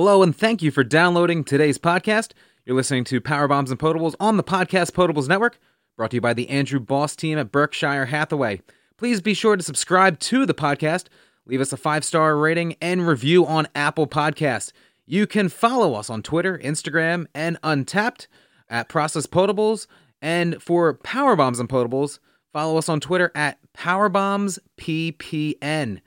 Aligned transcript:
Hello, 0.00 0.22
and 0.22 0.36
thank 0.36 0.62
you 0.62 0.70
for 0.70 0.84
downloading 0.84 1.42
today's 1.42 1.76
podcast. 1.76 2.30
You're 2.64 2.76
listening 2.76 3.02
to 3.02 3.20
Power 3.20 3.48
Bombs 3.48 3.72
and 3.72 3.80
Potables 3.80 4.14
on 4.20 4.36
the 4.36 4.44
Podcast 4.44 4.92
Potables 4.92 5.26
Network, 5.26 5.58
brought 5.96 6.12
to 6.12 6.18
you 6.18 6.20
by 6.20 6.34
the 6.34 6.48
Andrew 6.50 6.78
Boss 6.78 7.16
team 7.16 7.36
at 7.36 7.50
Berkshire 7.50 8.06
Hathaway. 8.06 8.62
Please 8.96 9.20
be 9.20 9.34
sure 9.34 9.56
to 9.56 9.62
subscribe 9.64 10.20
to 10.20 10.46
the 10.46 10.54
podcast, 10.54 11.06
leave 11.46 11.60
us 11.60 11.72
a 11.72 11.76
five 11.76 12.04
star 12.04 12.36
rating, 12.36 12.76
and 12.80 13.08
review 13.08 13.44
on 13.44 13.66
Apple 13.74 14.06
Podcasts. 14.06 14.70
You 15.04 15.26
can 15.26 15.48
follow 15.48 15.94
us 15.94 16.08
on 16.08 16.22
Twitter, 16.22 16.56
Instagram, 16.58 17.26
and 17.34 17.60
Untappd 17.62 18.28
at 18.68 18.88
Process 18.88 19.26
Potables. 19.26 19.88
And 20.22 20.62
for 20.62 20.94
Power 20.94 21.34
Bombs 21.34 21.58
and 21.58 21.68
Potables, 21.68 22.20
follow 22.52 22.78
us 22.78 22.88
on 22.88 23.00
Twitter 23.00 23.32
at 23.34 23.58
PowerBombsPPN. 23.76 26.00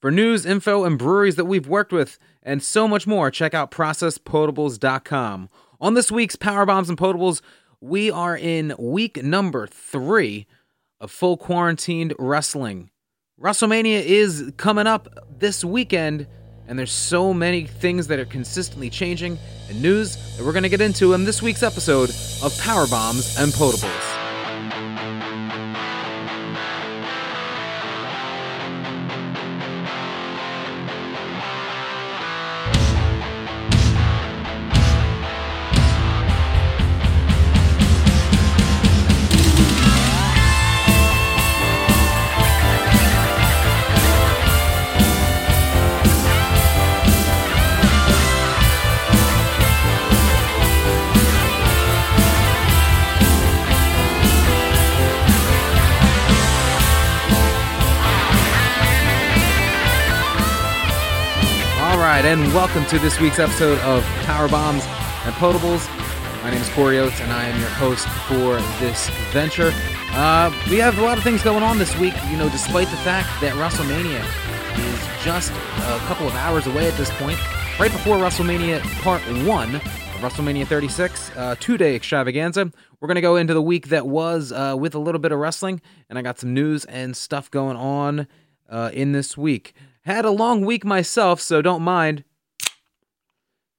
For 0.00 0.12
news, 0.12 0.46
info, 0.46 0.84
and 0.84 0.96
breweries 0.96 1.34
that 1.36 1.46
we've 1.46 1.68
worked 1.68 1.92
with, 1.92 2.20
and 2.42 2.62
so 2.62 2.88
much 2.88 3.06
more, 3.06 3.30
check 3.30 3.54
out 3.54 3.70
ProcessPotables.com. 3.70 5.48
On 5.80 5.94
this 5.94 6.12
week's 6.12 6.36
Power 6.36 6.66
Bombs 6.66 6.88
and 6.88 6.98
Potables, 6.98 7.40
we 7.80 8.10
are 8.10 8.36
in 8.36 8.74
week 8.78 9.22
number 9.22 9.66
three 9.66 10.46
of 11.00 11.10
full 11.10 11.36
quarantined 11.36 12.14
wrestling. 12.18 12.90
WrestleMania 13.40 14.02
is 14.02 14.52
coming 14.56 14.86
up 14.86 15.08
this 15.38 15.64
weekend, 15.64 16.28
and 16.68 16.78
there's 16.78 16.92
so 16.92 17.34
many 17.34 17.66
things 17.66 18.06
that 18.06 18.20
are 18.20 18.24
consistently 18.24 18.88
changing 18.88 19.36
and 19.68 19.82
news 19.82 20.16
that 20.36 20.44
we're 20.44 20.52
going 20.52 20.62
to 20.62 20.68
get 20.68 20.80
into 20.80 21.12
in 21.12 21.24
this 21.24 21.42
week's 21.42 21.64
episode 21.64 22.10
of 22.42 22.56
Power 22.60 22.86
Bombs 22.86 23.36
and 23.38 23.52
Potables. 23.52 24.31
Right, 62.22 62.38
and 62.38 62.54
welcome 62.54 62.84
to 62.86 62.98
this 63.00 63.18
week's 63.18 63.38
episode 63.38 63.78
of 63.80 64.04
Power 64.24 64.48
Bombs 64.48 64.84
and 65.24 65.34
Potables. 65.34 65.88
My 66.42 66.50
name 66.50 66.60
is 66.60 66.68
Corey 66.70 66.98
Oates, 66.98 67.20
and 67.20 67.32
I 67.32 67.46
am 67.46 67.58
your 67.58 67.68
host 67.70 68.06
for 68.28 68.60
this 68.78 69.08
venture. 69.32 69.72
Uh, 70.12 70.52
we 70.70 70.78
have 70.78 70.98
a 70.98 71.02
lot 71.02 71.18
of 71.18 71.24
things 71.24 71.42
going 71.42 71.64
on 71.64 71.78
this 71.78 71.96
week, 71.98 72.14
you 72.30 72.36
know, 72.36 72.48
despite 72.48 72.88
the 72.88 72.96
fact 72.98 73.28
that 73.40 73.54
WrestleMania 73.54 74.20
is 74.78 75.24
just 75.24 75.50
a 75.50 75.98
couple 76.06 76.28
of 76.28 76.34
hours 76.34 76.66
away 76.66 76.86
at 76.86 76.96
this 76.96 77.10
point. 77.10 77.38
Right 77.80 77.90
before 77.90 78.18
WrestleMania 78.18 78.82
Part 79.02 79.22
1, 79.22 79.70
WrestleMania 80.20 80.66
36, 80.66 81.30
uh, 81.36 81.56
two 81.58 81.76
day 81.76 81.96
extravaganza. 81.96 82.70
We're 83.00 83.08
going 83.08 83.16
to 83.16 83.20
go 83.20 83.36
into 83.36 83.54
the 83.54 83.62
week 83.62 83.88
that 83.88 84.06
was 84.06 84.52
uh, 84.52 84.76
with 84.78 84.94
a 84.94 85.00
little 85.00 85.20
bit 85.20 85.32
of 85.32 85.38
wrestling, 85.40 85.80
and 86.08 86.18
I 86.18 86.22
got 86.22 86.38
some 86.38 86.54
news 86.54 86.84
and 86.84 87.16
stuff 87.16 87.50
going 87.50 87.76
on 87.76 88.28
uh, 88.68 88.90
in 88.92 89.10
this 89.10 89.36
week. 89.36 89.74
Had 90.04 90.24
a 90.24 90.30
long 90.30 90.64
week 90.64 90.84
myself, 90.84 91.40
so 91.40 91.62
don't 91.62 91.82
mind. 91.82 92.24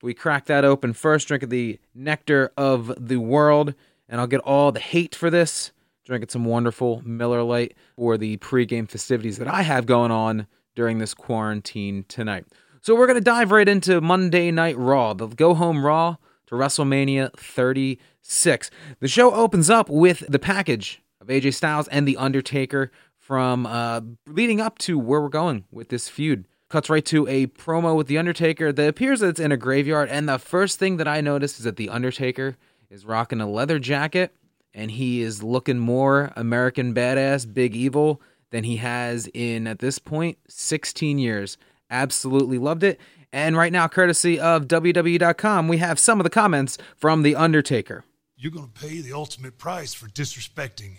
We 0.01 0.13
crack 0.13 0.45
that 0.45 0.63
open 0.63 0.93
first, 0.93 1.27
drink 1.27 1.49
the 1.49 1.79
nectar 1.93 2.53
of 2.55 2.93
the 2.97 3.17
world, 3.17 3.73
and 4.07 4.21
I'll 4.21 4.27
get 4.27 4.39
all 4.41 4.71
the 4.71 4.79
hate 4.79 5.15
for 5.15 5.29
this. 5.29 5.73
Drinking 6.05 6.29
some 6.29 6.45
wonderful 6.45 7.01
Miller 7.05 7.43
Lite 7.43 7.75
for 7.97 8.17
the 8.17 8.37
pregame 8.37 8.89
festivities 8.89 9.37
that 9.37 9.49
I 9.49 9.63
have 9.63 9.85
going 9.85 10.11
on 10.11 10.47
during 10.75 10.99
this 10.99 11.13
quarantine 11.13 12.05
tonight. 12.07 12.45
So 12.81 12.95
we're 12.95 13.07
going 13.07 13.19
to 13.19 13.23
dive 13.23 13.51
right 13.51 13.67
into 13.67 13.99
Monday 13.99 14.49
Night 14.51 14.77
Raw, 14.77 15.13
the 15.13 15.27
go 15.27 15.53
home 15.53 15.85
Raw 15.85 16.15
to 16.47 16.55
WrestleMania 16.55 17.33
36. 17.35 18.71
The 19.01 19.07
show 19.09 19.33
opens 19.33 19.69
up 19.69 19.89
with 19.89 20.23
the 20.29 20.39
package 20.39 21.01
of 21.19 21.27
AJ 21.27 21.53
Styles 21.53 21.87
and 21.89 22.07
The 22.07 22.17
Undertaker 22.17 22.91
from 23.23 23.65
uh, 23.65 24.01
leading 24.27 24.59
up 24.59 24.77
to 24.77 24.99
where 24.99 25.21
we're 25.21 25.29
going 25.29 25.63
with 25.71 25.87
this 25.87 26.09
feud. 26.09 26.45
Cuts 26.67 26.89
right 26.89 27.05
to 27.05 27.25
a 27.27 27.47
promo 27.47 27.95
with 27.95 28.07
The 28.07 28.17
Undertaker 28.17 28.73
that 28.73 28.89
appears 28.89 29.21
that 29.21 29.29
it's 29.29 29.39
in 29.39 29.53
a 29.53 29.57
graveyard. 29.57 30.09
And 30.09 30.27
the 30.27 30.37
first 30.37 30.77
thing 30.77 30.97
that 30.97 31.07
I 31.07 31.21
notice 31.21 31.57
is 31.57 31.63
that 31.63 31.77
The 31.77 31.87
Undertaker 31.87 32.57
is 32.89 33.05
rocking 33.05 33.39
a 33.39 33.49
leather 33.49 33.79
jacket 33.79 34.35
and 34.73 34.91
he 34.91 35.21
is 35.21 35.41
looking 35.41 35.79
more 35.79 36.33
American 36.35 36.93
badass, 36.93 37.51
big 37.51 37.77
evil 37.77 38.21
than 38.51 38.65
he 38.65 38.77
has 38.77 39.29
in, 39.33 39.67
at 39.67 39.79
this 39.79 39.99
point, 39.99 40.37
16 40.49 41.17
years. 41.17 41.57
Absolutely 41.89 42.57
loved 42.57 42.83
it. 42.83 42.99
And 43.31 43.55
right 43.55 43.71
now, 43.71 43.87
courtesy 43.87 44.37
of 44.37 44.67
WWE.com, 44.67 45.69
we 45.69 45.77
have 45.77 45.97
some 45.97 46.19
of 46.19 46.25
the 46.25 46.29
comments 46.29 46.77
from 46.97 47.23
The 47.23 47.37
Undertaker. 47.37 48.03
You're 48.35 48.51
going 48.51 48.69
to 48.69 48.81
pay 48.81 48.99
the 48.99 49.13
ultimate 49.13 49.57
price 49.57 49.93
for 49.93 50.07
disrespecting 50.07 50.97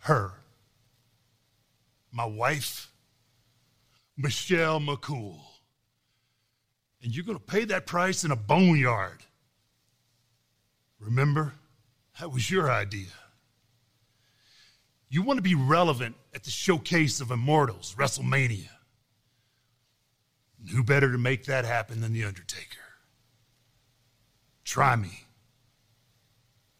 her. 0.00 0.43
My 2.14 2.24
wife, 2.24 2.92
Michelle 4.16 4.78
McCool. 4.78 5.40
And 7.02 7.14
you're 7.14 7.24
going 7.24 7.36
to 7.36 7.44
pay 7.44 7.64
that 7.64 7.86
price 7.86 8.22
in 8.22 8.30
a 8.30 8.36
boneyard. 8.36 9.24
Remember, 11.00 11.54
that 12.20 12.30
was 12.30 12.48
your 12.48 12.70
idea. 12.70 13.10
You 15.08 15.22
want 15.22 15.38
to 15.38 15.42
be 15.42 15.56
relevant 15.56 16.14
at 16.32 16.44
the 16.44 16.50
showcase 16.50 17.20
of 17.20 17.32
Immortals, 17.32 17.96
WrestleMania. 17.98 18.68
And 20.60 20.68
who 20.68 20.84
better 20.84 21.10
to 21.10 21.18
make 21.18 21.46
that 21.46 21.64
happen 21.64 22.00
than 22.00 22.12
The 22.12 22.24
Undertaker? 22.24 22.78
Try 24.64 24.94
me. 24.94 25.24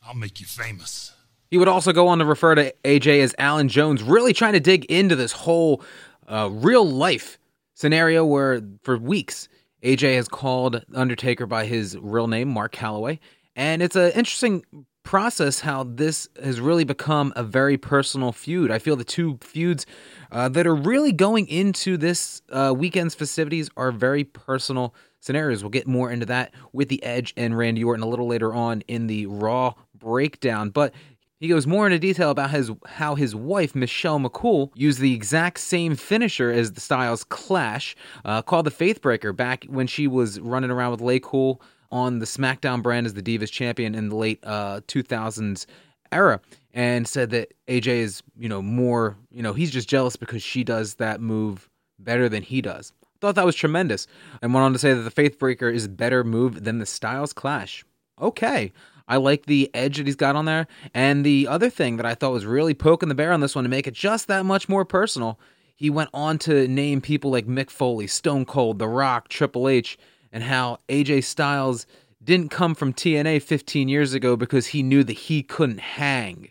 I'll 0.07 0.15
make 0.15 0.41
you 0.41 0.47
famous. 0.47 1.14
He 1.55 1.59
would 1.59 1.69
also 1.69 1.93
go 1.93 2.09
on 2.09 2.19
to 2.19 2.25
refer 2.25 2.57
to 2.57 2.75
AJ 2.83 3.21
as 3.23 3.33
Allen 3.39 3.69
Jones, 3.69 4.03
really 4.03 4.33
trying 4.33 4.55
to 4.55 4.59
dig 4.59 4.87
into 4.87 5.15
this 5.15 5.31
whole 5.31 5.85
uh, 6.27 6.49
real 6.51 6.85
life 6.85 7.39
scenario 7.75 8.25
where 8.25 8.61
for 8.83 8.99
weeks 8.99 9.49
AJ 9.85 10.17
has 10.17 10.27
called 10.27 10.85
Undertaker 10.93 11.47
by 11.47 11.67
his 11.67 11.97
real 11.97 12.27
name, 12.27 12.49
Mark 12.49 12.75
Calaway. 12.75 13.21
And 13.55 13.83
it's 13.83 13.95
an 13.95 14.11
interesting 14.17 14.65
process 15.05 15.61
how 15.61 15.85
this 15.85 16.27
has 16.43 16.59
really 16.59 16.83
become 16.83 17.33
a 17.37 17.45
very 17.45 17.77
personal 17.77 18.33
feud. 18.33 18.73
I 18.73 18.81
feel 18.81 18.97
the 18.97 19.05
two 19.05 19.39
feuds 19.41 19.87
uh, 20.33 20.49
that 20.49 20.67
are 20.67 20.75
really 20.75 21.13
going 21.13 21.47
into 21.47 21.97
this 21.97 22.43
uh, 22.51 22.75
weekend's 22.77 23.15
festivities 23.15 23.71
are 23.77 23.93
very 23.93 24.25
personal 24.25 24.93
scenarios. 25.21 25.63
We'll 25.63 25.71
get 25.71 25.87
more 25.87 26.11
into 26.11 26.27
that 26.27 26.53
with 26.73 26.89
the 26.89 27.01
Edge 27.05 27.33
and 27.37 27.57
Randy 27.57 27.85
Orton 27.85 28.03
a 28.03 28.09
little 28.09 28.27
later 28.27 28.53
on 28.53 28.81
in 28.89 29.07
the 29.07 29.27
Raw 29.27 29.75
breakdown. 29.95 30.71
But 30.71 30.95
he 31.45 31.49
goes 31.49 31.67
more 31.67 31.85
into 31.85 31.99
detail 31.99 32.31
about 32.31 32.53
his 32.53 32.71
how 32.87 33.17
his 33.17 33.35
wife 33.35 33.75
Michelle 33.75 34.19
McCool 34.19 34.71
used 34.75 34.99
the 34.99 35.13
exact 35.13 35.61
same 35.61 35.95
finisher 35.95 36.51
as 36.51 36.73
the 36.73 36.81
Styles 36.81 37.23
Clash, 37.23 37.95
uh, 38.25 38.41
called 38.41 38.65
the 38.65 38.71
Faithbreaker, 38.71 39.37
back 39.37 39.67
when 39.69 39.87
she 39.87 40.07
was 40.07 40.41
running 40.41 40.71
around 40.71 40.93
with 40.93 41.03
Lay 41.03 41.21
Cool 41.21 41.61
on 41.93 42.19
the 42.19 42.25
SmackDown 42.25 42.83
brand 42.83 43.05
as 43.05 43.13
the 43.13 43.21
Divas 43.21 43.51
Champion 43.51 43.95
in 43.95 44.09
the 44.09 44.17
late 44.17 44.41
uh, 44.43 44.81
2000s 44.89 45.67
era, 46.13 46.41
and 46.73 47.07
said 47.07 47.29
that 47.29 47.53
AJ 47.69 47.89
is 47.89 48.23
you 48.39 48.49
know 48.49 48.63
more 48.63 49.15
you 49.31 49.43
know 49.43 49.53
he's 49.53 49.71
just 49.71 49.87
jealous 49.87 50.17
because 50.17 50.43
she 50.43 50.65
does 50.65 50.95
that 50.95 51.21
move 51.21 51.69
better 51.99 52.27
than 52.27 52.43
he 52.43 52.63
does. 52.63 52.95
Thought 53.21 53.35
that 53.35 53.45
was 53.45 53.55
tremendous, 53.55 54.07
and 54.41 54.55
went 54.55 54.65
on 54.65 54.73
to 54.73 54.79
say 54.79 54.95
that 54.95 55.03
the 55.03 55.11
Faithbreaker 55.11 55.71
is 55.71 55.85
a 55.85 55.91
better 55.91 56.25
move 56.25 56.65
than 56.65 56.79
the 56.79 56.87
Styles 56.87 57.35
Clash. 57.35 57.85
Okay. 58.19 58.73
I 59.07 59.17
like 59.17 59.47
the 59.47 59.71
edge 59.75 59.99
that 59.99 60.07
he's 60.07 60.17
got 60.17 60.37
on 60.37 60.45
there. 60.45 60.67
And 60.95 61.25
the 61.25 61.47
other 61.49 61.71
thing 61.71 61.97
that 61.99 62.07
I 62.07 62.15
thought 62.15 62.33
was 62.33 62.47
really 62.47 62.75
poking 62.75 63.09
the 63.09 63.15
bear 63.15 63.33
on 63.33 63.41
this 63.41 63.55
one 63.55 63.65
to 63.65 63.71
make 63.71 63.87
it 63.87 63.95
just 63.95 64.29
that 64.29 64.47
much 64.47 64.69
more 64.69 64.85
personal, 64.85 65.39
he 65.77 65.91
went 65.91 66.11
on 66.15 66.39
to 66.41 66.67
name 66.69 67.01
people 67.01 67.31
like 67.31 67.47
Mick 67.47 67.71
Foley, 67.71 68.07
Stone 68.07 68.47
Cold, 68.47 68.79
The 68.79 68.89
Rock, 68.89 69.29
Triple 69.29 69.69
H, 69.69 69.99
and 70.33 70.45
how 70.45 70.79
AJ 70.89 71.25
Styles 71.25 71.87
didn't 72.23 72.51
come 72.51 72.75
from 72.75 72.93
TNA 72.93 73.43
15 73.43 73.89
years 73.89 74.15
ago 74.15 74.37
because 74.37 74.69
he 74.69 74.83
knew 74.83 75.05
that 75.05 75.13
he 75.13 75.43
couldn't 75.43 75.81
hang. 75.81 76.51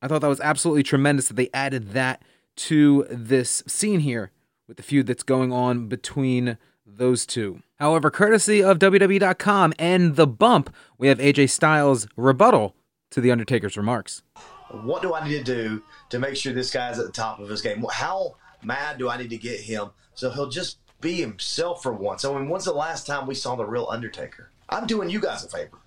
I 0.00 0.06
thought 0.06 0.20
that 0.20 0.28
was 0.28 0.40
absolutely 0.40 0.84
tremendous 0.84 1.28
that 1.28 1.34
they 1.34 1.50
added 1.52 1.90
that 1.92 2.22
to 2.56 3.06
this 3.10 3.62
scene 3.66 4.00
here 4.00 4.30
with 4.68 4.76
the 4.76 4.82
feud 4.82 5.06
that's 5.06 5.22
going 5.22 5.52
on 5.52 5.88
between 5.88 6.58
those 6.96 7.26
two. 7.26 7.62
However, 7.78 8.10
courtesy 8.10 8.62
of 8.62 8.78
WWE.com 8.78 9.74
and 9.78 10.16
The 10.16 10.26
Bump, 10.26 10.74
we 10.96 11.08
have 11.08 11.18
AJ 11.18 11.50
Styles' 11.50 12.08
rebuttal 12.16 12.74
to 13.10 13.20
The 13.20 13.30
Undertaker's 13.30 13.76
remarks. 13.76 14.22
What 14.70 15.02
do 15.02 15.14
I 15.14 15.26
need 15.26 15.44
to 15.46 15.54
do 15.54 15.82
to 16.10 16.18
make 16.18 16.36
sure 16.36 16.52
this 16.52 16.72
guy's 16.72 16.98
at 16.98 17.06
the 17.06 17.12
top 17.12 17.38
of 17.38 17.48
his 17.48 17.62
game? 17.62 17.84
How 17.90 18.36
mad 18.62 18.98
do 18.98 19.08
I 19.08 19.16
need 19.16 19.30
to 19.30 19.38
get 19.38 19.60
him 19.60 19.90
so 20.14 20.30
he'll 20.30 20.48
just 20.48 20.78
be 21.00 21.14
himself 21.14 21.82
for 21.82 21.92
once. 21.92 22.24
I 22.24 22.32
mean, 22.32 22.48
when's 22.48 22.64
the 22.64 22.72
last 22.72 23.06
time 23.06 23.26
we 23.26 23.34
saw 23.34 23.54
the 23.54 23.64
real 23.64 23.86
Undertaker? 23.90 24.50
I'm 24.68 24.86
doing 24.86 25.10
you 25.10 25.20
guys 25.20 25.44
a 25.44 25.48
favor. 25.48 25.78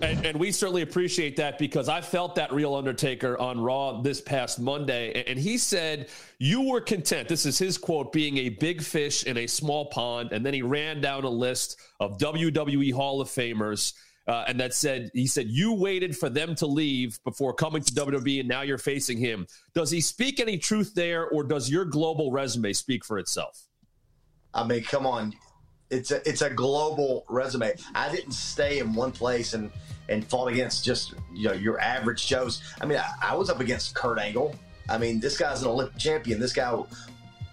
And, 0.00 0.24
and, 0.24 0.40
we 0.40 0.52
certainly 0.52 0.80
appreciate 0.80 1.36
that 1.36 1.58
because 1.58 1.90
I 1.90 2.00
felt 2.00 2.34
that 2.36 2.50
real 2.50 2.74
Undertaker 2.74 3.38
on 3.38 3.60
Raw 3.60 4.00
this 4.00 4.22
past 4.22 4.58
Monday. 4.58 5.22
And 5.26 5.38
he 5.38 5.58
said, 5.58 6.08
You 6.38 6.62
were 6.62 6.80
content. 6.80 7.28
This 7.28 7.44
is 7.44 7.58
his 7.58 7.76
quote 7.76 8.10
being 8.10 8.38
a 8.38 8.48
big 8.48 8.80
fish 8.82 9.24
in 9.24 9.36
a 9.36 9.46
small 9.46 9.86
pond. 9.86 10.32
And 10.32 10.46
then 10.46 10.54
he 10.54 10.62
ran 10.62 11.02
down 11.02 11.24
a 11.24 11.28
list 11.28 11.78
of 12.00 12.16
WWE 12.16 12.92
Hall 12.94 13.20
of 13.20 13.28
Famers. 13.28 13.92
Uh, 14.26 14.44
and 14.48 14.58
that 14.58 14.72
said, 14.72 15.10
he 15.12 15.26
said, 15.26 15.46
You 15.48 15.74
waited 15.74 16.16
for 16.16 16.30
them 16.30 16.54
to 16.54 16.66
leave 16.66 17.22
before 17.22 17.52
coming 17.52 17.82
to 17.82 17.92
WWE, 17.92 18.40
and 18.40 18.48
now 18.48 18.62
you're 18.62 18.78
facing 18.78 19.18
him. 19.18 19.46
Does 19.74 19.90
he 19.90 20.00
speak 20.00 20.40
any 20.40 20.56
truth 20.56 20.94
there, 20.94 21.28
or 21.28 21.44
does 21.44 21.70
your 21.70 21.84
global 21.84 22.32
resume 22.32 22.72
speak 22.72 23.04
for 23.04 23.18
itself? 23.18 23.62
I 24.54 24.66
mean, 24.66 24.82
come 24.84 25.06
on 25.06 25.34
it's 25.90 26.10
a 26.10 26.28
it's 26.28 26.42
a 26.42 26.50
global 26.50 27.24
resume. 27.28 27.74
I 27.94 28.10
didn't 28.10 28.32
stay 28.32 28.78
in 28.78 28.94
one 28.94 29.12
place 29.12 29.54
and 29.54 29.70
and 30.08 30.24
fought 30.24 30.48
against 30.48 30.84
just 30.84 31.14
you 31.34 31.48
know 31.48 31.54
your 31.54 31.80
average 31.80 32.20
shows. 32.20 32.62
I 32.80 32.86
mean, 32.86 32.98
I, 32.98 33.32
I 33.32 33.34
was 33.34 33.50
up 33.50 33.60
against 33.60 33.94
Kurt 33.94 34.18
Angle. 34.18 34.54
I 34.88 34.98
mean, 34.98 35.20
this 35.20 35.36
guy's 35.36 35.62
an 35.62 35.68
Olympic 35.68 35.98
champion. 35.98 36.38
This 36.38 36.52
guy 36.52 36.80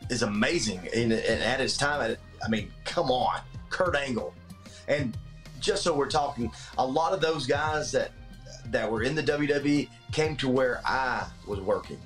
is 0.10 0.22
amazing, 0.22 0.88
and, 0.94 1.12
and 1.12 1.44
at 1.44 1.60
his 1.60 1.78
time, 1.78 2.16
I 2.44 2.50
mean, 2.50 2.72
come 2.86 3.10
on, 3.10 3.42
Kurt 3.70 3.96
Angle. 3.96 4.34
And 4.88 5.18
just 5.60 5.84
so 5.84 5.96
we're 5.96 6.10
talking, 6.10 6.52
a 6.78 6.86
lot 6.86 7.14
of 7.14 7.22
those 7.22 7.48
guys 7.48 7.92
that 7.94 8.12
that 8.66 8.90
were 8.90 9.04
in 9.04 9.16
the 9.16 9.24
WWE 9.24 9.90
came 10.12 10.36
to 10.38 10.50
where 10.50 10.82
I 10.86 11.26
was 11.48 11.60
working. 11.60 12.00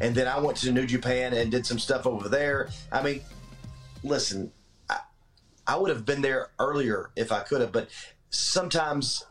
And 0.00 0.14
then 0.14 0.28
I 0.28 0.38
went 0.38 0.58
to 0.58 0.72
New 0.72 0.86
Japan 0.86 1.32
and 1.32 1.50
did 1.50 1.64
some 1.64 1.78
stuff 1.78 2.06
over 2.06 2.28
there. 2.28 2.68
I 2.92 3.02
mean, 3.02 3.22
listen, 4.02 4.52
I 5.66 5.76
would 5.76 5.90
have 5.90 6.04
been 6.04 6.22
there 6.22 6.50
earlier 6.58 7.10
if 7.16 7.32
I 7.32 7.40
could 7.40 7.60
have, 7.60 7.72
but 7.72 7.88
sometimes 8.30 9.24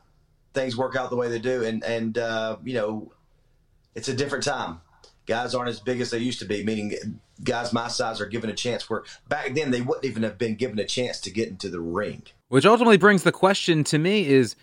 things 0.54 0.76
work 0.76 0.96
out 0.96 1.10
the 1.10 1.16
way 1.16 1.30
they 1.30 1.40
do, 1.40 1.64
and 1.64 1.84
and 1.84 2.18
uh, 2.18 2.58
you 2.64 2.74
know, 2.74 3.12
it's 3.94 4.10
a 4.10 4.14
different 4.14 4.44
time. 4.44 4.82
Guys 5.26 5.56
aren't 5.56 5.70
as 5.70 5.80
big 5.80 6.02
as 6.02 6.12
they 6.12 6.20
used 6.20 6.40
to 6.40 6.46
be, 6.46 6.64
meaning 6.64 7.20
guys 7.44 7.74
my 7.74 7.88
size 7.88 8.22
are 8.22 8.26
given 8.26 8.50
a 8.50 8.54
chance 8.54 8.90
where 8.90 9.04
back 9.28 9.54
then 9.56 9.72
they 9.72 9.82
wouldn't 9.82 10.06
even 10.06 10.24
have 10.24 10.38
been 10.38 10.56
given 10.56 10.80
a 10.80 10.86
chance 10.86 11.20
to 11.22 11.32
get 11.32 11.50
into 11.50 11.70
the 11.70 11.80
ring. 11.80 12.24
Which 12.48 12.66
ultimately 12.66 12.98
brings 12.98 13.24
the 13.24 13.32
question 13.32 13.84
to 13.86 13.98
me 13.98 14.28
is 14.28 14.56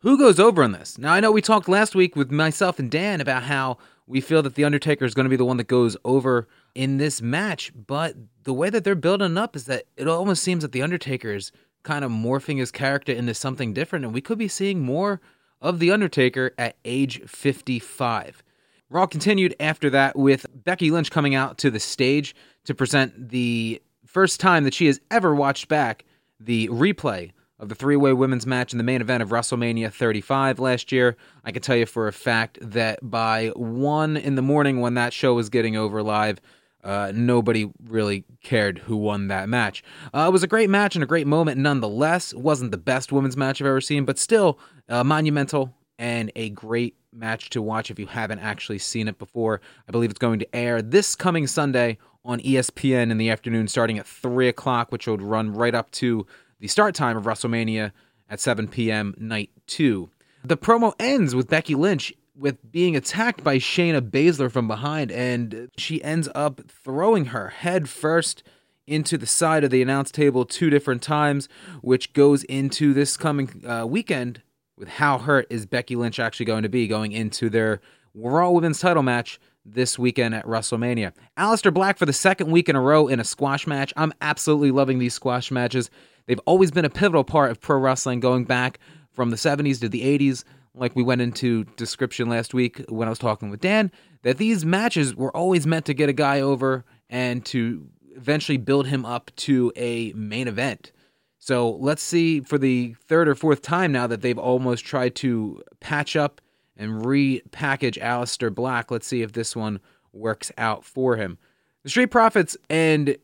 who 0.00 0.18
goes 0.18 0.40
over 0.40 0.62
in 0.62 0.72
this? 0.72 0.98
Now 0.98 1.12
I 1.12 1.20
know 1.20 1.32
we 1.32 1.42
talked 1.42 1.68
last 1.68 1.94
week 1.94 2.16
with 2.16 2.30
myself 2.30 2.78
and 2.78 2.90
Dan 2.90 3.20
about 3.20 3.44
how 3.44 3.78
we 4.06 4.20
feel 4.20 4.42
that 4.42 4.54
the 4.54 4.64
Undertaker 4.64 5.04
is 5.04 5.14
going 5.14 5.24
to 5.24 5.30
be 5.30 5.36
the 5.36 5.44
one 5.44 5.58
that 5.58 5.68
goes 5.68 5.96
over 6.04 6.48
in 6.76 6.98
this 6.98 7.22
match, 7.22 7.72
but 7.74 8.14
the 8.44 8.52
way 8.52 8.68
that 8.70 8.84
they're 8.84 8.94
building 8.94 9.38
up 9.38 9.56
is 9.56 9.64
that 9.64 9.84
it 9.96 10.06
almost 10.06 10.42
seems 10.42 10.62
that 10.62 10.72
the 10.72 10.82
Undertaker 10.82 11.32
is 11.32 11.50
kind 11.82 12.04
of 12.04 12.10
morphing 12.10 12.58
his 12.58 12.70
character 12.70 13.12
into 13.12 13.32
something 13.32 13.72
different, 13.72 14.04
and 14.04 14.12
we 14.12 14.20
could 14.20 14.38
be 14.38 14.48
seeing 14.48 14.80
more 14.82 15.20
of 15.60 15.78
the 15.78 15.90
Undertaker 15.90 16.52
at 16.58 16.76
age 16.84 17.22
55. 17.26 18.42
Raw 18.90 19.06
continued 19.06 19.56
after 19.58 19.88
that 19.90 20.16
with 20.16 20.46
Becky 20.54 20.90
Lynch 20.90 21.10
coming 21.10 21.34
out 21.34 21.58
to 21.58 21.70
the 21.70 21.80
stage 21.80 22.36
to 22.64 22.74
present 22.74 23.30
the 23.30 23.80
first 24.04 24.38
time 24.38 24.64
that 24.64 24.74
she 24.74 24.86
has 24.86 25.00
ever 25.10 25.34
watched 25.34 25.68
back 25.68 26.04
the 26.38 26.68
replay 26.68 27.32
of 27.58 27.68
the 27.68 27.74
three 27.74 27.96
way 27.96 28.12
women's 28.12 28.46
match 28.46 28.72
in 28.72 28.78
the 28.78 28.84
main 28.84 29.00
event 29.00 29.22
of 29.22 29.30
WrestleMania 29.30 29.92
35 29.92 30.58
last 30.58 30.92
year. 30.92 31.16
I 31.42 31.52
can 31.52 31.62
tell 31.62 31.76
you 31.76 31.86
for 31.86 32.06
a 32.06 32.12
fact 32.12 32.58
that 32.60 32.98
by 33.02 33.48
1 33.56 34.16
in 34.18 34.34
the 34.34 34.42
morning 34.42 34.80
when 34.80 34.94
that 34.94 35.12
show 35.12 35.34
was 35.34 35.48
getting 35.48 35.74
over 35.74 36.02
live, 36.02 36.38
uh, 36.86 37.10
nobody 37.12 37.68
really 37.88 38.24
cared 38.42 38.78
who 38.78 38.96
won 38.96 39.26
that 39.28 39.48
match. 39.48 39.82
Uh, 40.14 40.26
it 40.28 40.32
was 40.32 40.44
a 40.44 40.46
great 40.46 40.70
match 40.70 40.94
and 40.94 41.02
a 41.02 41.06
great 41.06 41.26
moment 41.26 41.58
nonetheless. 41.58 42.32
It 42.32 42.38
wasn't 42.38 42.70
the 42.70 42.78
best 42.78 43.10
women's 43.10 43.36
match 43.36 43.60
I've 43.60 43.66
ever 43.66 43.80
seen, 43.80 44.04
but 44.04 44.18
still 44.18 44.58
uh, 44.88 45.02
monumental 45.02 45.74
and 45.98 46.30
a 46.36 46.50
great 46.50 46.94
match 47.12 47.50
to 47.50 47.60
watch 47.60 47.90
if 47.90 47.98
you 47.98 48.06
haven't 48.06 48.38
actually 48.38 48.78
seen 48.78 49.08
it 49.08 49.18
before. 49.18 49.60
I 49.88 49.92
believe 49.92 50.10
it's 50.10 50.18
going 50.20 50.38
to 50.38 50.54
air 50.54 50.80
this 50.80 51.16
coming 51.16 51.48
Sunday 51.48 51.98
on 52.24 52.38
ESPN 52.40 53.10
in 53.10 53.18
the 53.18 53.30
afternoon, 53.30 53.66
starting 53.66 53.98
at 53.98 54.06
3 54.06 54.46
o'clock, 54.46 54.92
which 54.92 55.08
would 55.08 55.22
run 55.22 55.52
right 55.52 55.74
up 55.74 55.90
to 55.92 56.24
the 56.60 56.68
start 56.68 56.94
time 56.94 57.16
of 57.16 57.24
WrestleMania 57.24 57.90
at 58.30 58.40
7 58.40 58.68
p.m. 58.68 59.14
night 59.18 59.50
two. 59.66 60.10
The 60.44 60.56
promo 60.56 60.92
ends 61.00 61.34
with 61.34 61.48
Becky 61.48 61.74
Lynch 61.74 62.12
with 62.36 62.70
being 62.70 62.96
attacked 62.96 63.42
by 63.42 63.56
Shayna 63.56 64.00
Baszler 64.00 64.50
from 64.50 64.68
behind, 64.68 65.10
and 65.10 65.70
she 65.76 66.02
ends 66.04 66.28
up 66.34 66.60
throwing 66.68 67.26
her 67.26 67.48
head 67.48 67.88
first 67.88 68.42
into 68.86 69.18
the 69.18 69.26
side 69.26 69.64
of 69.64 69.70
the 69.70 69.82
announce 69.82 70.10
table 70.10 70.44
two 70.44 70.70
different 70.70 71.02
times, 71.02 71.48
which 71.80 72.12
goes 72.12 72.44
into 72.44 72.92
this 72.92 73.16
coming 73.16 73.64
uh, 73.66 73.86
weekend 73.86 74.42
with 74.76 74.88
how 74.88 75.18
hurt 75.18 75.46
is 75.50 75.66
Becky 75.66 75.96
Lynch 75.96 76.20
actually 76.20 76.46
going 76.46 76.62
to 76.62 76.68
be 76.68 76.86
going 76.86 77.12
into 77.12 77.48
their 77.48 77.80
Raw 78.14 78.50
Women's 78.50 78.78
title 78.78 79.02
match 79.02 79.40
this 79.64 79.98
weekend 79.98 80.34
at 80.34 80.44
WrestleMania. 80.44 81.12
Aleister 81.36 81.74
Black 81.74 81.98
for 81.98 82.06
the 82.06 82.12
second 82.12 82.50
week 82.50 82.68
in 82.68 82.76
a 82.76 82.80
row 82.80 83.08
in 83.08 83.18
a 83.18 83.24
squash 83.24 83.66
match. 83.66 83.92
I'm 83.96 84.12
absolutely 84.20 84.70
loving 84.70 84.98
these 84.98 85.14
squash 85.14 85.50
matches. 85.50 85.90
They've 86.26 86.40
always 86.46 86.70
been 86.70 86.84
a 86.84 86.90
pivotal 86.90 87.24
part 87.24 87.50
of 87.50 87.60
pro 87.60 87.78
wrestling 87.78 88.20
going 88.20 88.44
back 88.44 88.78
from 89.12 89.30
the 89.30 89.36
70s 89.36 89.80
to 89.80 89.88
the 89.88 90.02
80s. 90.02 90.44
Like 90.76 90.94
we 90.94 91.02
went 91.02 91.22
into 91.22 91.64
description 91.76 92.28
last 92.28 92.54
week 92.54 92.84
when 92.88 93.08
I 93.08 93.10
was 93.10 93.18
talking 93.18 93.50
with 93.50 93.60
Dan, 93.60 93.90
that 94.22 94.38
these 94.38 94.64
matches 94.64 95.14
were 95.14 95.34
always 95.34 95.66
meant 95.66 95.86
to 95.86 95.94
get 95.94 96.08
a 96.08 96.12
guy 96.12 96.40
over 96.40 96.84
and 97.08 97.44
to 97.46 97.88
eventually 98.14 98.58
build 98.58 98.86
him 98.86 99.04
up 99.04 99.30
to 99.36 99.72
a 99.76 100.12
main 100.12 100.48
event. 100.48 100.92
So 101.38 101.70
let's 101.70 102.02
see 102.02 102.40
for 102.40 102.58
the 102.58 102.94
third 103.06 103.28
or 103.28 103.34
fourth 103.34 103.62
time 103.62 103.92
now 103.92 104.06
that 104.06 104.20
they've 104.20 104.38
almost 104.38 104.84
tried 104.84 105.14
to 105.16 105.62
patch 105.80 106.16
up 106.16 106.40
and 106.76 107.04
repackage 107.04 108.00
Aleister 108.00 108.54
Black. 108.54 108.90
Let's 108.90 109.06
see 109.06 109.22
if 109.22 109.32
this 109.32 109.54
one 109.54 109.80
works 110.12 110.50
out 110.58 110.84
for 110.84 111.16
him. 111.16 111.38
The 111.84 111.90
Street 111.90 112.10
Profits 112.10 112.56
and 112.68 113.16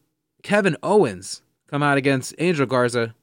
Kevin 0.42 0.76
Owens 0.82 1.42
come 1.66 1.82
out 1.82 1.98
against 1.98 2.34
Angel 2.38 2.66
Garza, 2.66 3.14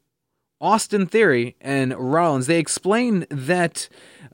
Austin 0.60 1.06
Theory, 1.06 1.56
and 1.62 1.94
Rollins. 1.98 2.48
They 2.48 2.60
explain 2.60 3.26
that 3.30 3.88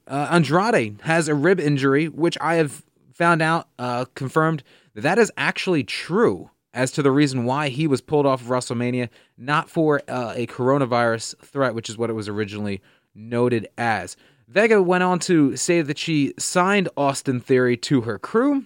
uh, 0.08 0.28
Andrade 0.32 1.02
has 1.04 1.28
a 1.28 1.36
rib 1.36 1.60
injury, 1.60 2.08
which 2.08 2.38
I 2.40 2.56
have 2.56 2.84
found 3.14 3.42
out, 3.42 3.68
uh, 3.80 4.06
confirmed 4.16 4.64
that 4.94 5.02
that 5.02 5.18
is 5.18 5.32
actually 5.38 5.84
true 5.84 6.52
as 6.74 6.92
to 6.92 7.02
the 7.02 7.12
reason 7.12 7.46
why 7.46 7.70
he 7.70 7.88
was 7.88 8.02
pulled 8.02 8.26
off 8.26 8.42
of 8.42 8.48
WrestleMania, 8.48 9.10
not 9.38 9.70
for 9.70 10.02
uh, 10.08 10.34
a 10.36 10.46
coronavirus 10.48 11.38
threat, 11.42 11.74
which 11.74 11.90
is 11.90 11.98
what 11.98 12.10
it 12.10 12.14
was 12.14 12.28
originally 12.28 12.82
noted 13.16 13.68
as. 13.78 14.18
Vega 14.48 14.82
went 14.82 15.04
on 15.04 15.18
to 15.20 15.56
say 15.56 15.82
that 15.82 15.98
she 15.98 16.34
signed 16.38 16.90
Austin 16.98 17.40
Theory 17.40 17.78
to 17.78 18.02
her 18.02 18.20
crew, 18.20 18.66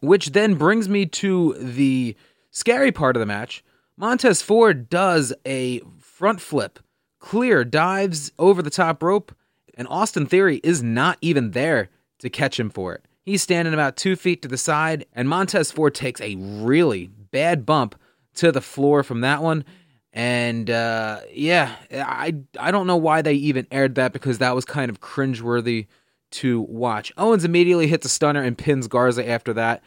which 0.00 0.32
then 0.32 0.54
brings 0.54 0.88
me 0.88 1.06
to 1.06 1.54
the 1.58 2.14
scary 2.50 2.92
part 2.92 3.16
of 3.16 3.20
the 3.20 3.26
match. 3.26 3.64
Montez 3.96 4.42
Ford 4.42 4.88
does 4.88 5.32
a 5.44 5.80
front 5.98 6.40
flip, 6.40 6.78
clear, 7.18 7.64
dives 7.64 8.30
over 8.38 8.62
the 8.62 8.70
top 8.70 9.02
rope, 9.02 9.34
and 9.78 9.88
Austin 9.88 10.26
Theory 10.26 10.60
is 10.62 10.82
not 10.82 11.16
even 11.22 11.52
there 11.52 11.88
to 12.18 12.28
catch 12.28 12.58
him 12.58 12.68
for 12.68 12.94
it. 12.94 13.06
He's 13.22 13.42
standing 13.42 13.72
about 13.72 13.96
two 13.96 14.16
feet 14.16 14.42
to 14.42 14.48
the 14.48 14.58
side, 14.58 15.06
and 15.14 15.28
Montez 15.28 15.70
Ford 15.70 15.94
takes 15.94 16.20
a 16.20 16.34
really 16.34 17.06
bad 17.30 17.64
bump 17.64 17.94
to 18.34 18.50
the 18.50 18.60
floor 18.60 19.02
from 19.02 19.20
that 19.20 19.42
one. 19.42 19.64
And 20.12 20.68
uh, 20.68 21.20
yeah, 21.32 21.76
I 21.92 22.34
I 22.58 22.70
don't 22.70 22.86
know 22.86 22.96
why 22.96 23.22
they 23.22 23.34
even 23.34 23.66
aired 23.70 23.94
that 23.94 24.12
because 24.12 24.38
that 24.38 24.54
was 24.54 24.64
kind 24.64 24.90
of 24.90 25.00
cringeworthy 25.00 25.86
to 26.30 26.62
watch. 26.62 27.12
Owens 27.16 27.44
immediately 27.44 27.86
hits 27.86 28.06
a 28.06 28.08
stunner 28.08 28.42
and 28.42 28.58
pins 28.58 28.88
Garza 28.88 29.28
after 29.28 29.52
that. 29.54 29.82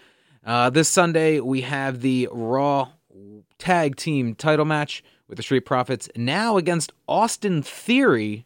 Uh, 0.46 0.70
this 0.70 0.88
Sunday 0.88 1.40
we 1.40 1.62
have 1.62 2.02
the 2.02 2.30
Raw 2.32 2.90
tag 3.58 3.96
team 3.96 4.36
title 4.36 4.66
match 4.66 5.04
with 5.28 5.38
the 5.38 5.44
Street 5.44 5.66
Profits 5.66 6.08
now 6.16 6.58
against 6.58 6.94
Austin 7.08 7.62
Theory 7.62 8.46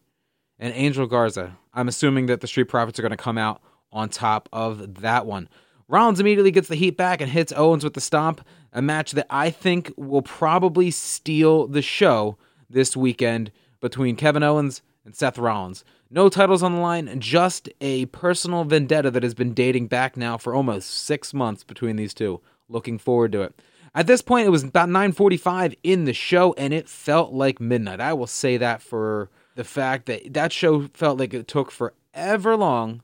and 0.60 0.74
Angel 0.76 1.08
Garza. 1.08 1.58
I'm 1.74 1.88
assuming 1.88 2.28
that 2.28 2.42
the 2.42 2.48
Street 2.48 2.66
Profits 2.66 3.00
are 3.00 3.02
going 3.02 3.12
to 3.12 3.18
come 3.18 3.38
out 3.38 3.62
on 3.92 4.10
top 4.10 4.50
of 4.52 5.02
that 5.02 5.26
one. 5.26 5.50
Rollins 5.88 6.20
immediately 6.20 6.52
gets 6.52 6.68
the 6.68 6.76
heat 6.76 6.98
back 6.98 7.22
and 7.22 7.32
hits 7.32 7.54
Owens 7.56 7.84
with 7.84 7.94
the 7.94 8.02
stomp, 8.02 8.46
a 8.74 8.82
match 8.82 9.12
that 9.12 9.28
I 9.30 9.52
think 9.52 9.94
will 9.98 10.24
probably 10.24 10.90
steal 10.92 11.68
the 11.68 11.82
show 11.82 12.38
this 12.70 12.98
weekend 12.98 13.52
between 13.80 14.16
Kevin 14.16 14.44
Owens 14.44 14.82
and 15.06 15.16
Seth 15.16 15.38
Rollins. 15.38 15.86
No 16.10 16.30
titles 16.30 16.64
on 16.64 16.74
the 16.74 16.80
line, 16.80 17.20
just 17.20 17.70
a 17.82 18.08
personal 18.08 18.64
vendetta 18.64 19.12
that 19.12 19.24
has 19.24 19.34
been 19.34 19.54
dating 19.54 19.88
back 19.88 20.18
now 20.18 20.38
for 20.38 20.56
almost 20.56 20.90
six 20.90 21.34
months 21.34 21.64
between 21.64 21.96
these 21.96 22.14
two. 22.14 22.42
Looking 22.68 22.98
forward 22.98 23.32
to 23.34 23.42
it. 23.44 23.62
At 23.94 24.08
this 24.08 24.22
point, 24.22 24.48
it 24.48 24.52
was 24.52 24.64
about 24.64 24.90
9:45 24.90 25.76
in 25.84 26.06
the 26.06 26.14
show, 26.14 26.54
and 26.58 26.74
it 26.74 26.90
felt 26.90 27.32
like 27.32 27.62
midnight. 27.62 28.02
I 28.02 28.14
will 28.14 28.28
say 28.28 28.58
that 28.58 28.82
for 28.82 29.30
the 29.56 29.64
fact 29.64 30.06
that 30.06 30.34
that 30.34 30.54
show 30.54 30.88
felt 30.94 31.20
like 31.20 31.34
it 31.34 31.48
took 31.48 31.72
forever 31.72 32.56
long, 32.56 33.02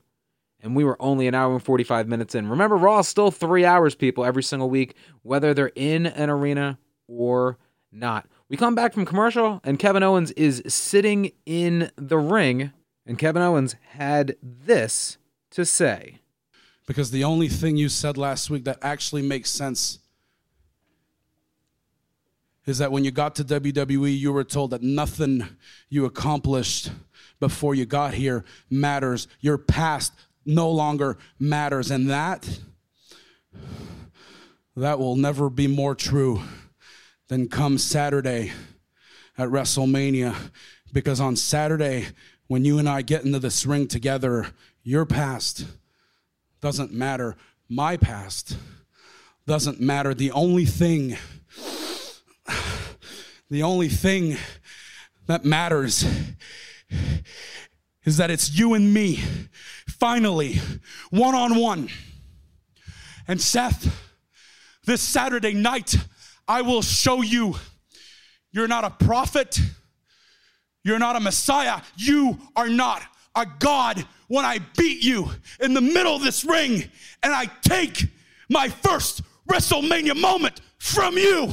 and 0.60 0.76
we 0.76 0.84
were 0.84 1.00
only 1.00 1.26
an 1.26 1.34
hour 1.34 1.52
and 1.52 1.62
45 1.62 2.06
minutes 2.06 2.34
in. 2.34 2.48
Remember, 2.48 2.76
Raw 2.76 3.02
still 3.02 3.30
three 3.30 3.64
hours, 3.64 3.94
people, 3.94 4.24
every 4.24 4.42
single 4.42 4.70
week, 4.70 4.94
whether 5.22 5.52
they're 5.54 5.72
in 5.74 6.06
an 6.06 6.30
arena 6.30 6.78
or 7.08 7.58
not. 7.90 8.26
We 8.48 8.56
come 8.56 8.74
back 8.74 8.92
from 8.92 9.06
commercial, 9.06 9.60
and 9.64 9.78
Kevin 9.78 10.02
Owens 10.02 10.30
is 10.32 10.62
sitting 10.66 11.32
in 11.46 11.90
the 11.96 12.18
ring, 12.18 12.72
and 13.06 13.18
Kevin 13.18 13.42
Owens 13.42 13.74
had 13.92 14.36
this 14.42 15.16
to 15.50 15.64
say. 15.64 16.20
Because 16.86 17.10
the 17.10 17.24
only 17.24 17.48
thing 17.48 17.76
you 17.76 17.88
said 17.88 18.18
last 18.18 18.50
week 18.50 18.64
that 18.64 18.78
actually 18.82 19.22
makes 19.22 19.50
sense 19.50 20.00
is 22.66 22.78
that 22.78 22.92
when 22.92 23.04
you 23.04 23.10
got 23.10 23.34
to 23.36 23.44
WWE, 23.44 24.16
you 24.16 24.32
were 24.32 24.44
told 24.44 24.70
that 24.70 24.82
nothing 24.82 25.46
you 25.88 26.04
accomplished 26.04 26.90
before 27.40 27.74
you 27.74 27.84
got 27.84 28.14
here 28.14 28.44
matters. 28.70 29.26
Your 29.40 29.58
past 29.58 30.12
no 30.46 30.70
longer 30.70 31.18
matters. 31.38 31.90
And 31.90 32.08
that, 32.08 32.60
that 34.76 34.98
will 34.98 35.16
never 35.16 35.50
be 35.50 35.66
more 35.66 35.94
true 35.94 36.42
than 37.28 37.48
come 37.48 37.78
Saturday 37.78 38.52
at 39.36 39.48
WrestleMania. 39.48 40.34
Because 40.92 41.20
on 41.20 41.34
Saturday, 41.36 42.06
when 42.46 42.64
you 42.64 42.78
and 42.78 42.88
I 42.88 43.02
get 43.02 43.24
into 43.24 43.38
this 43.38 43.66
ring 43.66 43.88
together, 43.88 44.48
your 44.82 45.06
past 45.06 45.66
doesn't 46.60 46.92
matter. 46.92 47.36
My 47.68 47.96
past 47.96 48.56
doesn't 49.46 49.80
matter. 49.80 50.14
The 50.14 50.30
only 50.32 50.66
thing, 50.66 51.16
the 53.52 53.62
only 53.62 53.90
thing 53.90 54.34
that 55.26 55.44
matters 55.44 56.06
is 58.06 58.16
that 58.16 58.30
it's 58.30 58.58
you 58.58 58.72
and 58.72 58.94
me, 58.94 59.20
finally, 59.86 60.58
one 61.10 61.34
on 61.34 61.56
one. 61.56 61.90
And 63.28 63.38
Seth, 63.38 63.94
this 64.86 65.02
Saturday 65.02 65.52
night, 65.52 65.94
I 66.48 66.62
will 66.62 66.80
show 66.80 67.20
you 67.20 67.56
you're 68.52 68.68
not 68.68 68.84
a 68.84 68.90
prophet, 69.04 69.60
you're 70.82 70.98
not 70.98 71.16
a 71.16 71.20
Messiah, 71.20 71.82
you 71.94 72.38
are 72.56 72.70
not 72.70 73.02
a 73.36 73.44
God 73.58 74.02
when 74.28 74.46
I 74.46 74.60
beat 74.78 75.04
you 75.04 75.28
in 75.60 75.74
the 75.74 75.82
middle 75.82 76.16
of 76.16 76.24
this 76.24 76.42
ring 76.42 76.84
and 77.22 77.34
I 77.34 77.50
take 77.60 78.06
my 78.48 78.68
first 78.68 79.20
WrestleMania 79.46 80.18
moment 80.18 80.62
from 80.78 81.18
you. 81.18 81.52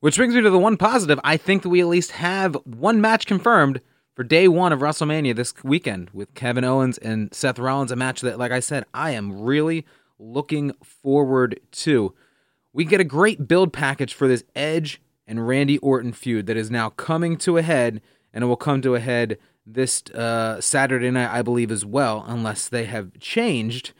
Which 0.00 0.16
brings 0.16 0.34
me 0.34 0.42
to 0.42 0.50
the 0.50 0.58
one 0.58 0.76
positive. 0.76 1.18
I 1.24 1.38
think 1.38 1.62
that 1.62 1.70
we 1.70 1.80
at 1.80 1.86
least 1.86 2.12
have 2.12 2.54
one 2.64 3.00
match 3.00 3.26
confirmed 3.26 3.80
for 4.14 4.24
day 4.24 4.46
one 4.46 4.72
of 4.72 4.80
WrestleMania 4.80 5.34
this 5.34 5.54
weekend 5.64 6.10
with 6.10 6.34
Kevin 6.34 6.64
Owens 6.64 6.98
and 6.98 7.32
Seth 7.32 7.58
Rollins, 7.58 7.90
a 7.90 7.96
match 7.96 8.20
that, 8.20 8.38
like 8.38 8.52
I 8.52 8.60
said, 8.60 8.84
I 8.92 9.12
am 9.12 9.40
really 9.40 9.86
looking 10.18 10.74
forward 10.82 11.60
to. 11.72 12.14
We 12.74 12.84
get 12.84 13.00
a 13.00 13.04
great 13.04 13.48
build 13.48 13.72
package 13.72 14.12
for 14.12 14.28
this 14.28 14.44
Edge 14.54 15.00
and 15.26 15.48
Randy 15.48 15.78
Orton 15.78 16.12
feud 16.12 16.46
that 16.46 16.58
is 16.58 16.70
now 16.70 16.90
coming 16.90 17.38
to 17.38 17.56
a 17.56 17.62
head, 17.62 18.02
and 18.34 18.44
it 18.44 18.46
will 18.46 18.56
come 18.56 18.82
to 18.82 18.94
a 18.94 19.00
head 19.00 19.38
this 19.64 20.02
uh, 20.14 20.60
Saturday 20.60 21.10
night, 21.10 21.34
I 21.34 21.40
believe, 21.40 21.70
as 21.70 21.86
well, 21.86 22.22
unless 22.28 22.68
they 22.68 22.84
have 22.84 23.18
changed 23.18 23.92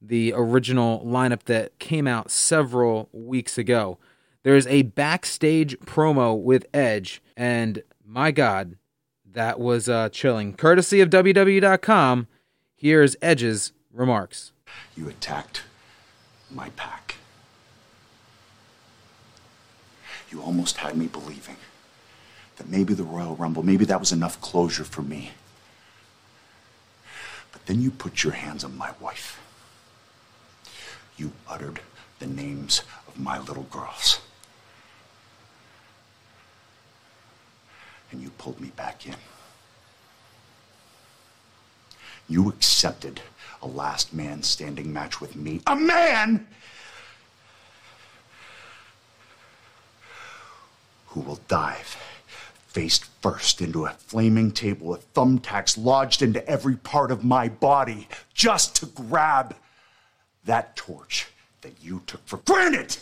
the 0.00 0.32
original 0.34 1.04
lineup 1.04 1.42
that 1.44 1.78
came 1.78 2.06
out 2.08 2.30
several 2.30 3.10
weeks 3.12 3.58
ago. 3.58 3.98
There's 4.42 4.66
a 4.66 4.82
backstage 4.82 5.78
promo 5.80 6.40
with 6.40 6.66
Edge, 6.74 7.22
and 7.36 7.82
my 8.04 8.32
God, 8.32 8.76
that 9.24 9.60
was 9.60 9.88
uh, 9.88 10.08
chilling. 10.08 10.54
Courtesy 10.54 11.00
of 11.00 11.10
WWE.com, 11.10 12.26
here's 12.74 13.16
Edge's 13.22 13.72
remarks. 13.92 14.52
You 14.96 15.08
attacked 15.08 15.62
my 16.50 16.70
pack. 16.70 17.16
You 20.30 20.42
almost 20.42 20.78
had 20.78 20.96
me 20.96 21.06
believing 21.06 21.56
that 22.56 22.68
maybe 22.68 22.94
the 22.94 23.04
Royal 23.04 23.36
Rumble, 23.36 23.62
maybe 23.62 23.84
that 23.84 24.00
was 24.00 24.12
enough 24.12 24.40
closure 24.40 24.84
for 24.84 25.02
me. 25.02 25.32
But 27.52 27.66
then 27.66 27.80
you 27.80 27.90
put 27.90 28.24
your 28.24 28.32
hands 28.32 28.64
on 28.64 28.76
my 28.76 28.90
wife. 28.98 29.40
You 31.16 31.32
uttered 31.48 31.80
the 32.18 32.26
names 32.26 32.82
of 33.06 33.20
my 33.20 33.38
little 33.38 33.64
girls. 33.64 34.20
And 38.12 38.22
you 38.22 38.30
pulled 38.38 38.60
me 38.60 38.70
back 38.76 39.06
in. 39.06 39.14
You 42.28 42.48
accepted 42.48 43.20
a 43.62 43.66
last 43.66 44.12
man 44.12 44.42
standing 44.42 44.92
match 44.92 45.20
with 45.20 45.34
me. 45.34 45.60
A 45.66 45.74
man 45.74 46.46
who 51.06 51.20
will 51.20 51.40
dive 51.48 51.96
face 52.68 52.98
first 53.20 53.60
into 53.60 53.84
a 53.84 53.90
flaming 53.90 54.50
table 54.50 54.86
with 54.88 55.12
thumbtacks 55.12 55.76
lodged 55.76 56.22
into 56.22 56.46
every 56.48 56.76
part 56.76 57.10
of 57.10 57.22
my 57.22 57.48
body 57.48 58.08
just 58.32 58.76
to 58.76 58.86
grab 58.86 59.54
that 60.44 60.74
torch 60.74 61.28
that 61.60 61.74
you 61.82 62.02
took 62.06 62.26
for 62.26 62.38
granted. 62.38 62.96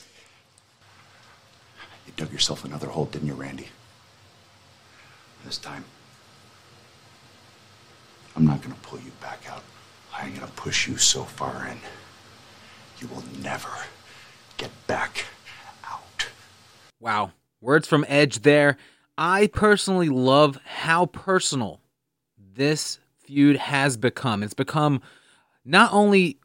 You 2.06 2.12
dug 2.16 2.32
yourself 2.32 2.64
another 2.64 2.88
hole, 2.88 3.06
didn't 3.06 3.28
you, 3.28 3.34
Randy? 3.34 3.68
This 5.44 5.58
time, 5.58 5.84
I'm 8.36 8.46
not 8.46 8.62
going 8.62 8.74
to 8.74 8.80
pull 8.82 9.00
you 9.00 9.10
back 9.20 9.44
out. 9.50 9.62
I'm 10.14 10.34
going 10.34 10.46
to 10.46 10.52
push 10.52 10.86
you 10.86 10.96
so 10.96 11.24
far 11.24 11.66
in, 11.66 11.78
you 12.98 13.08
will 13.08 13.24
never 13.42 13.70
get 14.56 14.70
back 14.86 15.24
out. 15.88 16.28
Wow. 17.00 17.32
Words 17.60 17.88
from 17.88 18.04
Edge 18.08 18.40
there. 18.42 18.76
I 19.16 19.48
personally 19.48 20.08
love 20.08 20.58
how 20.64 21.06
personal 21.06 21.80
this 22.38 22.98
feud 23.18 23.56
has 23.56 23.96
become. 23.96 24.42
It's 24.42 24.54
become 24.54 25.00
not 25.64 25.92
only 25.92 26.38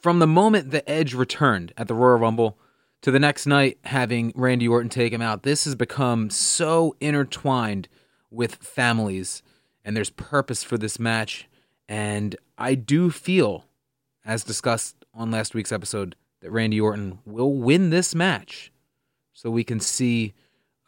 from 0.00 0.18
the 0.18 0.26
moment 0.26 0.70
that 0.70 0.88
Edge 0.88 1.14
returned 1.14 1.72
at 1.76 1.88
the 1.88 1.94
Royal 1.94 2.18
Rumble 2.18 2.58
to 3.02 3.10
the 3.10 3.18
next 3.18 3.46
night 3.46 3.78
having 3.84 4.32
Randy 4.34 4.68
Orton 4.68 4.88
take 4.88 5.12
him 5.12 5.22
out, 5.22 5.42
this 5.42 5.64
has 5.64 5.74
become 5.74 6.30
so 6.30 6.94
intertwined 7.00 7.88
with 8.30 8.56
families, 8.56 9.42
and 9.84 9.96
there's 9.96 10.10
purpose 10.10 10.62
for 10.62 10.78
this 10.78 10.98
match. 10.98 11.48
And 11.88 12.36
I 12.56 12.74
do 12.74 13.10
feel, 13.10 13.64
as 14.24 14.44
discussed 14.44 15.04
on 15.12 15.30
last 15.30 15.54
week's 15.54 15.72
episode, 15.72 16.14
that 16.40 16.50
Randy 16.50 16.80
Orton 16.80 17.18
will 17.24 17.54
win 17.54 17.90
this 17.90 18.14
match 18.14 18.72
so 19.32 19.50
we 19.50 19.64
can 19.64 19.80
see 19.80 20.34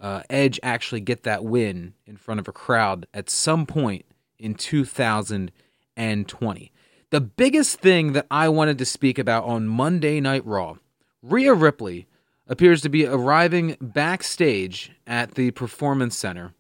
uh, 0.01 0.23
Edge 0.29 0.61
actually 0.63 1.01
get 1.01 1.23
that 1.23 1.45
win 1.45 1.95
in 2.07 2.17
front 2.17 2.41
of 2.41 2.49
a 2.49 2.53
crowd 2.53 3.07
at 3.15 3.31
some 3.31 3.67
point 3.67 4.05
in 4.39 4.55
2020. 4.55 6.73
The 7.11 7.21
biggest 7.21 7.79
thing 7.79 8.13
that 8.13 8.27
I 8.31 8.49
wanted 8.49 8.79
to 8.79 8.85
speak 8.85 9.19
about 9.19 9.45
on 9.45 9.69
Monday 9.69 10.21
Night 10.21 10.47
Raw, 10.47 10.77
Rhea 11.23 11.55
Ripley 11.55 12.07
appears 12.49 12.83
to 12.83 12.89
be 12.89 13.07
arriving 13.07 13.77
backstage 13.81 14.91
at 15.07 15.35
the 15.35 15.53
Performance 15.53 16.17
Center, 16.17 16.53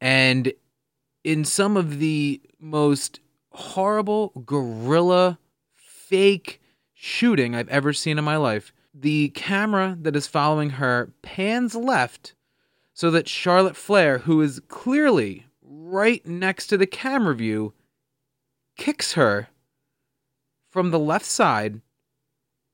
and 0.00 0.52
in 1.24 1.44
some 1.44 1.76
of 1.76 1.98
the 1.98 2.40
most 2.58 3.20
horrible 3.52 4.28
guerrilla 4.46 5.38
fake 5.74 6.60
shooting 6.94 7.54
I've 7.54 7.68
ever 7.68 7.92
seen 7.92 8.18
in 8.18 8.24
my 8.24 8.36
life, 8.36 8.72
the 8.94 9.28
camera 9.30 9.96
that 10.00 10.16
is 10.16 10.26
following 10.26 10.70
her 10.70 11.12
pans 11.22 11.74
left 11.74 12.34
so 12.94 13.10
that 13.10 13.28
Charlotte 13.28 13.76
Flair, 13.76 14.18
who 14.18 14.40
is 14.42 14.60
clearly 14.68 15.46
right 15.62 16.24
next 16.26 16.66
to 16.68 16.76
the 16.76 16.86
camera 16.86 17.34
view, 17.34 17.72
kicks 18.76 19.12
her 19.12 19.48
from 20.70 20.90
the 20.90 20.98
left 20.98 21.26
side 21.26 21.80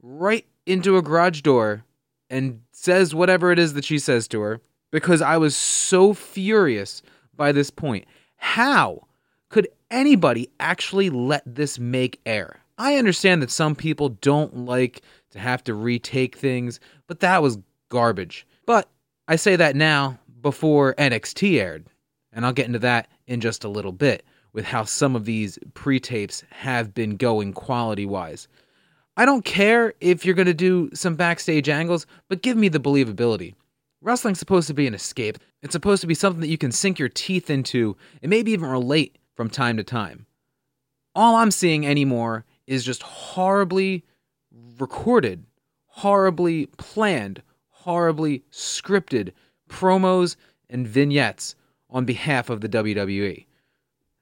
right 0.03 0.47
into 0.67 0.97
a 0.97 1.03
garage 1.03 1.41
door 1.43 1.85
and 2.29 2.61
says 2.73 3.15
whatever 3.15 3.53
it 3.53 3.59
is 3.59 3.75
that 3.75 3.85
she 3.85 3.99
says 3.99 4.27
to 4.29 4.41
her 4.41 4.61
because 4.91 5.23
I 5.23 5.37
was 5.37 5.57
so 5.57 6.15
furious 6.15 7.03
by 7.37 7.53
this 7.53 7.71
point. 7.71 8.07
How 8.37 9.07
could 9.49 9.69
anybody 9.91 10.51
actually 10.61 11.11
let 11.11 11.43
this 11.47 11.79
make 11.79 12.21
air? 12.27 12.61
I 12.79 12.97
understand 12.97 13.43
that 13.43 13.51
some 13.51 13.75
people 13.75 14.11
don't 14.11 14.57
like 14.67 15.03
to 15.31 15.39
have 15.39 15.65
to 15.65 15.75
retake 15.75 16.37
things, 16.37 16.79
but 17.07 17.21
that 17.21 17.43
was 17.43 17.59
garbage. 17.89 18.47
But 18.67 18.89
I 19.29 19.37
say 19.37 19.57
that 19.57 19.77
now 19.77 20.19
before 20.43 20.95
NXT 20.95 21.59
aired, 21.61 21.87
and 22.33 22.45
I'll 22.45 22.53
get 22.53 22.67
into 22.67 22.79
that 22.81 23.09
in 23.27 23.41
just 23.41 23.65
a 23.65 23.69
little 23.69 23.93
bit 23.93 24.25
with 24.53 24.65
how 24.65 24.85
some 24.85 25.17
of 25.17 25.25
these 25.25 25.59
pre 25.75 26.01
tapes 26.01 26.45
have 26.51 26.95
been 26.95 27.17
going 27.17 27.53
quality 27.53 28.07
wise. 28.07 28.49
I 29.17 29.25
don't 29.25 29.45
care 29.45 29.95
if 30.01 30.25
you're 30.25 30.35
going 30.35 30.47
to 30.47 30.55
do 30.55 30.91
some 30.93 31.17
backstage 31.17 31.69
angles, 31.69 32.07
but 32.29 32.43
give 32.43 32.57
me 32.57 32.69
the 32.69 32.81
believability. 32.81 33.55
Wrestling's 34.01 34.39
supposed 34.39 34.69
to 34.69 34.75
be 34.75 34.87
an 34.87 34.95
escape. 34.95 35.39
It's 35.63 35.73
supposed 35.73 36.01
to 36.03 36.07
be 36.07 36.15
something 36.15 36.41
that 36.41 36.49
you 36.49 36.59
can 36.59 36.73
sink 36.73 36.99
your 36.99 37.09
teeth 37.09 37.51
into 37.51 37.97
and 38.23 38.31
maybe 38.31 38.53
even 38.53 38.69
relate 38.69 39.19
from 39.35 39.51
time 39.51 39.77
to 39.77 39.85
time. 39.85 40.27
All 41.15 41.37
I'm 41.37 41.51
seeing 41.51 41.87
anymore 41.87 42.45
is 42.67 42.85
just 42.85 43.03
horribly 43.03 44.05
recorded, 44.79 45.45
horribly 45.87 46.67
planned, 46.77 47.43
horribly 47.69 48.43
scripted 48.53 49.33
promos, 49.69 50.37
and 50.69 50.87
vignettes 50.87 51.55
on 51.89 52.05
behalf 52.05 52.51
of 52.51 52.61
the 52.61 52.69
WWE. 52.69 53.47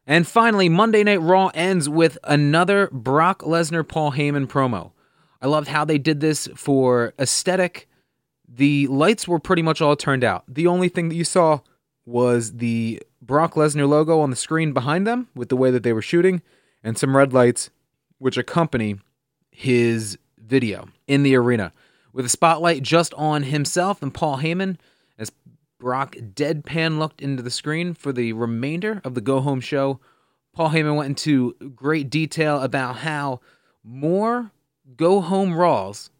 And 0.06 0.26
finally, 0.26 0.68
Monday 0.68 1.02
Night 1.02 1.20
Raw 1.22 1.50
ends 1.54 1.88
with 1.88 2.18
another 2.24 2.88
Brock 2.92 3.40
Lesnar 3.40 3.86
Paul 3.86 4.12
Heyman 4.12 4.46
promo. 4.46 4.92
I 5.40 5.46
loved 5.46 5.68
how 5.68 5.84
they 5.84 5.98
did 5.98 6.20
this 6.20 6.48
for 6.54 7.14
aesthetic. 7.18 7.88
The 8.56 8.86
lights 8.86 9.26
were 9.26 9.40
pretty 9.40 9.62
much 9.62 9.80
all 9.80 9.96
turned 9.96 10.22
out. 10.22 10.44
The 10.46 10.68
only 10.68 10.88
thing 10.88 11.08
that 11.08 11.16
you 11.16 11.24
saw 11.24 11.60
was 12.06 12.58
the 12.58 13.02
Brock 13.20 13.54
Lesnar 13.54 13.88
logo 13.88 14.20
on 14.20 14.30
the 14.30 14.36
screen 14.36 14.72
behind 14.72 15.06
them 15.06 15.28
with 15.34 15.48
the 15.48 15.56
way 15.56 15.72
that 15.72 15.82
they 15.82 15.92
were 15.92 16.02
shooting, 16.02 16.40
and 16.82 16.96
some 16.96 17.16
red 17.16 17.32
lights 17.32 17.70
which 18.18 18.36
accompany 18.36 19.00
his 19.50 20.18
video 20.38 20.86
in 21.08 21.24
the 21.24 21.34
arena. 21.34 21.72
With 22.12 22.26
a 22.26 22.28
spotlight 22.28 22.82
just 22.82 23.12
on 23.14 23.44
himself 23.44 24.02
and 24.02 24.14
Paul 24.14 24.38
Heyman, 24.38 24.76
as 25.18 25.32
Brock 25.80 26.14
deadpan 26.14 26.98
looked 26.98 27.20
into 27.20 27.42
the 27.42 27.50
screen 27.50 27.92
for 27.92 28.12
the 28.12 28.34
remainder 28.34 29.00
of 29.04 29.14
the 29.14 29.20
go 29.20 29.40
home 29.40 29.60
show. 29.60 29.98
Paul 30.52 30.70
Heyman 30.70 30.96
went 30.96 31.08
into 31.08 31.54
great 31.74 32.08
detail 32.08 32.60
about 32.60 32.98
how 32.98 33.40
more 33.82 34.52
go 34.96 35.20
home 35.20 35.54
Raws 35.54 36.10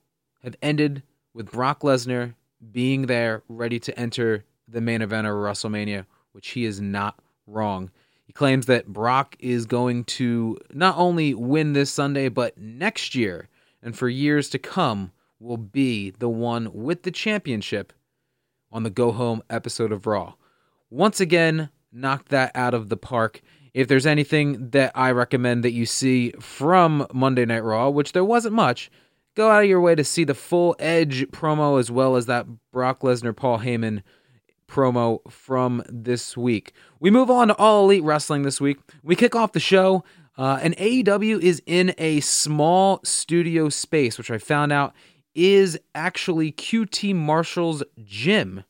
have 0.43 0.57
ended 0.61 1.05
with 1.35 1.51
Brock 1.51 1.81
Lesnar 1.81 2.35
being 2.73 3.07
there 3.07 3.43
ready 3.49 3.79
to 3.81 3.99
enter 3.99 4.45
the 4.67 4.81
main 4.81 5.03
event 5.03 5.27
of 5.27 5.35
WrestleMania, 5.35 6.07
which 6.33 6.51
he 6.51 6.65
is 6.65 6.81
not 6.81 7.19
wrong. 7.47 7.91
He 8.25 8.33
claims 8.33 8.67
that 8.67 8.87
Brock 8.87 9.37
is 9.39 9.67
going 9.67 10.05
to 10.05 10.57
not 10.73 10.97
only 10.97 11.35
win 11.35 11.75
this 11.75 11.91
Sunday, 11.91 12.29
but 12.29 12.57
next 12.57 13.15
year 13.15 13.49
and 13.83 13.97
for 13.97 14.09
years 14.09 14.49
to 14.51 14.59
come 14.59 15.13
will 15.39 15.59
be 15.59 16.11
the 16.11 16.29
one 16.29 16.71
with 16.73 17.03
the 17.03 17.11
championship 17.11 17.93
on 18.73 18.83
the 18.83 18.91
Go 18.91 19.13
Home 19.13 19.43
episode 19.51 19.93
of 19.93 20.07
Raw. 20.07 20.35
Once 20.89 21.21
again, 21.21 21.69
knocked 21.93 22.31
that 22.31 22.51
out 22.55 22.73
of 22.73 22.89
the 22.89 22.97
park. 22.97 23.43
If 23.75 23.89
there's 23.89 24.07
anything 24.07 24.71
that 24.71 24.93
I 24.95 25.11
recommend 25.11 25.65
that 25.65 25.73
you 25.73 25.85
see 25.85 26.31
from 26.41 27.07
Monday 27.13 27.45
Night 27.45 27.65
Raw, 27.65 27.91
which 27.91 28.13
there 28.13 28.25
wasn't 28.25 28.55
much, 28.55 28.91
go 29.35 29.51
out 29.51 29.63
of 29.63 29.69
your 29.69 29.81
way 29.81 29.95
to 29.95 30.05
see 30.05 30.25
the 30.25 30.35
full 30.35 30.77
Edge 30.79 31.27
promo 31.29 31.79
as 31.79 31.91
well 31.91 32.17
as 32.17 32.27
that 32.27 32.47
Brock 32.73 33.01
Lesnar 33.01 33.35
Paul 33.35 33.61
Heyman 33.61 34.03
promo 34.69 35.21
from 35.31 35.83
this 35.89 36.37
week. 36.37 36.73
We 37.01 37.11
move 37.11 37.31
on 37.31 37.49
to 37.49 37.57
All 37.57 37.85
Elite 37.85 38.03
Wrestling 38.03 38.43
this 38.43 38.61
week. 38.61 38.79
We 39.03 39.17
kick 39.17 39.35
off 39.35 39.53
the 39.53 39.61
show, 39.61 40.05
uh, 40.37 40.59
and 40.63 40.77
AEW 40.77 41.41
is 41.41 41.63
in 41.67 41.95
a 41.99 42.21
small 42.21 43.01
studio 43.05 43.69
space, 43.69 44.19
which 44.19 44.31
I 44.31 44.39
found 44.39 44.73
out 44.73 44.95
is 45.35 45.79
actually 45.95 46.53
QT 46.53 47.15
Marshall's 47.15 47.83
gym. 48.03 48.65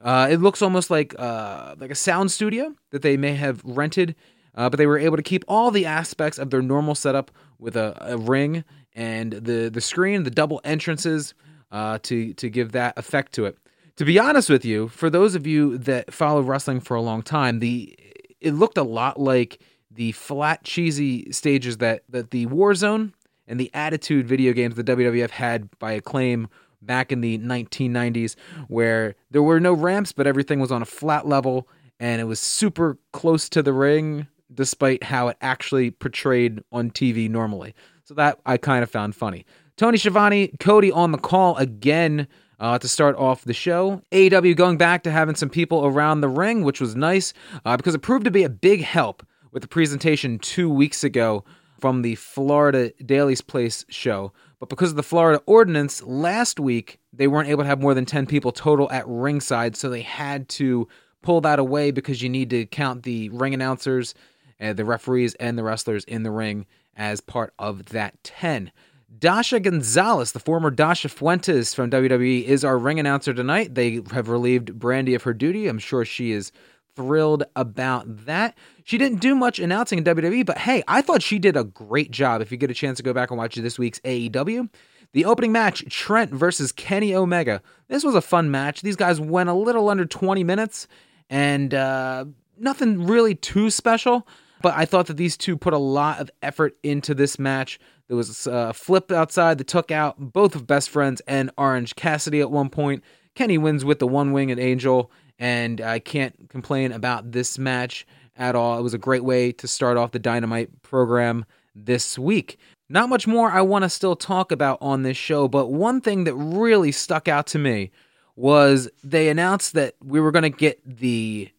Uh, 0.00 0.28
it 0.30 0.40
looks 0.40 0.62
almost 0.62 0.90
like 0.90 1.14
uh, 1.18 1.74
like 1.78 1.90
a 1.90 1.96
sound 1.96 2.30
studio 2.30 2.74
that 2.90 3.02
they 3.02 3.16
may 3.16 3.34
have 3.34 3.60
rented, 3.64 4.14
uh, 4.54 4.68
but 4.70 4.78
they 4.78 4.86
were 4.86 4.98
able 4.98 5.16
to 5.16 5.22
keep 5.22 5.44
all 5.48 5.70
the 5.72 5.86
aspects 5.86 6.38
of 6.38 6.50
their 6.50 6.62
normal 6.62 6.94
setup 6.94 7.32
with 7.58 7.76
a, 7.76 7.96
a 8.00 8.16
ring 8.16 8.64
and 8.98 9.32
the 9.32 9.70
the 9.72 9.80
screen, 9.80 10.24
the 10.24 10.30
double 10.30 10.60
entrances 10.64 11.32
uh, 11.70 11.98
to 12.02 12.34
to 12.34 12.50
give 12.50 12.72
that 12.72 12.98
effect 12.98 13.32
to 13.34 13.46
it. 13.46 13.56
To 13.96 14.04
be 14.04 14.18
honest 14.18 14.50
with 14.50 14.64
you, 14.64 14.88
for 14.88 15.08
those 15.08 15.36
of 15.36 15.46
you 15.46 15.78
that 15.78 16.12
follow 16.12 16.42
wrestling 16.42 16.80
for 16.80 16.96
a 16.96 17.00
long 17.00 17.22
time, 17.22 17.60
the 17.60 17.96
it 18.40 18.52
looked 18.52 18.76
a 18.76 18.82
lot 18.82 19.18
like 19.20 19.62
the 19.90 20.12
flat 20.12 20.64
cheesy 20.64 21.30
stages 21.30 21.78
that 21.78 22.02
that 22.08 22.32
the 22.32 22.46
Warzone 22.46 23.12
and 23.46 23.58
the 23.60 23.70
Attitude 23.72 24.26
video 24.26 24.52
games 24.52 24.74
the 24.74 24.84
WWF 24.84 25.30
had 25.30 25.70
by 25.78 25.92
acclaim 25.92 26.48
back 26.82 27.12
in 27.12 27.20
the 27.20 27.38
1990s, 27.38 28.34
where 28.66 29.14
there 29.30 29.42
were 29.42 29.60
no 29.60 29.72
ramps, 29.72 30.10
but 30.10 30.26
everything 30.26 30.58
was 30.58 30.72
on 30.72 30.82
a 30.82 30.86
flat 30.86 31.26
level 31.26 31.68
and 32.00 32.20
it 32.20 32.24
was 32.24 32.38
super 32.38 32.98
close 33.12 33.48
to 33.48 33.62
the 33.62 33.72
ring, 33.72 34.28
despite 34.52 35.02
how 35.04 35.28
it 35.28 35.36
actually 35.40 35.90
portrayed 35.90 36.62
on 36.70 36.90
TV 36.90 37.28
normally. 37.28 37.74
So 38.08 38.14
that 38.14 38.40
I 38.46 38.56
kind 38.56 38.82
of 38.82 38.90
found 38.90 39.14
funny. 39.14 39.44
Tony 39.76 39.98
Schiavone, 39.98 40.48
Cody 40.60 40.90
on 40.90 41.12
the 41.12 41.18
call 41.18 41.56
again. 41.56 42.26
Uh, 42.60 42.76
to 42.76 42.88
start 42.88 43.14
off 43.14 43.44
the 43.44 43.54
show. 43.54 44.02
AEW 44.10 44.56
going 44.56 44.76
back 44.76 45.04
to 45.04 45.12
having 45.12 45.36
some 45.36 45.48
people 45.48 45.86
around 45.86 46.22
the 46.22 46.28
ring, 46.28 46.64
which 46.64 46.80
was 46.80 46.96
nice 46.96 47.32
uh, 47.64 47.76
because 47.76 47.94
it 47.94 48.00
proved 48.00 48.24
to 48.24 48.32
be 48.32 48.42
a 48.42 48.48
big 48.48 48.82
help 48.82 49.24
with 49.52 49.62
the 49.62 49.68
presentation 49.68 50.40
two 50.40 50.68
weeks 50.68 51.04
ago 51.04 51.44
from 51.78 52.02
the 52.02 52.16
Florida 52.16 52.90
Daily's 53.06 53.40
Place 53.40 53.84
show. 53.90 54.32
But 54.58 54.70
because 54.70 54.90
of 54.90 54.96
the 54.96 55.04
Florida 55.04 55.40
ordinance, 55.46 56.02
last 56.02 56.58
week 56.58 56.98
they 57.12 57.28
weren't 57.28 57.48
able 57.48 57.62
to 57.62 57.68
have 57.68 57.80
more 57.80 57.94
than 57.94 58.04
10 58.04 58.26
people 58.26 58.50
total 58.50 58.90
at 58.90 59.06
ringside, 59.06 59.76
so 59.76 59.88
they 59.88 60.02
had 60.02 60.48
to 60.48 60.88
pull 61.22 61.40
that 61.42 61.60
away 61.60 61.92
because 61.92 62.22
you 62.22 62.28
need 62.28 62.50
to 62.50 62.66
count 62.66 63.04
the 63.04 63.28
ring 63.28 63.54
announcers, 63.54 64.16
the 64.58 64.84
referees, 64.84 65.36
and 65.36 65.56
the 65.56 65.62
wrestlers 65.62 66.02
in 66.06 66.24
the 66.24 66.32
ring 66.32 66.66
as 66.98 67.20
part 67.22 67.54
of 67.58 67.86
that 67.86 68.22
10. 68.24 68.72
Dasha 69.18 69.58
Gonzalez, 69.58 70.32
the 70.32 70.40
former 70.40 70.70
Dasha 70.70 71.08
Fuentes 71.08 71.72
from 71.72 71.90
WWE, 71.90 72.44
is 72.44 72.64
our 72.64 72.76
ring 72.76 73.00
announcer 73.00 73.32
tonight. 73.32 73.74
They 73.74 74.00
have 74.12 74.28
relieved 74.28 74.78
Brandi 74.78 75.14
of 75.14 75.22
her 75.22 75.32
duty. 75.32 75.66
I'm 75.66 75.78
sure 75.78 76.04
she 76.04 76.32
is 76.32 76.52
thrilled 76.94 77.44
about 77.56 78.26
that. 78.26 78.58
She 78.84 78.98
didn't 78.98 79.20
do 79.20 79.34
much 79.34 79.58
announcing 79.58 79.98
in 79.98 80.04
WWE, 80.04 80.44
but 80.44 80.58
hey, 80.58 80.82
I 80.86 81.00
thought 81.00 81.22
she 81.22 81.38
did 81.38 81.56
a 81.56 81.64
great 81.64 82.10
job. 82.10 82.42
If 82.42 82.52
you 82.52 82.58
get 82.58 82.70
a 82.70 82.74
chance 82.74 82.98
to 82.98 83.02
go 83.02 83.12
back 83.14 83.30
and 83.30 83.38
watch 83.38 83.54
this 83.54 83.78
week's 83.78 84.00
AEW, 84.00 84.68
the 85.12 85.24
opening 85.24 85.52
match, 85.52 85.84
Trent 85.88 86.32
versus 86.32 86.70
Kenny 86.72 87.14
Omega. 87.14 87.62
This 87.88 88.04
was 88.04 88.14
a 88.14 88.20
fun 88.20 88.50
match. 88.50 88.82
These 88.82 88.96
guys 88.96 89.20
went 89.20 89.48
a 89.48 89.54
little 89.54 89.88
under 89.88 90.04
20 90.04 90.44
minutes 90.44 90.86
and 91.30 91.72
uh, 91.72 92.26
nothing 92.58 93.06
really 93.06 93.34
too 93.34 93.70
special. 93.70 94.26
But 94.62 94.74
I 94.76 94.84
thought 94.84 95.06
that 95.06 95.16
these 95.16 95.36
two 95.36 95.56
put 95.56 95.72
a 95.72 95.78
lot 95.78 96.20
of 96.20 96.30
effort 96.42 96.76
into 96.82 97.14
this 97.14 97.38
match. 97.38 97.78
There 98.08 98.16
was 98.16 98.46
uh, 98.46 98.68
a 98.70 98.72
flip 98.72 99.12
outside 99.12 99.58
that 99.58 99.66
took 99.66 99.90
out 99.90 100.16
both 100.18 100.54
of 100.54 100.66
Best 100.66 100.90
Friends 100.90 101.20
and 101.26 101.50
Orange 101.56 101.94
Cassidy 101.94 102.40
at 102.40 102.50
one 102.50 102.70
point. 102.70 103.04
Kenny 103.34 103.58
wins 103.58 103.84
with 103.84 103.98
the 103.98 104.06
one 104.06 104.32
winged 104.32 104.58
angel, 104.58 105.12
and 105.38 105.80
I 105.80 106.00
can't 106.00 106.48
complain 106.48 106.90
about 106.92 107.30
this 107.30 107.58
match 107.58 108.06
at 108.36 108.56
all. 108.56 108.78
It 108.78 108.82
was 108.82 108.94
a 108.94 108.98
great 108.98 109.24
way 109.24 109.52
to 109.52 109.68
start 109.68 109.96
off 109.96 110.12
the 110.12 110.18
Dynamite 110.18 110.82
program 110.82 111.44
this 111.74 112.18
week. 112.18 112.58
Not 112.88 113.08
much 113.08 113.26
more 113.26 113.50
I 113.50 113.60
want 113.60 113.84
to 113.84 113.90
still 113.90 114.16
talk 114.16 114.50
about 114.50 114.78
on 114.80 115.02
this 115.02 115.16
show, 115.16 115.46
but 115.46 115.66
one 115.68 116.00
thing 116.00 116.24
that 116.24 116.34
really 116.34 116.90
stuck 116.90 117.28
out 117.28 117.46
to 117.48 117.58
me 117.58 117.90
was 118.34 118.88
they 119.04 119.28
announced 119.28 119.74
that 119.74 119.94
we 120.02 120.20
were 120.20 120.30
going 120.30 120.44
to 120.44 120.48
get 120.48 120.80
the 120.84 121.50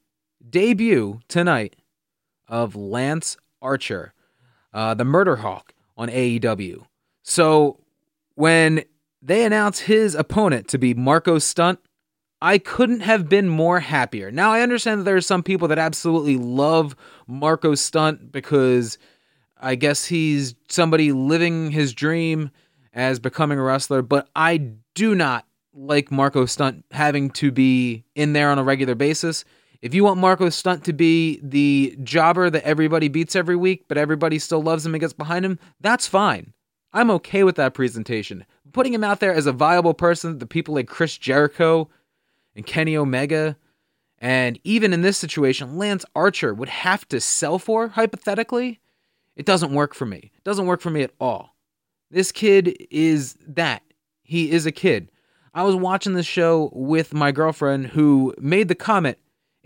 debut 0.50 1.20
tonight 1.28 1.76
of 2.50 2.76
Lance 2.76 3.38
Archer, 3.62 4.14
uh, 4.74 4.94
the 4.94 5.06
Murder 5.06 5.38
Hawk 5.38 5.74
on 5.96 6.10
AEW. 6.10 6.86
So 7.24 7.80
when 8.36 8.84
they 9.22 9.46
announced 9.46 9.82
his 9.82 10.16
opponent 10.16 10.68
to 10.70 10.78
be 10.78 10.94
Marko 10.94 11.40
Stunt, 11.40 11.80
I 12.42 12.58
couldn't 12.58 13.02
have 13.02 13.28
been 13.28 13.50
more 13.50 13.82
happier. 13.82 14.32
Now 14.32 14.52
I 14.52 14.62
understand 14.62 15.02
that 15.02 15.04
there 15.04 15.18
are 15.18 15.22
some 15.22 15.44
people 15.44 15.68
that 15.68 15.78
absolutely 15.78 16.38
love 16.38 16.96
Marko 17.28 17.76
Stunt 17.76 18.32
because 18.32 18.98
I 19.60 19.76
guess 19.76 20.06
he's 20.06 20.56
somebody 20.70 21.12
living 21.12 21.72
his 21.72 21.94
dream 21.94 22.50
as 22.94 23.20
becoming 23.20 23.60
a 23.60 23.64
wrestler, 23.64 24.02
but 24.02 24.30
I 24.36 24.72
do 24.96 25.16
not 25.16 25.46
like 25.74 26.12
Marko 26.12 26.46
Stunt 26.46 26.86
having 26.92 27.30
to 27.32 27.52
be 27.52 28.06
in 28.16 28.34
there 28.34 28.52
on 28.52 28.58
a 28.58 28.64
regular 28.64 28.96
basis. 28.96 29.44
If 29.82 29.94
you 29.94 30.04
want 30.04 30.20
Marko 30.20 30.50
Stunt 30.50 30.84
to 30.86 30.94
be 30.94 31.40
the 31.42 31.98
jobber 32.04 32.50
that 32.50 32.66
everybody 32.66 33.08
beats 33.08 33.36
every 33.36 33.56
week, 33.56 33.86
but 33.88 33.98
everybody 33.98 34.38
still 34.38 34.62
loves 34.62 34.86
him 34.86 34.94
and 34.94 35.00
gets 35.00 35.14
behind 35.14 35.46
him, 35.46 35.58
that's 35.80 36.06
fine. 36.06 36.54
I'm 36.92 37.10
okay 37.12 37.44
with 37.44 37.56
that 37.56 37.74
presentation. 37.74 38.46
Putting 38.74 38.94
him 38.94 39.04
out 39.04 39.20
there 39.20 39.34
as 39.34 39.46
a 39.46 39.54
viable 39.54 39.94
person, 39.94 40.40
the 40.40 40.46
people 40.46 40.76
like 40.76 40.88
Chris 40.88 41.18
Jericho 41.18 41.90
and 42.56 42.66
Kenny 42.66 42.98
Omega, 42.98 43.56
and 44.18 44.60
even 44.66 44.92
in 44.92 45.02
this 45.02 45.18
situation, 45.18 45.78
Lance 45.78 46.04
Archer 46.14 46.54
would 46.54 46.70
have 46.70 47.08
to 47.08 47.22
sell 47.22 47.58
for, 47.58 47.88
hypothetically, 47.88 48.82
it 49.38 49.46
doesn't 49.46 49.74
work 49.74 49.94
for 49.96 50.06
me. 50.06 50.32
It 50.36 50.44
doesn't 50.44 50.66
work 50.66 50.82
for 50.82 50.90
me 50.90 51.04
at 51.04 51.14
all. 51.22 51.56
This 52.12 52.34
kid 52.34 52.76
is 52.92 53.38
that. 53.48 53.82
He 54.24 54.52
is 54.52 54.66
a 54.66 54.72
kid. 54.72 55.10
I 55.54 55.64
was 55.64 55.76
watching 55.76 56.14
this 56.14 56.26
show 56.26 56.70
with 56.74 57.14
my 57.14 57.32
girlfriend 57.32 57.88
who 57.88 58.36
made 58.40 58.68
the 58.68 58.76
comment 58.76 59.18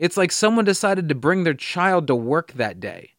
it's 0.04 0.18
like 0.18 0.34
someone 0.34 0.66
decided 0.66 1.08
to 1.08 1.16
bring 1.16 1.46
their 1.46 1.54
child 1.54 2.08
to 2.08 2.16
work 2.16 2.52
that 2.52 2.82
day. 2.82 3.12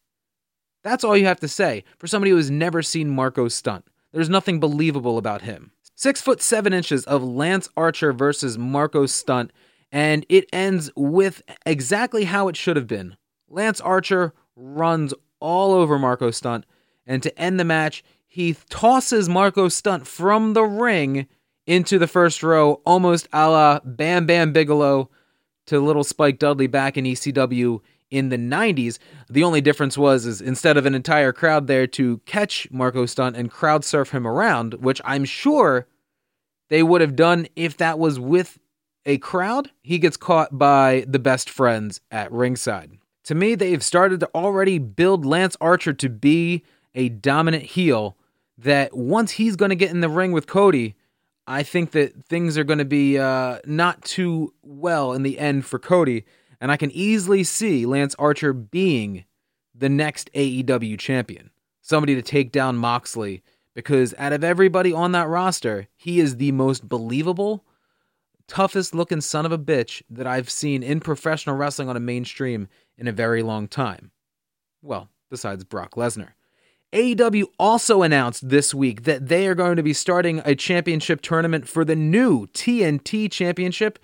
That's 0.83 1.03
all 1.03 1.17
you 1.17 1.25
have 1.25 1.39
to 1.39 1.47
say 1.47 1.83
for 1.97 2.05
somebody 2.05 2.29
who 2.29 2.37
has 2.37 2.51
never 2.51 2.83
seen 2.83 3.09
Marko 3.09 3.47
stunt. 3.47 3.85
There's 4.13 4.29
nothing 4.29 4.59
believable 4.59 5.17
about 5.17 5.41
him. 5.41 5.71
Six 5.95 6.21
foot 6.21 6.43
seven 6.43 6.73
inches 6.73 7.03
of 7.05 7.23
Lance 7.23 7.69
Archer 7.75 8.13
versus 8.13 8.59
Marko 8.59 9.07
stunt, 9.07 9.51
and 9.91 10.27
it 10.29 10.47
ends 10.53 10.91
with 10.95 11.41
exactly 11.65 12.25
how 12.25 12.49
it 12.49 12.55
should 12.55 12.75
have 12.75 12.85
been. 12.85 13.17
Lance 13.49 13.81
Archer 13.81 14.35
runs 14.55 15.11
all 15.39 15.73
over 15.73 15.97
Marko 15.97 16.29
stunt, 16.29 16.67
and 17.07 17.23
to 17.23 17.35
end 17.41 17.59
the 17.59 17.65
match, 17.65 18.03
he 18.27 18.55
tosses 18.69 19.27
Marko 19.27 19.69
stunt 19.69 20.05
from 20.05 20.53
the 20.53 20.65
ring 20.65 21.25
into 21.65 21.97
the 21.97 22.05
first 22.05 22.43
row, 22.43 22.73
almost 22.85 23.27
a 23.33 23.49
la 23.49 23.79
Bam 23.83 24.27
Bam 24.27 24.53
Bigelow 24.53 25.09
to 25.67 25.79
little 25.79 26.03
Spike 26.03 26.39
Dudley 26.39 26.67
back 26.67 26.97
in 26.97 27.05
ECW 27.05 27.79
in 28.11 28.29
the 28.29 28.37
90s. 28.37 28.97
The 29.29 29.43
only 29.43 29.61
difference 29.61 29.97
was 29.97 30.25
is 30.25 30.41
instead 30.41 30.77
of 30.77 30.85
an 30.85 30.95
entire 30.95 31.33
crowd 31.33 31.67
there 31.67 31.87
to 31.87 32.19
catch 32.25 32.67
Marko 32.71 33.05
Stunt 33.05 33.35
and 33.35 33.51
crowd 33.51 33.83
surf 33.83 34.11
him 34.11 34.27
around, 34.27 34.75
which 34.75 35.01
I'm 35.03 35.25
sure 35.25 35.87
they 36.69 36.83
would 36.83 37.01
have 37.01 37.15
done 37.15 37.47
if 37.55 37.77
that 37.77 37.99
was 37.99 38.19
with 38.19 38.59
a 39.05 39.17
crowd, 39.19 39.71
he 39.81 39.99
gets 39.99 40.17
caught 40.17 40.57
by 40.57 41.05
the 41.07 41.19
best 41.19 41.49
friends 41.49 42.01
at 42.09 42.31
ringside. 42.31 42.97
To 43.25 43.35
me, 43.35 43.55
they've 43.55 43.83
started 43.83 44.19
to 44.21 44.29
already 44.33 44.79
build 44.79 45.25
Lance 45.25 45.57
Archer 45.61 45.93
to 45.93 46.09
be 46.09 46.63
a 46.93 47.09
dominant 47.09 47.63
heel 47.63 48.17
that 48.57 48.95
once 48.95 49.31
he's 49.31 49.55
going 49.55 49.69
to 49.69 49.75
get 49.75 49.91
in 49.91 49.99
the 49.99 50.09
ring 50.09 50.31
with 50.31 50.47
Cody, 50.47 50.95
I 51.47 51.63
think 51.63 51.91
that 51.91 52.25
things 52.25 52.57
are 52.57 52.63
going 52.63 52.79
to 52.79 52.85
be 52.85 53.19
uh, 53.19 53.59
not 53.65 54.03
too 54.03 54.53
well 54.63 55.13
in 55.13 55.23
the 55.23 55.37
end 55.37 55.65
for 55.65 55.77
Cody. 55.77 56.25
And 56.59 56.71
I 56.71 56.77
can 56.77 56.91
easily 56.91 57.43
see 57.43 57.85
Lance 57.85 58.15
Archer 58.17 58.53
being 58.53 59.25
the 59.73 59.89
next 59.89 60.31
AEW 60.33 60.97
champion. 60.97 61.51
Somebody 61.81 62.15
to 62.15 62.21
take 62.21 62.51
down 62.51 62.77
Moxley 62.77 63.43
because 63.75 64.15
out 64.17 64.33
of 64.33 64.43
everybody 64.43 64.91
on 64.91 65.11
that 65.11 65.27
roster, 65.27 65.87
he 65.95 66.19
is 66.19 66.37
the 66.37 66.51
most 66.53 66.87
believable, 66.87 67.65
toughest 68.47 68.95
looking 68.95 69.21
son 69.21 69.45
of 69.45 69.51
a 69.51 69.59
bitch 69.59 70.01
that 70.09 70.25
I've 70.25 70.49
seen 70.49 70.81
in 70.81 70.99
professional 70.99 71.57
wrestling 71.57 71.89
on 71.89 71.97
a 71.97 71.99
mainstream 71.99 72.67
in 72.97 73.07
a 73.07 73.11
very 73.11 73.43
long 73.43 73.67
time. 73.67 74.11
Well, 74.81 75.09
besides 75.29 75.63
Brock 75.63 75.95
Lesnar. 75.95 76.29
AEW 76.93 77.45
also 77.59 78.03
announced 78.03 78.47
this 78.47 78.73
week 78.73 79.03
that 79.03 79.27
they 79.27 79.47
are 79.47 79.55
going 79.55 79.75
to 79.75 79.83
be 79.83 79.93
starting 79.93 80.41
a 80.45 80.55
championship 80.55 81.21
tournament 81.21 81.67
for 81.67 81.83
the 81.83 81.95
new 81.95 82.47
TNT 82.47 83.31
Championship, 83.31 83.99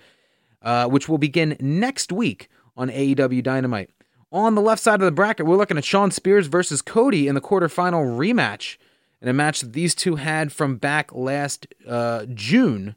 uh, 0.60 0.86
which 0.86 1.08
will 1.08 1.18
begin 1.18 1.56
next 1.58 2.12
week 2.12 2.48
on 2.76 2.90
AEW 2.90 3.42
Dynamite. 3.42 3.90
On 4.30 4.54
the 4.54 4.62
left 4.62 4.82
side 4.82 5.00
of 5.00 5.04
the 5.04 5.12
bracket, 5.12 5.46
we're 5.46 5.56
looking 5.56 5.76
at 5.76 5.84
Shawn 5.84 6.10
Spears 6.10 6.46
versus 6.46 6.80
Cody 6.80 7.28
in 7.28 7.34
the 7.34 7.40
quarterfinal 7.40 8.16
rematch, 8.16 8.78
in 9.20 9.28
a 9.28 9.32
match 9.32 9.60
that 9.60 9.74
these 9.74 9.94
two 9.94 10.16
had 10.16 10.52
from 10.52 10.76
back 10.76 11.14
last 11.14 11.66
uh, 11.86 12.24
June, 12.32 12.96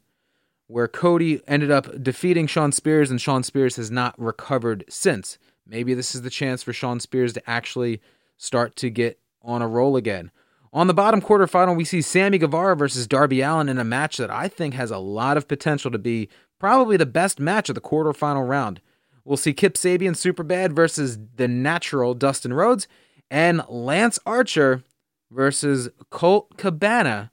where 0.66 0.88
Cody 0.88 1.40
ended 1.46 1.70
up 1.70 2.02
defeating 2.02 2.46
Shawn 2.46 2.72
Spears, 2.72 3.10
and 3.10 3.20
Shawn 3.20 3.42
Spears 3.42 3.76
has 3.76 3.90
not 3.90 4.18
recovered 4.18 4.84
since. 4.88 5.38
Maybe 5.66 5.94
this 5.94 6.14
is 6.14 6.22
the 6.22 6.30
chance 6.30 6.62
for 6.62 6.72
Shawn 6.72 7.00
Spears 7.00 7.32
to 7.34 7.50
actually 7.50 8.00
start 8.36 8.76
to 8.76 8.90
get 8.90 9.18
on 9.46 9.62
a 9.62 9.68
roll 9.68 9.96
again. 9.96 10.30
On 10.72 10.88
the 10.88 10.94
bottom 10.94 11.22
quarterfinal, 11.22 11.76
we 11.76 11.86
see 11.86 12.02
Sammy 12.02 12.36
Guevara 12.36 12.76
versus 12.76 13.06
Darby 13.06 13.40
Allin 13.40 13.70
in 13.70 13.78
a 13.78 13.84
match 13.84 14.18
that 14.18 14.30
I 14.30 14.48
think 14.48 14.74
has 14.74 14.90
a 14.90 14.98
lot 14.98 15.38
of 15.38 15.48
potential 15.48 15.90
to 15.90 15.98
be 15.98 16.28
probably 16.58 16.98
the 16.98 17.06
best 17.06 17.40
match 17.40 17.70
of 17.70 17.74
the 17.74 17.80
quarterfinal 17.80 18.46
round. 18.46 18.82
We'll 19.24 19.38
see 19.38 19.54
Kip 19.54 19.74
Sabian 19.74 20.12
Superbad 20.12 20.72
versus 20.72 21.18
the 21.36 21.48
natural 21.48 22.14
Dustin 22.14 22.52
Rhodes 22.52 22.86
and 23.30 23.62
Lance 23.68 24.18
Archer 24.26 24.84
versus 25.30 25.88
Colt 26.10 26.56
Cabana. 26.56 27.30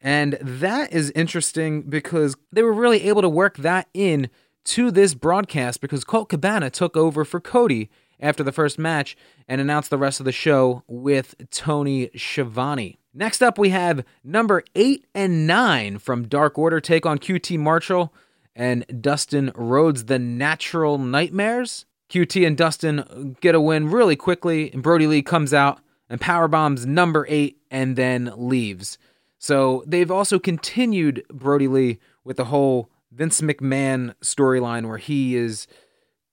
And 0.00 0.38
that 0.40 0.92
is 0.92 1.10
interesting 1.10 1.82
because 1.82 2.36
they 2.52 2.62
were 2.62 2.72
really 2.72 3.02
able 3.02 3.22
to 3.22 3.28
work 3.28 3.56
that 3.58 3.88
in 3.92 4.30
to 4.64 4.90
this 4.90 5.14
broadcast 5.14 5.80
because 5.80 6.04
Colt 6.04 6.28
Cabana 6.28 6.70
took 6.70 6.96
over 6.96 7.24
for 7.24 7.40
Cody 7.40 7.90
after 8.20 8.42
the 8.42 8.52
first 8.52 8.78
match 8.78 9.16
and 9.48 9.60
announce 9.60 9.88
the 9.88 9.98
rest 9.98 10.20
of 10.20 10.24
the 10.24 10.32
show 10.32 10.82
with 10.86 11.34
Tony 11.50 12.10
Schiavone. 12.16 12.98
Next 13.12 13.42
up, 13.42 13.58
we 13.58 13.70
have 13.70 14.04
number 14.22 14.62
eight 14.74 15.06
and 15.14 15.46
nine 15.46 15.98
from 15.98 16.28
Dark 16.28 16.56
Order 16.58 16.80
take 16.80 17.04
on 17.04 17.18
QT 17.18 17.58
Marshall 17.58 18.14
and 18.54 18.84
Dustin 19.00 19.52
Rhodes, 19.54 20.04
the 20.04 20.18
Natural 20.18 20.98
Nightmares. 20.98 21.86
QT 22.08 22.46
and 22.46 22.56
Dustin 22.56 23.36
get 23.40 23.54
a 23.54 23.60
win 23.60 23.90
really 23.90 24.16
quickly, 24.16 24.72
and 24.72 24.82
Brodie 24.82 25.06
Lee 25.06 25.22
comes 25.22 25.54
out 25.54 25.80
and 26.08 26.20
power 26.20 26.48
bombs 26.48 26.84
number 26.84 27.24
eight 27.28 27.58
and 27.70 27.96
then 27.96 28.32
leaves. 28.36 28.98
So 29.38 29.82
they've 29.86 30.10
also 30.10 30.38
continued 30.38 31.24
Brodie 31.32 31.68
Lee 31.68 31.98
with 32.24 32.36
the 32.36 32.46
whole 32.46 32.90
Vince 33.12 33.40
McMahon 33.40 34.14
storyline 34.22 34.86
where 34.86 34.98
he 34.98 35.36
is 35.36 35.66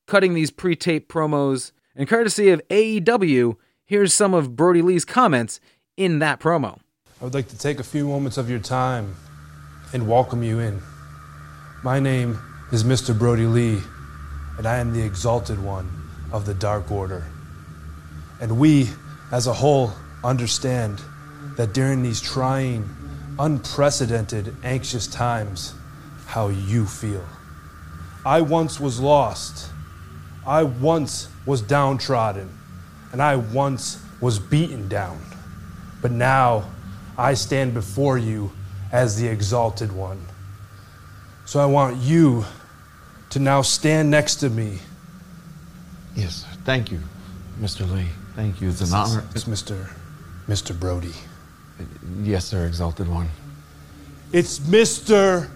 cutting 0.08 0.34
these 0.34 0.52
pre 0.52 0.76
tape 0.76 1.08
promos 1.10 1.72
and 1.98 2.08
courtesy 2.08 2.50
of 2.50 2.62
AEW, 2.70 3.58
here's 3.84 4.14
some 4.14 4.34
of 4.36 4.56
Brodie 4.56 4.84
Lee's 4.84 5.04
comments 5.04 5.60
in 5.98 6.20
that 6.20 6.40
promo. 6.40 6.80
I 7.20 7.24
would 7.24 7.34
like 7.34 7.48
to 7.50 7.58
take 7.58 7.80
a 7.80 7.84
few 7.84 8.08
moments 8.08 8.38
of 8.38 8.50
your 8.50 8.60
time 8.60 9.16
and 9.92 10.08
welcome 10.08 10.44
you 10.44 10.60
in. 10.60 10.80
My 11.84 12.00
name 12.00 12.40
is 12.72 12.84
Mr. 12.84 13.18
Brodie 13.18 13.48
Lee, 13.48 13.80
and 14.60 14.68
I 14.68 14.78
am 14.78 14.94
the 14.94 15.02
exalted 15.02 15.62
one 15.62 15.90
of 16.32 16.46
the 16.46 16.54
Dark 16.54 16.92
Order. 16.92 17.26
And 18.40 18.60
we, 18.60 18.90
as 19.32 19.48
a 19.48 19.54
whole, 19.54 19.94
understand 20.24 21.02
that 21.56 21.74
during 21.74 22.04
these 22.04 22.22
trying, 22.22 22.88
unprecedented, 23.40 24.56
anxious 24.64 25.08
times, 25.08 25.74
how 26.28 26.50
you 26.50 26.86
feel. 26.86 27.26
I 28.24 28.42
once 28.42 28.80
was 28.80 29.00
lost. 29.00 29.72
I 30.48 30.64
once 30.64 31.28
was 31.46 31.62
downtrodden, 31.62 32.50
and 33.12 33.22
I 33.22 33.36
once 33.36 34.02
was 34.22 34.40
beaten 34.40 34.88
down. 34.88 35.22
But 36.02 36.12
now 36.12 36.64
I 37.18 37.34
stand 37.34 37.74
before 37.74 38.18
you 38.18 38.52
as 38.94 39.18
the 39.20 39.28
exalted 39.28 39.92
one. 39.92 40.26
So 41.46 41.60
I 41.60 41.66
want 41.66 41.98
you 41.98 42.46
to 43.32 43.40
now 43.40 43.62
stand 43.62 44.10
next 44.10 44.36
to 44.38 44.50
me. 44.50 44.80
Yes, 46.16 46.46
thank 46.64 46.92
you, 46.92 47.02
Mr. 47.60 47.90
Lee. 47.92 48.08
Thank 48.36 48.62
you. 48.62 48.70
It's 48.70 48.82
an 48.82 48.94
honor. 48.94 49.26
It's 49.36 49.44
Mr. 49.44 49.90
Mr. 50.48 50.80
Brodie. 50.80 51.14
Yes, 52.22 52.46
sir, 52.46 52.66
exalted 52.66 53.10
one. 53.10 53.28
It's 54.32 54.60
Mr. 54.60 55.50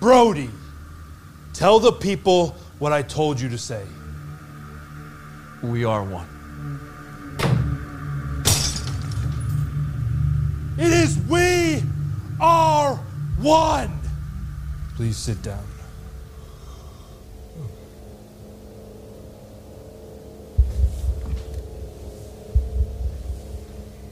Brodie. 0.00 0.50
Tell 1.52 1.78
the 1.78 1.92
people 1.92 2.56
what 2.84 2.92
I 2.92 3.00
told 3.00 3.40
you 3.40 3.48
to 3.48 3.56
say. 3.56 3.82
We 5.62 5.86
are 5.86 6.04
one. 6.04 6.28
It 10.76 10.92
is 10.92 11.16
we 11.20 11.82
are 12.38 12.96
one. 13.40 13.98
Please 14.96 15.16
sit 15.16 15.40
down. 15.40 15.64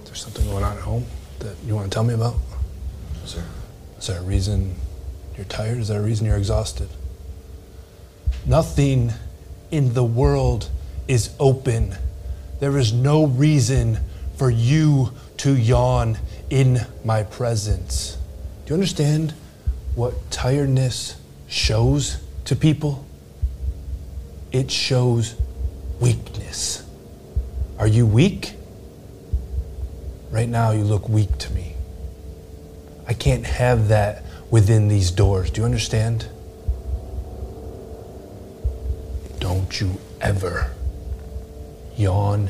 Is 0.00 0.06
there 0.06 0.14
something 0.14 0.46
going 0.46 0.64
on 0.64 0.78
at 0.78 0.82
home 0.82 1.04
that 1.40 1.56
you 1.66 1.74
want 1.74 1.92
to 1.92 1.94
tell 1.94 2.04
me 2.04 2.14
about? 2.14 2.36
Sir. 3.26 3.44
Is 3.98 4.06
there 4.06 4.20
a 4.20 4.22
reason 4.22 4.76
you're 5.36 5.44
tired? 5.44 5.76
Is 5.76 5.88
there 5.88 6.00
a 6.00 6.02
reason 6.02 6.24
you're 6.24 6.38
exhausted? 6.38 6.88
Nothing 8.44 9.12
in 9.70 9.94
the 9.94 10.04
world 10.04 10.68
is 11.06 11.30
open. 11.38 11.94
There 12.60 12.76
is 12.76 12.92
no 12.92 13.26
reason 13.26 13.98
for 14.36 14.50
you 14.50 15.12
to 15.38 15.56
yawn 15.56 16.18
in 16.50 16.80
my 17.04 17.22
presence. 17.22 18.16
Do 18.64 18.70
you 18.70 18.74
understand 18.74 19.34
what 19.94 20.30
tiredness 20.30 21.16
shows 21.48 22.18
to 22.46 22.56
people? 22.56 23.06
It 24.50 24.70
shows 24.70 25.36
weakness. 26.00 26.84
Are 27.78 27.86
you 27.86 28.06
weak? 28.06 28.54
Right 30.30 30.48
now, 30.48 30.72
you 30.72 30.82
look 30.82 31.08
weak 31.08 31.38
to 31.38 31.52
me. 31.52 31.74
I 33.06 33.14
can't 33.14 33.44
have 33.44 33.88
that 33.88 34.24
within 34.50 34.88
these 34.88 35.10
doors. 35.10 35.50
Do 35.50 35.60
you 35.60 35.64
understand? 35.64 36.26
Don't 39.42 39.80
you 39.80 39.98
ever 40.20 40.70
yawn 41.96 42.48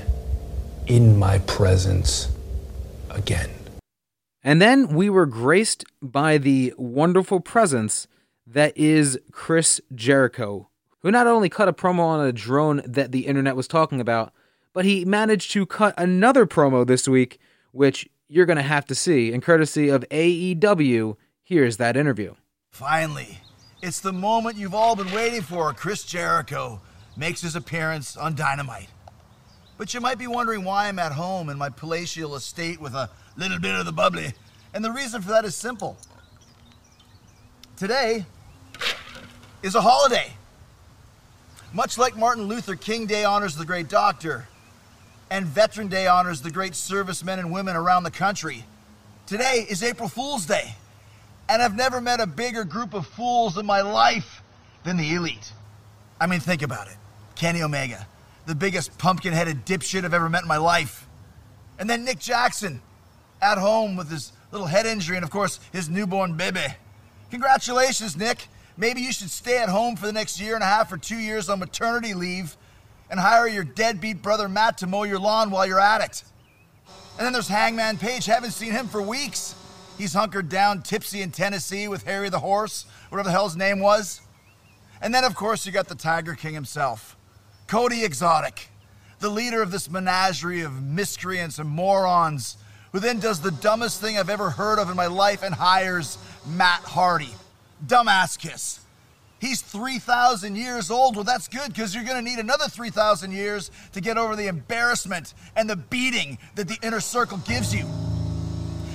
in 0.86 1.18
my 1.18 1.38
presence 1.38 2.30
again. 3.08 3.48
And 4.44 4.60
then 4.60 4.88
we 4.88 5.08
were 5.08 5.24
graced 5.24 5.86
by 6.02 6.36
the 6.36 6.74
wonderful 6.76 7.40
presence 7.40 8.08
that 8.46 8.76
is 8.76 9.18
Chris 9.30 9.80
Jericho, 9.94 10.68
who 10.98 11.10
not 11.10 11.26
only 11.26 11.48
cut 11.48 11.66
a 11.66 11.72
promo 11.72 12.00
on 12.00 12.26
a 12.26 12.30
drone 12.30 12.82
that 12.84 13.10
the 13.10 13.26
internet 13.26 13.56
was 13.56 13.66
talking 13.66 13.98
about, 13.98 14.34
but 14.74 14.84
he 14.84 15.06
managed 15.06 15.50
to 15.52 15.64
cut 15.64 15.94
another 15.96 16.44
promo 16.44 16.86
this 16.86 17.08
week, 17.08 17.40
which 17.70 18.06
you're 18.28 18.44
going 18.44 18.58
to 18.58 18.62
have 18.62 18.84
to 18.84 18.94
see. 18.94 19.32
And 19.32 19.42
courtesy 19.42 19.88
of 19.88 20.04
AEW, 20.10 21.16
here's 21.42 21.78
that 21.78 21.96
interview. 21.96 22.34
Finally, 22.70 23.38
it's 23.82 24.00
the 24.00 24.12
moment 24.12 24.56
you've 24.56 24.74
all 24.74 24.96
been 24.96 25.12
waiting 25.12 25.42
for. 25.42 25.72
Chris 25.74 26.04
Jericho 26.04 26.80
makes 27.16 27.42
his 27.42 27.56
appearance 27.56 28.16
on 28.16 28.34
Dynamite. 28.34 28.88
But 29.76 29.92
you 29.92 30.00
might 30.00 30.18
be 30.18 30.28
wondering 30.28 30.64
why 30.64 30.88
I'm 30.88 30.98
at 30.98 31.12
home 31.12 31.48
in 31.48 31.58
my 31.58 31.68
palatial 31.68 32.36
estate 32.36 32.80
with 32.80 32.94
a 32.94 33.10
little 33.36 33.58
bit 33.58 33.74
of 33.74 33.84
the 33.84 33.92
bubbly. 33.92 34.32
And 34.72 34.84
the 34.84 34.92
reason 34.92 35.20
for 35.20 35.30
that 35.30 35.44
is 35.44 35.54
simple. 35.54 35.98
Today, 37.76 38.24
is 39.62 39.74
a 39.74 39.80
holiday. 39.80 40.32
Much 41.72 41.96
like 41.96 42.16
Martin 42.16 42.44
Luther 42.44 42.76
King 42.76 43.06
Day 43.06 43.24
honors 43.24 43.56
the 43.56 43.64
great 43.64 43.88
doctor, 43.88 44.48
and 45.30 45.46
Veteran 45.46 45.88
Day 45.88 46.06
honors 46.06 46.42
the 46.42 46.50
great 46.50 46.74
servicemen 46.74 47.38
and 47.38 47.50
women 47.50 47.76
around 47.76 48.02
the 48.02 48.10
country, 48.10 48.64
today 49.26 49.66
is 49.68 49.82
April 49.82 50.08
Fool's 50.08 50.46
Day. 50.46 50.74
And 51.48 51.60
I've 51.60 51.74
never 51.74 52.00
met 52.00 52.20
a 52.20 52.26
bigger 52.26 52.64
group 52.64 52.94
of 52.94 53.06
fools 53.06 53.58
in 53.58 53.66
my 53.66 53.82
life 53.82 54.42
than 54.84 54.96
the 54.96 55.14
elite. 55.14 55.52
I 56.20 56.26
mean, 56.26 56.40
think 56.40 56.62
about 56.62 56.86
it 56.88 56.96
Kenny 57.34 57.62
Omega, 57.62 58.06
the 58.46 58.54
biggest 58.54 58.96
pumpkin 58.98 59.32
headed 59.32 59.66
dipshit 59.66 60.04
I've 60.04 60.14
ever 60.14 60.28
met 60.28 60.42
in 60.42 60.48
my 60.48 60.56
life. 60.56 61.06
And 61.78 61.90
then 61.90 62.04
Nick 62.04 62.18
Jackson, 62.18 62.80
at 63.40 63.58
home 63.58 63.96
with 63.96 64.10
his 64.10 64.32
little 64.52 64.68
head 64.68 64.86
injury 64.86 65.16
and, 65.16 65.24
of 65.24 65.30
course, 65.30 65.58
his 65.72 65.88
newborn 65.90 66.36
baby. 66.36 66.64
Congratulations, 67.30 68.16
Nick. 68.16 68.46
Maybe 68.76 69.00
you 69.00 69.12
should 69.12 69.30
stay 69.30 69.58
at 69.58 69.68
home 69.68 69.96
for 69.96 70.06
the 70.06 70.12
next 70.12 70.40
year 70.40 70.54
and 70.54 70.62
a 70.62 70.66
half 70.66 70.92
or 70.92 70.96
two 70.96 71.16
years 71.16 71.48
on 71.48 71.58
maternity 71.58 72.14
leave 72.14 72.56
and 73.10 73.18
hire 73.20 73.48
your 73.48 73.64
deadbeat 73.64 74.22
brother 74.22 74.48
Matt 74.48 74.78
to 74.78 74.86
mow 74.86 75.02
your 75.02 75.18
lawn 75.18 75.50
while 75.50 75.66
you're 75.66 75.80
at 75.80 76.02
it. 76.02 76.22
And 77.18 77.26
then 77.26 77.32
there's 77.32 77.48
Hangman 77.48 77.98
Page. 77.98 78.24
Haven't 78.26 78.52
seen 78.52 78.72
him 78.72 78.88
for 78.88 79.02
weeks. 79.02 79.54
He's 80.02 80.14
hunkered 80.14 80.48
down 80.48 80.82
tipsy 80.82 81.22
in 81.22 81.30
Tennessee 81.30 81.86
with 81.86 82.02
Harry 82.06 82.28
the 82.28 82.40
Horse, 82.40 82.86
whatever 83.08 83.28
the 83.28 83.30
hell 83.30 83.44
his 83.44 83.56
name 83.56 83.78
was. 83.78 84.20
And 85.00 85.14
then, 85.14 85.22
of 85.22 85.36
course, 85.36 85.64
you 85.64 85.70
got 85.70 85.86
the 85.86 85.94
Tiger 85.94 86.34
King 86.34 86.54
himself, 86.54 87.16
Cody 87.68 88.04
Exotic, 88.04 88.68
the 89.20 89.28
leader 89.28 89.62
of 89.62 89.70
this 89.70 89.88
menagerie 89.88 90.62
of 90.62 90.82
miscreants 90.82 91.60
and 91.60 91.70
morons, 91.70 92.56
who 92.90 92.98
then 92.98 93.20
does 93.20 93.42
the 93.42 93.52
dumbest 93.52 94.00
thing 94.00 94.18
I've 94.18 94.28
ever 94.28 94.50
heard 94.50 94.80
of 94.80 94.90
in 94.90 94.96
my 94.96 95.06
life 95.06 95.44
and 95.44 95.54
hires 95.54 96.18
Matt 96.48 96.80
Hardy. 96.80 97.36
Dumbass 97.86 98.36
kiss. 98.36 98.80
He's 99.38 99.62
3,000 99.62 100.56
years 100.56 100.90
old. 100.90 101.14
Well, 101.14 101.22
that's 101.22 101.46
good 101.46 101.68
because 101.68 101.94
you're 101.94 102.02
going 102.02 102.16
to 102.16 102.28
need 102.28 102.40
another 102.40 102.66
3,000 102.66 103.30
years 103.30 103.70
to 103.92 104.00
get 104.00 104.18
over 104.18 104.34
the 104.34 104.48
embarrassment 104.48 105.34
and 105.54 105.70
the 105.70 105.76
beating 105.76 106.38
that 106.56 106.66
the 106.66 106.78
inner 106.82 106.98
circle 106.98 107.38
gives 107.46 107.72
you. 107.72 107.86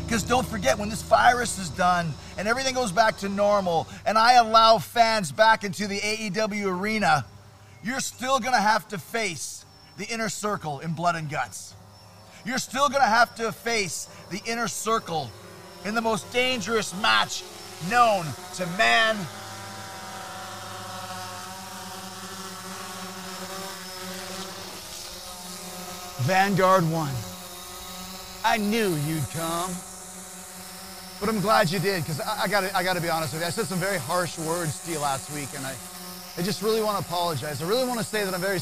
Because 0.07 0.23
don't 0.23 0.47
forget, 0.47 0.79
when 0.79 0.87
this 0.87 1.01
virus 1.01 1.59
is 1.59 1.69
done 1.69 2.13
and 2.37 2.47
everything 2.47 2.73
goes 2.73 2.93
back 2.93 3.17
to 3.17 3.27
normal, 3.27 3.89
and 4.05 4.17
I 4.17 4.35
allow 4.35 4.77
fans 4.77 5.33
back 5.33 5.65
into 5.65 5.85
the 5.85 5.99
AEW 5.99 6.79
arena, 6.79 7.25
you're 7.83 7.99
still 7.99 8.39
gonna 8.39 8.55
have 8.55 8.87
to 8.87 8.97
face 8.97 9.65
the 9.97 10.05
inner 10.05 10.29
circle 10.29 10.79
in 10.79 10.93
blood 10.93 11.17
and 11.17 11.29
guts. 11.29 11.75
You're 12.45 12.57
still 12.57 12.87
gonna 12.87 13.03
have 13.03 13.35
to 13.35 13.51
face 13.51 14.07
the 14.31 14.41
inner 14.45 14.69
circle 14.69 15.29
in 15.83 15.93
the 15.93 15.99
most 15.99 16.31
dangerous 16.31 16.95
match 17.01 17.43
known 17.89 18.25
to 18.55 18.65
man. 18.77 19.17
Vanguard 26.21 26.89
1. 26.89 27.09
I 28.45 28.55
knew 28.55 28.95
you'd 29.05 29.29
come. 29.31 29.75
But 31.19 31.29
I'm 31.29 31.41
glad 31.41 31.71
you 31.71 31.79
did, 31.79 32.03
because 32.03 32.21
I, 32.21 32.43
I, 32.43 32.47
gotta, 32.47 32.75
I 32.77 32.83
gotta 32.83 33.01
be 33.01 33.09
honest 33.09 33.33
with 33.33 33.41
you. 33.41 33.47
I 33.47 33.51
said 33.51 33.65
some 33.65 33.79
very 33.79 33.97
harsh 33.97 34.37
words 34.37 34.83
to 34.85 34.91
you 34.91 34.99
last 34.99 35.33
week, 35.33 35.49
and 35.55 35.65
I, 35.65 35.73
I 36.37 36.43
just 36.43 36.61
really 36.61 36.81
want 36.81 36.99
to 36.99 37.07
apologize. 37.07 37.61
I 37.61 37.67
really 37.67 37.87
want 37.87 37.99
to 37.99 38.05
say 38.05 38.23
that 38.23 38.33
I'm 38.33 38.41
very 38.41 38.59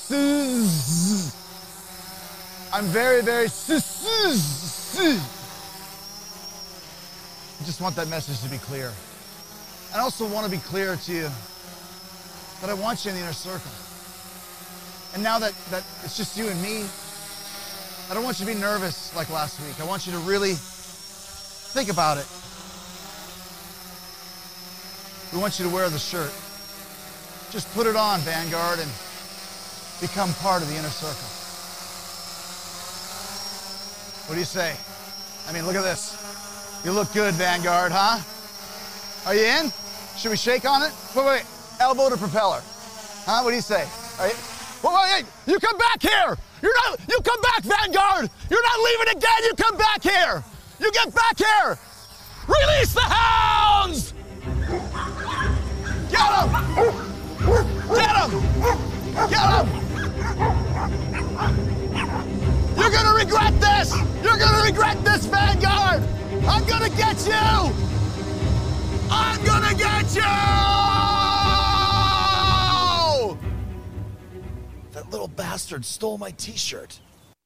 I'm 2.73 2.85
very, 2.85 3.21
very 3.21 3.45
I 3.45 3.49
just 7.65 7.81
want 7.81 7.95
that 7.95 8.07
message 8.07 8.41
to 8.41 8.49
be 8.49 8.57
clear. 8.57 8.91
I 9.93 9.99
also 9.99 10.27
want 10.27 10.45
to 10.45 10.51
be 10.51 10.57
clear 10.57 10.95
to 10.95 11.11
you 11.11 11.29
that 12.61 12.69
I 12.69 12.73
want 12.73 13.05
you 13.05 13.11
in 13.11 13.17
the 13.17 13.23
inner 13.23 13.33
circle. 13.33 13.71
And 15.13 15.23
now 15.23 15.39
that, 15.39 15.53
that 15.71 15.83
it's 16.03 16.17
just 16.17 16.37
you 16.37 16.47
and 16.47 16.61
me, 16.61 16.85
I 18.09 18.13
don't 18.13 18.23
want 18.23 18.39
you 18.39 18.45
to 18.45 18.53
be 18.53 18.59
nervous 18.59 19.15
like 19.15 19.29
last 19.29 19.59
week. 19.65 19.79
I 19.79 19.85
want 19.85 20.05
you 20.05 20.11
to 20.11 20.19
really 20.19 20.55
think 20.55 21.89
about 21.89 22.17
it. 22.17 22.27
We 25.35 25.41
want 25.41 25.59
you 25.59 25.67
to 25.67 25.75
wear 25.75 25.89
the 25.89 25.99
shirt. 25.99 26.31
Just 27.51 27.67
put 27.73 27.87
it 27.87 27.97
on, 27.97 28.21
Vanguard, 28.21 28.79
and 28.79 28.89
become 29.99 30.31
part 30.35 30.61
of 30.61 30.69
the 30.69 30.75
inner 30.79 30.87
circle. 30.87 31.27
What 34.27 34.35
do 34.35 34.39
you 34.39 34.45
say? 34.45 34.77
I 35.49 35.51
mean, 35.51 35.67
look 35.67 35.75
at 35.75 35.83
this. 35.83 36.15
You 36.85 36.93
look 36.93 37.11
good, 37.11 37.33
Vanguard, 37.33 37.91
huh? 37.91 38.23
Are 39.27 39.35
you 39.35 39.43
in? 39.43 39.73
Should 40.15 40.31
we 40.31 40.37
shake 40.37 40.63
on 40.63 40.83
it? 40.83 40.93
Wait, 41.13 41.25
wait, 41.25 41.43
elbow 41.81 42.07
to 42.07 42.15
propeller. 42.15 42.61
Huh? 43.27 43.43
What 43.43 43.49
do 43.49 43.57
you 43.57 43.61
say? 43.61 43.83
You? 43.83 44.31
Wait, 44.31 44.33
wait, 44.87 45.11
wait. 45.11 45.25
You 45.51 45.59
come 45.59 45.77
back 45.77 46.01
here. 46.01 46.37
You're 46.61 46.75
not. 46.87 46.97
You 47.09 47.19
come 47.19 47.41
back, 47.41 47.61
Vanguard. 47.61 48.31
You're 48.49 48.63
not 48.63 48.79
leaving 48.79 49.17
again. 49.17 49.41
You 49.43 49.53
come 49.57 49.75
back 49.75 50.01
here. 50.01 50.41
You 50.79 50.89
get 50.93 51.13
back 51.13 51.37
here. 51.37 51.77
Release 52.47 52.93
the 52.93 53.01
hounds. 53.01 54.14
Get 56.09 56.31
him! 56.35 56.49
Get 57.93 58.15
him! 58.17 58.31
Get 59.29 59.47
him! 59.53 59.67
You're 62.77 62.91
gonna 62.91 63.13
regret 63.15 63.59
this! 63.59 63.93
You're 64.23 64.37
gonna 64.37 64.63
regret 64.63 65.03
this, 65.03 65.25
Vanguard! 65.25 66.03
I'm 66.47 66.65
gonna 66.65 66.89
get 66.89 67.25
you! 67.25 67.73
I'm 69.09 69.43
gonna 69.45 69.73
get 69.75 70.15
you! 70.15 70.21
That 74.91 75.09
little 75.09 75.27
bastard 75.27 75.85
stole 75.85 76.17
my 76.17 76.31
t 76.31 76.53
shirt. 76.53 76.99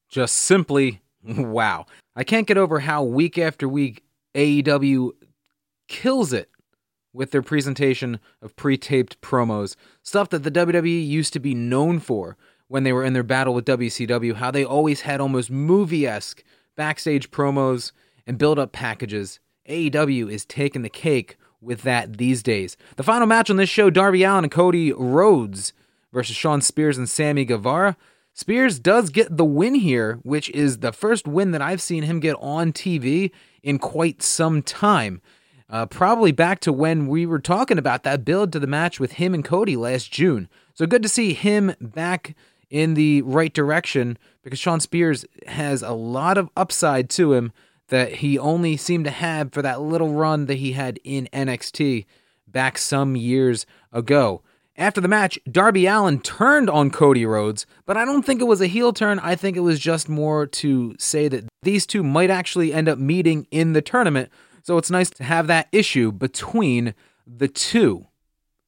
Just 0.10 0.36
simply 0.38 1.02
wow. 1.24 1.86
I 2.16 2.24
can't 2.24 2.48
get 2.48 2.58
over 2.58 2.80
how 2.80 3.04
week 3.04 3.38
after 3.38 3.68
week 3.68 4.04
AEW 4.36 5.12
kills 5.88 6.34
it 6.34 6.50
with 7.20 7.32
their 7.32 7.42
presentation 7.42 8.18
of 8.42 8.56
pre 8.56 8.78
taped 8.78 9.20
promos, 9.20 9.76
stuff 10.02 10.30
that 10.30 10.44
the 10.44 10.50
WWE 10.50 11.06
used 11.06 11.34
to 11.34 11.40
be 11.40 11.54
known 11.54 12.00
for 12.00 12.38
when 12.70 12.86
they 12.86 12.94
were 12.94 13.04
in 13.04 13.12
their 13.12 13.24
battle 13.24 13.54
with 13.54 13.66
WCW, 13.66 14.36
how 14.36 14.50
they 14.50 14.64
always 14.64 15.02
had 15.02 15.20
almost 15.20 15.52
movie 15.52 16.08
esque 16.08 16.46
backstage 16.78 17.30
promos 17.30 17.92
and 18.26 18.38
build 18.38 18.58
up 18.58 18.72
packages. 18.72 19.42
AEW 19.68 20.32
is 20.32 20.46
taking 20.46 20.82
the 20.82 20.90
cake 20.90 21.36
with 21.60 21.82
that 21.82 22.18
these 22.18 22.42
days. 22.42 22.78
The 22.96 23.04
final 23.04 23.28
match 23.28 23.50
on 23.50 23.58
this 23.58 23.70
show 23.70 23.90
Darby 23.90 24.24
Allin 24.24 24.46
and 24.46 24.52
Cody 24.52 24.94
Rhodes 24.94 25.74
versus 26.14 26.38
Shawn 26.38 26.62
Spears 26.62 26.98
and 26.98 27.10
Sammy 27.10 27.44
Guevara. 27.44 27.98
Spears 28.34 28.80
does 28.80 29.10
get 29.10 29.36
the 29.36 29.44
win 29.44 29.76
here, 29.76 30.20
which 30.24 30.50
is 30.52 30.78
the 30.78 30.94
first 30.94 31.28
win 31.28 31.52
that 31.52 31.62
I've 31.62 31.82
seen 31.82 32.04
him 32.04 32.22
get 32.22 32.38
on 32.40 32.72
TV 32.72 33.32
in 33.62 33.78
quite 33.78 34.24
some 34.24 34.62
time. 34.62 35.22
Uh, 35.70 35.86
probably 35.86 36.32
back 36.32 36.60
to 36.62 36.74
when 36.74 37.08
we 37.08 37.26
were 37.26 37.40
talking 37.40 37.78
about 37.78 38.04
that 38.04 38.26
build 38.26 38.52
to 38.52 38.60
the 38.60 38.68
match 38.68 39.00
with 39.00 39.14
him 39.14 39.34
and 39.34 39.46
Cody 39.46 39.76
last 39.76 40.12
June. 40.12 40.50
So 40.74 40.88
good 40.88 41.04
to 41.04 41.10
see 41.10 41.34
him 41.34 41.76
back 41.80 42.36
in 42.70 42.96
the 42.96 43.22
right 43.22 43.54
direction 43.54 44.18
because 44.44 44.60
Shawn 44.60 44.80
Spears 44.80 45.26
has 45.48 45.84
a 45.84 45.92
lot 45.92 46.38
of 46.38 46.50
upside 46.58 47.10
to 47.12 47.34
him 47.34 47.52
that 47.90 48.16
he 48.16 48.38
only 48.38 48.78
seemed 48.78 49.06
to 49.06 49.12
have 49.12 49.52
for 49.52 49.62
that 49.62 49.82
little 49.82 50.14
run 50.14 50.46
that 50.46 50.56
he 50.56 50.74
had 50.74 51.00
in 51.04 51.28
NXT 51.34 52.06
back 52.48 52.78
some 52.78 53.16
years 53.16 53.66
ago. 53.92 54.42
After 54.76 55.02
the 55.02 55.08
match, 55.08 55.38
Darby 55.52 55.88
Allin 55.88 56.22
turned 56.22 56.70
on 56.70 56.90
Cody 56.90 57.26
Rhodes, 57.26 57.66
but 57.86 57.98
I 57.98 58.06
don't 58.06 58.26
think 58.26 58.40
it 58.40 58.46
was 58.46 58.62
a 58.62 58.68
heel 58.68 58.94
turn. 58.94 59.20
I 59.20 59.36
think 59.36 59.58
it 59.58 59.62
was 59.62 59.78
just 59.78 60.08
more 60.08 60.46
to 60.48 60.96
say 60.98 61.28
that 61.28 61.46
these 61.64 61.86
two 61.86 62.02
might 62.02 62.30
actually 62.30 62.72
end 62.72 62.88
up 62.88 62.98
meeting 62.98 63.46
in 63.52 63.74
the 63.74 63.82
tournament 63.82 64.32
so 64.70 64.78
it's 64.78 64.92
nice 64.92 65.10
to 65.10 65.24
have 65.24 65.48
that 65.48 65.68
issue 65.72 66.12
between 66.12 66.94
the 67.26 67.48
two. 67.48 68.06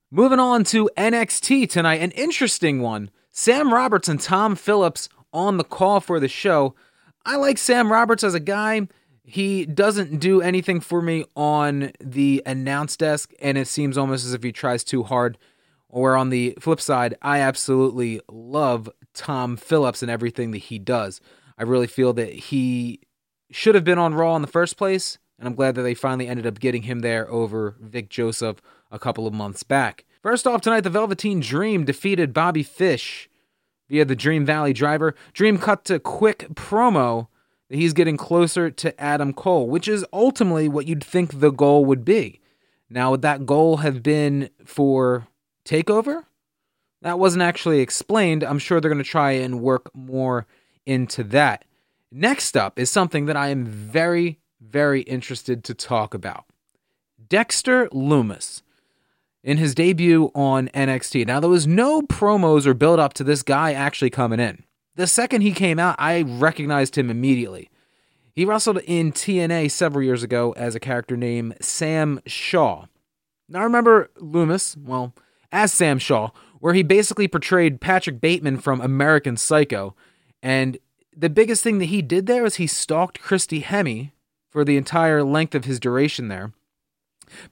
Moving 0.09 0.39
on 0.39 0.63
to 0.63 0.89
NXT 0.97 1.69
tonight, 1.69 2.01
an 2.01 2.09
interesting 2.13 2.81
one. 2.81 3.11
Sam 3.29 3.71
Roberts 3.71 4.09
and 4.09 4.19
Tom 4.19 4.55
Phillips 4.55 5.09
on 5.31 5.57
the 5.57 5.63
call 5.63 5.99
for 5.99 6.19
the 6.19 6.27
show. 6.27 6.73
I 7.23 7.35
like 7.35 7.59
Sam 7.59 7.91
Roberts 7.91 8.23
as 8.23 8.33
a 8.33 8.39
guy. 8.39 8.87
He 9.23 9.67
doesn't 9.67 10.19
do 10.19 10.41
anything 10.41 10.79
for 10.79 11.03
me 11.03 11.23
on 11.35 11.91
the 11.99 12.41
announce 12.47 12.97
desk, 12.97 13.31
and 13.39 13.55
it 13.55 13.67
seems 13.67 13.95
almost 13.95 14.25
as 14.25 14.33
if 14.33 14.41
he 14.41 14.51
tries 14.51 14.83
too 14.83 15.03
hard. 15.03 15.37
Or 15.87 16.15
on 16.15 16.29
the 16.29 16.57
flip 16.59 16.81
side, 16.81 17.13
I 17.21 17.41
absolutely 17.41 18.21
love 18.27 18.89
Tom 19.13 19.55
Phillips 19.55 20.01
and 20.01 20.09
everything 20.09 20.49
that 20.49 20.63
he 20.63 20.79
does. 20.79 21.21
I 21.59 21.63
really 21.63 21.85
feel 21.85 22.11
that 22.13 22.33
he 22.33 23.01
should 23.51 23.75
have 23.75 23.83
been 23.83 23.99
on 23.99 24.15
Raw 24.15 24.35
in 24.35 24.41
the 24.41 24.47
first 24.47 24.77
place, 24.77 25.19
and 25.41 25.47
I'm 25.47 25.55
glad 25.55 25.73
that 25.73 25.81
they 25.81 25.95
finally 25.95 26.27
ended 26.27 26.45
up 26.45 26.59
getting 26.59 26.83
him 26.83 26.99
there 26.99 27.27
over 27.31 27.75
Vic 27.81 28.09
Joseph 28.09 28.61
a 28.91 28.99
couple 28.99 29.25
of 29.25 29.33
months 29.33 29.63
back. 29.63 30.05
First 30.21 30.45
off 30.45 30.61
tonight, 30.61 30.81
the 30.81 30.91
Velveteen 30.91 31.39
Dream 31.39 31.83
defeated 31.83 32.31
Bobby 32.31 32.61
Fish 32.61 33.27
via 33.89 34.05
the 34.05 34.15
Dream 34.15 34.45
Valley 34.45 34.71
driver. 34.71 35.15
Dream 35.33 35.57
cut 35.57 35.83
to 35.85 35.99
quick 35.99 36.49
promo 36.53 37.27
that 37.69 37.77
he's 37.77 37.93
getting 37.93 38.17
closer 38.17 38.69
to 38.69 39.01
Adam 39.01 39.33
Cole, 39.33 39.67
which 39.67 39.87
is 39.87 40.05
ultimately 40.13 40.69
what 40.69 40.87
you'd 40.87 41.03
think 41.03 41.39
the 41.39 41.49
goal 41.49 41.85
would 41.85 42.05
be. 42.05 42.39
Now, 42.87 43.09
would 43.09 43.23
that 43.23 43.47
goal 43.47 43.77
have 43.77 44.03
been 44.03 44.51
for 44.63 45.27
takeover? 45.65 46.25
That 47.01 47.17
wasn't 47.17 47.41
actually 47.41 47.79
explained. 47.79 48.43
I'm 48.43 48.59
sure 48.59 48.79
they're 48.79 48.91
going 48.91 49.03
to 49.03 49.09
try 49.09 49.31
and 49.31 49.59
work 49.59 49.89
more 49.95 50.45
into 50.85 51.23
that. 51.23 51.65
Next 52.11 52.55
up 52.55 52.77
is 52.77 52.91
something 52.91 53.25
that 53.25 53.37
I 53.37 53.47
am 53.47 53.65
very, 53.65 54.37
very 54.61 55.01
interested 55.01 55.63
to 55.65 55.73
talk 55.73 56.13
about 56.13 56.45
Dexter 57.27 57.87
Lumis 57.89 58.61
in 59.43 59.57
his 59.57 59.73
debut 59.73 60.31
on 60.35 60.69
NXT. 60.69 61.25
Now, 61.25 61.39
there 61.39 61.49
was 61.49 61.67
no 61.67 62.01
promos 62.03 62.65
or 62.65 62.73
build 62.73 62.99
up 62.99 63.13
to 63.13 63.23
this 63.23 63.41
guy 63.41 63.73
actually 63.73 64.11
coming 64.11 64.39
in. 64.39 64.63
The 64.95 65.07
second 65.07 65.41
he 65.41 65.51
came 65.51 65.79
out, 65.79 65.95
I 65.97 66.21
recognized 66.21 66.97
him 66.97 67.09
immediately. 67.09 67.69
He 68.33 68.45
wrestled 68.45 68.77
in 68.79 69.11
TNA 69.11 69.71
several 69.71 70.05
years 70.05 70.23
ago 70.23 70.53
as 70.53 70.75
a 70.75 70.79
character 70.79 71.17
named 71.17 71.55
Sam 71.61 72.21
Shaw. 72.25 72.85
Now, 73.49 73.61
I 73.61 73.63
remember 73.63 74.09
Lumis, 74.17 74.77
well, 74.77 75.13
as 75.51 75.73
Sam 75.73 75.99
Shaw, 75.99 76.29
where 76.59 76.73
he 76.73 76.83
basically 76.83 77.27
portrayed 77.27 77.81
Patrick 77.81 78.21
Bateman 78.21 78.59
from 78.59 78.79
American 78.79 79.35
Psycho. 79.35 79.95
And 80.41 80.77
the 81.15 81.29
biggest 81.29 81.63
thing 81.63 81.79
that 81.79 81.85
he 81.85 82.01
did 82.01 82.27
there 82.27 82.43
was 82.43 82.55
he 82.55 82.67
stalked 82.67 83.19
Christy 83.19 83.61
Hemme 83.61 84.11
for 84.51 84.63
the 84.63 84.77
entire 84.77 85.23
length 85.23 85.55
of 85.55 85.65
his 85.65 85.79
duration 85.79 86.27
there. 86.27 86.51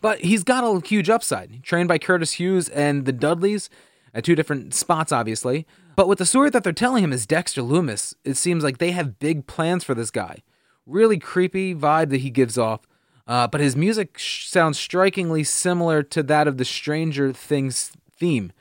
But 0.02 0.20
he's 0.20 0.44
got 0.44 0.64
a 0.64 0.86
huge 0.86 1.10
upside. 1.10 1.64
Trained 1.64 1.88
by 1.88 1.98
Curtis 1.98 2.34
Hughes 2.34 2.70
and 2.70 3.06
the 3.06 3.14
Dudleys 3.14 3.70
at 4.14 4.24
two 4.24 4.36
different 4.36 4.74
spots, 4.74 5.12
obviously. 5.12 5.66
But 5.96 6.08
with 6.08 6.20
the 6.20 6.26
story 6.26 6.50
that 6.50 6.64
they're 6.64 6.74
telling 6.74 7.04
him 7.04 7.14
is 7.14 7.26
Dexter 7.26 7.62
Lumis, 7.62 8.14
it 8.24 8.36
seems 8.36 8.64
like 8.64 8.78
they 8.78 8.92
have 8.92 9.20
big 9.20 9.48
plans 9.48 9.84
for 9.84 9.96
this 9.96 10.12
guy. 10.12 10.44
Really 10.86 11.18
creepy 11.18 11.74
vibe 11.74 12.10
that 12.10 12.22
he 12.22 12.30
gives 12.30 12.58
off. 12.58 12.82
Uh, 13.28 13.48
but 13.48 13.62
his 13.62 13.76
music 13.76 14.18
sh- 14.18 14.48
sounds 14.48 14.80
strikingly 14.80 15.44
similar 15.44 16.02
to 16.02 16.24
that 16.24 16.48
of 16.48 16.58
the 16.58 16.66
Stranger 16.66 17.32
Things 17.32 17.92
theme. 18.18 18.52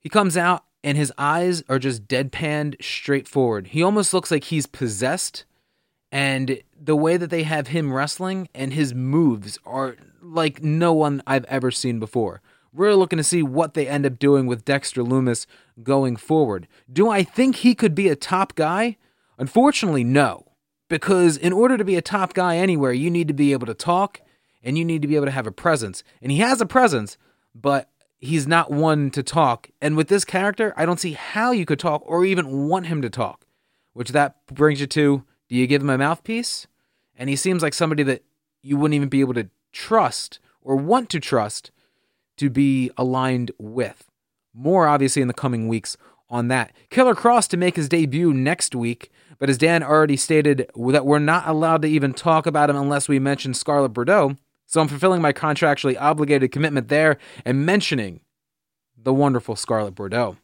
He 0.00 0.08
comes 0.08 0.36
out 0.36 0.64
and 0.82 0.96
his 0.98 1.12
eyes 1.16 1.62
are 1.68 1.78
just 1.78 2.08
deadpanned 2.08 2.82
straightforward. 2.82 3.68
He 3.68 3.82
almost 3.82 4.12
looks 4.12 4.30
like 4.30 4.44
he's 4.44 4.66
possessed. 4.66 5.44
And 6.10 6.60
the 6.80 6.96
way 6.96 7.16
that 7.16 7.30
they 7.30 7.42
have 7.42 7.68
him 7.68 7.92
wrestling 7.92 8.48
and 8.54 8.72
his 8.72 8.94
moves 8.94 9.58
are 9.64 9.96
like 10.20 10.62
no 10.62 10.92
one 10.92 11.22
I've 11.26 11.44
ever 11.44 11.70
seen 11.70 11.98
before. 11.98 12.42
We're 12.72 12.94
looking 12.94 13.16
to 13.16 13.24
see 13.24 13.42
what 13.42 13.74
they 13.74 13.88
end 13.88 14.04
up 14.04 14.18
doing 14.18 14.46
with 14.46 14.64
Dexter 14.64 15.02
Lumis 15.02 15.46
going 15.82 16.16
forward. 16.16 16.68
Do 16.92 17.10
I 17.10 17.22
think 17.22 17.56
he 17.56 17.74
could 17.74 17.94
be 17.94 18.08
a 18.08 18.16
top 18.16 18.54
guy? 18.54 18.98
Unfortunately, 19.38 20.04
no. 20.04 20.44
Because 20.88 21.36
in 21.36 21.52
order 21.52 21.76
to 21.76 21.84
be 21.84 21.96
a 21.96 22.02
top 22.02 22.34
guy 22.34 22.56
anywhere, 22.56 22.92
you 22.92 23.10
need 23.10 23.28
to 23.28 23.34
be 23.34 23.52
able 23.52 23.66
to 23.66 23.74
talk 23.74 24.20
and 24.62 24.76
you 24.76 24.84
need 24.84 25.02
to 25.02 25.08
be 25.08 25.16
able 25.16 25.26
to 25.26 25.32
have 25.32 25.46
a 25.46 25.52
presence. 25.52 26.04
And 26.20 26.30
he 26.30 26.38
has 26.38 26.60
a 26.60 26.66
presence, 26.66 27.16
but 27.54 27.88
he's 28.18 28.46
not 28.46 28.70
one 28.70 29.10
to 29.12 29.22
talk. 29.22 29.70
And 29.80 29.96
with 29.96 30.08
this 30.08 30.24
character, 30.24 30.74
I 30.76 30.86
don't 30.86 31.00
see 31.00 31.12
how 31.12 31.52
you 31.52 31.64
could 31.64 31.78
talk 31.78 32.02
or 32.04 32.24
even 32.24 32.68
want 32.68 32.86
him 32.86 33.02
to 33.02 33.10
talk. 33.10 33.46
Which 33.94 34.10
that 34.10 34.44
brings 34.52 34.80
you 34.80 34.86
to 34.88 35.24
do 35.48 35.56
you 35.56 35.66
give 35.66 35.82
him 35.82 35.90
a 35.90 35.98
mouthpiece? 35.98 36.66
And 37.16 37.30
he 37.30 37.36
seems 37.36 37.62
like 37.62 37.74
somebody 37.74 38.02
that 38.04 38.22
you 38.62 38.76
wouldn't 38.76 38.96
even 38.96 39.08
be 39.08 39.20
able 39.20 39.34
to 39.34 39.48
trust 39.72 40.38
or 40.60 40.76
want 40.76 41.08
to 41.10 41.20
trust 41.20 41.70
to 42.36 42.50
be 42.50 42.90
aligned 42.96 43.50
with. 43.58 44.10
More 44.52 44.86
obviously 44.86 45.22
in 45.22 45.28
the 45.28 45.34
coming 45.34 45.68
weeks 45.68 45.96
on 46.28 46.48
that. 46.48 46.72
Killer 46.90 47.14
Kross 47.14 47.48
to 47.48 47.56
make 47.56 47.76
his 47.76 47.88
debut 47.88 48.34
next 48.34 48.74
week, 48.74 49.10
but 49.38 49.48
as 49.48 49.58
Dan 49.58 49.82
already 49.82 50.16
stated, 50.16 50.70
that 50.74 51.06
we're 51.06 51.18
not 51.18 51.46
allowed 51.46 51.82
to 51.82 51.88
even 51.88 52.12
talk 52.12 52.46
about 52.46 52.70
him 52.70 52.76
unless 52.76 53.08
we 53.08 53.18
mention 53.18 53.54
Scarlett 53.54 53.92
Bordeaux. 53.92 54.36
So 54.66 54.80
I'm 54.80 54.88
fulfilling 54.88 55.22
my 55.22 55.32
contractually 55.32 55.96
obligated 56.00 56.50
commitment 56.50 56.88
there 56.88 57.18
and 57.44 57.64
mentioning 57.64 58.20
the 58.96 59.14
wonderful 59.14 59.54
Scarlett 59.54 59.94
Bordeaux. 59.94 60.36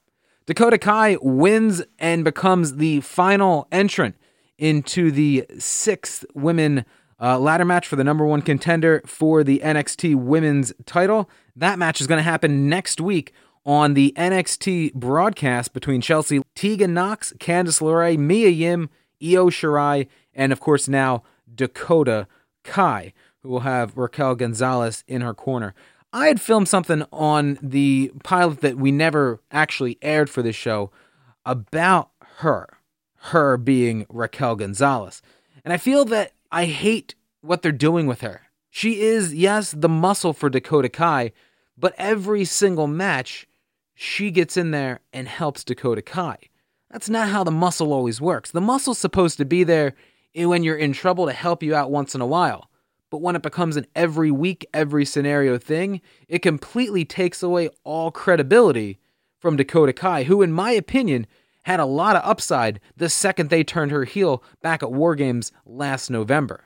Dakota 0.47 0.79
Kai 0.79 1.17
wins 1.21 1.83
and 1.99 2.23
becomes 2.23 2.77
the 2.77 3.01
final 3.01 3.67
entrant 3.73 4.17
into 4.63 5.11
the 5.11 5.45
sixth 5.59 6.25
women 6.35 6.85
uh, 7.21 7.37
ladder 7.37 7.65
match 7.65 7.89
for 7.89 7.97
the 7.97 8.05
number 8.05 8.25
one 8.25 8.41
contender 8.41 9.03
for 9.05 9.43
the 9.43 9.61
NXT 9.65 10.15
women's 10.15 10.73
title. 10.87 11.29
That 11.57 11.81
match 11.81 12.01
is 12.01 12.07
going 12.07 12.21
to 12.21 12.23
happen 12.23 12.69
next 12.69 13.01
week 13.01 13.33
on 13.67 13.95
the 13.95 14.15
NXT 14.17 14.95
broadcast 14.95 15.73
between 15.73 16.01
Chelsea 16.01 16.43
Tegan 16.55 16.95
Nox, 16.95 17.33
Candice 17.39 17.81
LeRae, 17.81 18.17
Mia 18.17 18.51
Yim, 18.51 18.89
Io 19.21 19.51
Shirai, 19.51 20.07
and 20.33 20.53
of 20.53 20.61
course 20.61 20.87
now 20.87 21.25
Dakota 21.53 22.29
Kai, 22.63 23.13
who 23.41 23.49
will 23.49 23.61
have 23.61 23.97
Raquel 23.97 24.37
Gonzalez 24.37 25.03
in 25.09 25.23
her 25.23 25.35
corner. 25.35 25.75
I 26.13 26.29
had 26.29 26.41
filmed 26.41 26.69
something 26.69 27.05
on 27.11 27.59
the 27.61 28.13
pilot 28.23 28.61
that 28.61 28.77
we 28.77 28.93
never 28.93 29.41
actually 29.51 29.99
aired 30.03 30.31
for 30.31 30.41
this 30.41 30.55
show 30.55 30.93
about 31.45 32.11
her, 32.37 32.69
her 33.27 33.57
being 33.57 34.05
Raquel 34.09 34.57
Gonzalez. 34.57 35.23
And 35.65 35.73
I 35.73 35.77
feel 35.77 36.05
that 36.07 36.33
I 36.51 36.65
hate 36.65 37.15
what 37.41 37.63
they're 37.63 37.73
doing 37.73 38.07
with 38.07 38.21
her. 38.21 38.43
She 38.69 39.01
is, 39.01 39.35
yes, 39.35 39.73
the 39.77 39.89
muscle 39.89 40.33
for 40.33 40.51
Dakota 40.51 40.89
Kai, 40.89 41.33
but 41.77 41.95
every 41.99 42.45
single 42.45 42.87
match, 42.87 43.47
she 43.95 44.31
gets 44.31 44.57
in 44.57 44.71
there 44.71 45.01
and 45.13 45.29
helps 45.29 45.63
Dakota 45.63 46.03
Kai. 46.03 46.39
That's 46.91 47.09
not 47.09 47.29
how 47.29 47.45
the 47.45 47.51
muscle 47.51 47.93
always 47.93 48.21
works. 48.21 48.51
The 48.51 48.61
muscle's 48.61 48.99
supposed 48.99 49.39
to 49.39 49.45
be 49.45 49.63
there 49.63 49.95
when 50.35 50.65
you're 50.65 50.77
in 50.77 50.93
trouble 50.93 51.27
to 51.27 51.33
help 51.33 51.63
you 51.63 51.75
out 51.75 51.91
once 51.91 52.15
in 52.15 52.21
a 52.21 52.27
while. 52.27 52.71
But 53.11 53.21
when 53.21 53.37
it 53.37 53.43
becomes 53.43 53.77
an 53.77 53.87
every 53.95 54.31
week, 54.31 54.67
every 54.73 55.05
scenario 55.05 55.59
thing, 55.59 56.01
it 56.29 56.41
completely 56.41 57.05
takes 57.05 57.43
away 57.43 57.69
all 57.85 58.11
credibility 58.11 58.99
from 59.39 59.57
Dakota 59.57 59.93
Kai, 59.93 60.25
who, 60.25 60.41
in 60.41 60.53
my 60.53 60.71
opinion, 60.73 61.27
had 61.63 61.81
a 61.81 61.85
lot 61.85 62.17
of 62.17 62.23
upside 62.25 62.81
the 62.97 63.09
second 63.09 63.51
they 63.51 63.65
turned 63.65 63.91
her 63.91 64.05
heel 64.05 64.43
back 64.63 64.83
at 64.83 64.93
War 64.93 65.15
Games 65.15 65.53
last 65.65 66.11
November. 66.11 66.65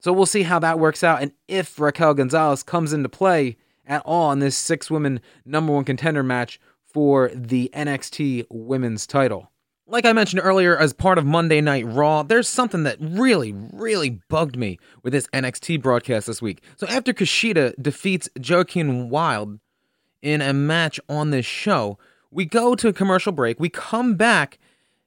So 0.00 0.12
we'll 0.12 0.26
see 0.26 0.42
how 0.44 0.58
that 0.60 0.78
works 0.78 1.02
out 1.02 1.22
and 1.22 1.32
if 1.48 1.78
Raquel 1.80 2.14
Gonzalez 2.14 2.62
comes 2.62 2.92
into 2.92 3.08
play 3.08 3.56
at 3.86 4.02
all 4.04 4.30
in 4.32 4.38
this 4.38 4.56
six 4.56 4.90
women 4.90 5.20
number 5.44 5.72
one 5.72 5.84
contender 5.84 6.22
match 6.22 6.60
for 6.84 7.30
the 7.34 7.70
NXT 7.74 8.46
women's 8.50 9.06
title. 9.06 9.50
Like 9.86 10.04
I 10.04 10.12
mentioned 10.12 10.42
earlier, 10.44 10.76
as 10.76 10.92
part 10.92 11.16
of 11.16 11.24
Monday 11.24 11.62
Night 11.62 11.86
Raw, 11.86 12.22
there's 12.22 12.48
something 12.48 12.82
that 12.82 12.98
really, 13.00 13.54
really 13.72 14.20
bugged 14.28 14.58
me 14.58 14.78
with 15.02 15.14
this 15.14 15.26
NXT 15.28 15.80
broadcast 15.80 16.26
this 16.26 16.42
week. 16.42 16.62
So 16.76 16.86
after 16.86 17.14
Kushida 17.14 17.74
defeats 17.80 18.28
Joaquin 18.36 19.08
Wilde 19.08 19.58
in 20.20 20.42
a 20.42 20.52
match 20.52 21.00
on 21.08 21.30
this 21.30 21.46
show, 21.46 21.98
we 22.30 22.44
go 22.44 22.74
to 22.74 22.88
a 22.88 22.92
commercial 22.92 23.32
break. 23.32 23.58
We 23.58 23.68
come 23.68 24.14
back, 24.14 24.58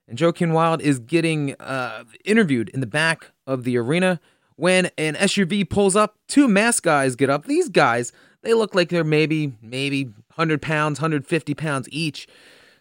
and 0.07 0.19
Joaquin 0.19 0.53
Wilde 0.53 0.81
is 0.81 0.99
getting 0.99 1.55
uh, 1.60 2.03
interviewed 2.25 2.69
in 2.69 2.79
the 2.79 2.88
back 2.88 3.31
of 3.45 3.63
the 3.63 3.77
arena 3.77 4.19
when 4.55 4.89
an 4.97 5.15
SUV 5.15 5.69
pulls 5.69 5.95
up. 5.95 6.17
Two 6.27 6.47
mask 6.47 6.84
guys 6.84 7.15
get 7.15 7.29
up. 7.29 7.45
These 7.45 7.69
guys, 7.69 8.12
they 8.41 8.53
look 8.53 8.75
like 8.75 8.89
they're 8.89 9.03
maybe, 9.03 9.53
maybe 9.62 10.05
100 10.05 10.62
pounds, 10.62 10.99
150 10.99 11.53
pounds 11.53 11.88
each, 11.91 12.27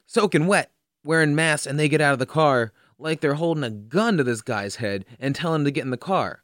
soaking 0.06 0.46
wet 0.46 0.70
wearing 1.04 1.34
masks 1.34 1.66
and 1.66 1.78
they 1.78 1.88
get 1.88 2.00
out 2.00 2.12
of 2.12 2.18
the 2.18 2.26
car 2.26 2.72
like 2.98 3.20
they're 3.20 3.34
holding 3.34 3.64
a 3.64 3.70
gun 3.70 4.16
to 4.16 4.24
this 4.24 4.42
guy's 4.42 4.76
head 4.76 5.04
and 5.18 5.34
tell 5.34 5.54
him 5.54 5.64
to 5.64 5.70
get 5.70 5.84
in 5.84 5.90
the 5.90 5.96
car. 5.96 6.42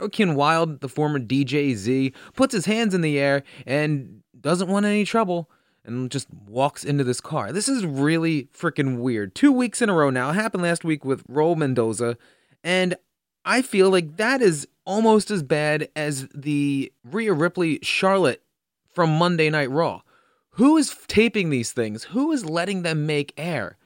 Joaquin 0.00 0.34
Wilde, 0.34 0.80
the 0.80 0.88
former 0.88 1.20
DJ 1.20 1.74
Z, 1.74 2.14
puts 2.34 2.54
his 2.54 2.64
hands 2.64 2.94
in 2.94 3.02
the 3.02 3.18
air 3.18 3.42
and 3.66 4.22
doesn't 4.40 4.68
want 4.68 4.86
any 4.86 5.04
trouble 5.04 5.50
and 5.84 6.10
just 6.10 6.28
walks 6.48 6.84
into 6.84 7.04
this 7.04 7.20
car. 7.20 7.52
This 7.52 7.68
is 7.68 7.84
really 7.84 8.48
freaking 8.56 8.98
weird. 8.98 9.34
Two 9.34 9.52
weeks 9.52 9.82
in 9.82 9.88
a 9.88 9.94
row 9.94 10.10
now. 10.10 10.30
It 10.30 10.34
happened 10.34 10.62
last 10.62 10.84
week 10.84 11.04
with 11.04 11.26
Raul 11.26 11.56
Mendoza, 11.56 12.16
and 12.62 12.94
I 13.44 13.62
feel 13.62 13.90
like 13.90 14.16
that 14.16 14.40
is 14.40 14.68
almost 14.84 15.30
as 15.30 15.42
bad 15.42 15.88
as 15.96 16.28
the 16.34 16.92
Rhea 17.04 17.32
Ripley 17.32 17.78
Charlotte 17.82 18.42
from 18.92 19.10
Monday 19.10 19.50
Night 19.50 19.70
Raw. 19.70 20.02
Who 20.56 20.76
is 20.76 20.94
taping 21.08 21.50
these 21.50 21.72
things? 21.72 22.04
Who 22.04 22.30
is 22.30 22.44
letting 22.44 22.82
them 22.82 23.06
make 23.06 23.32
air? 23.36 23.78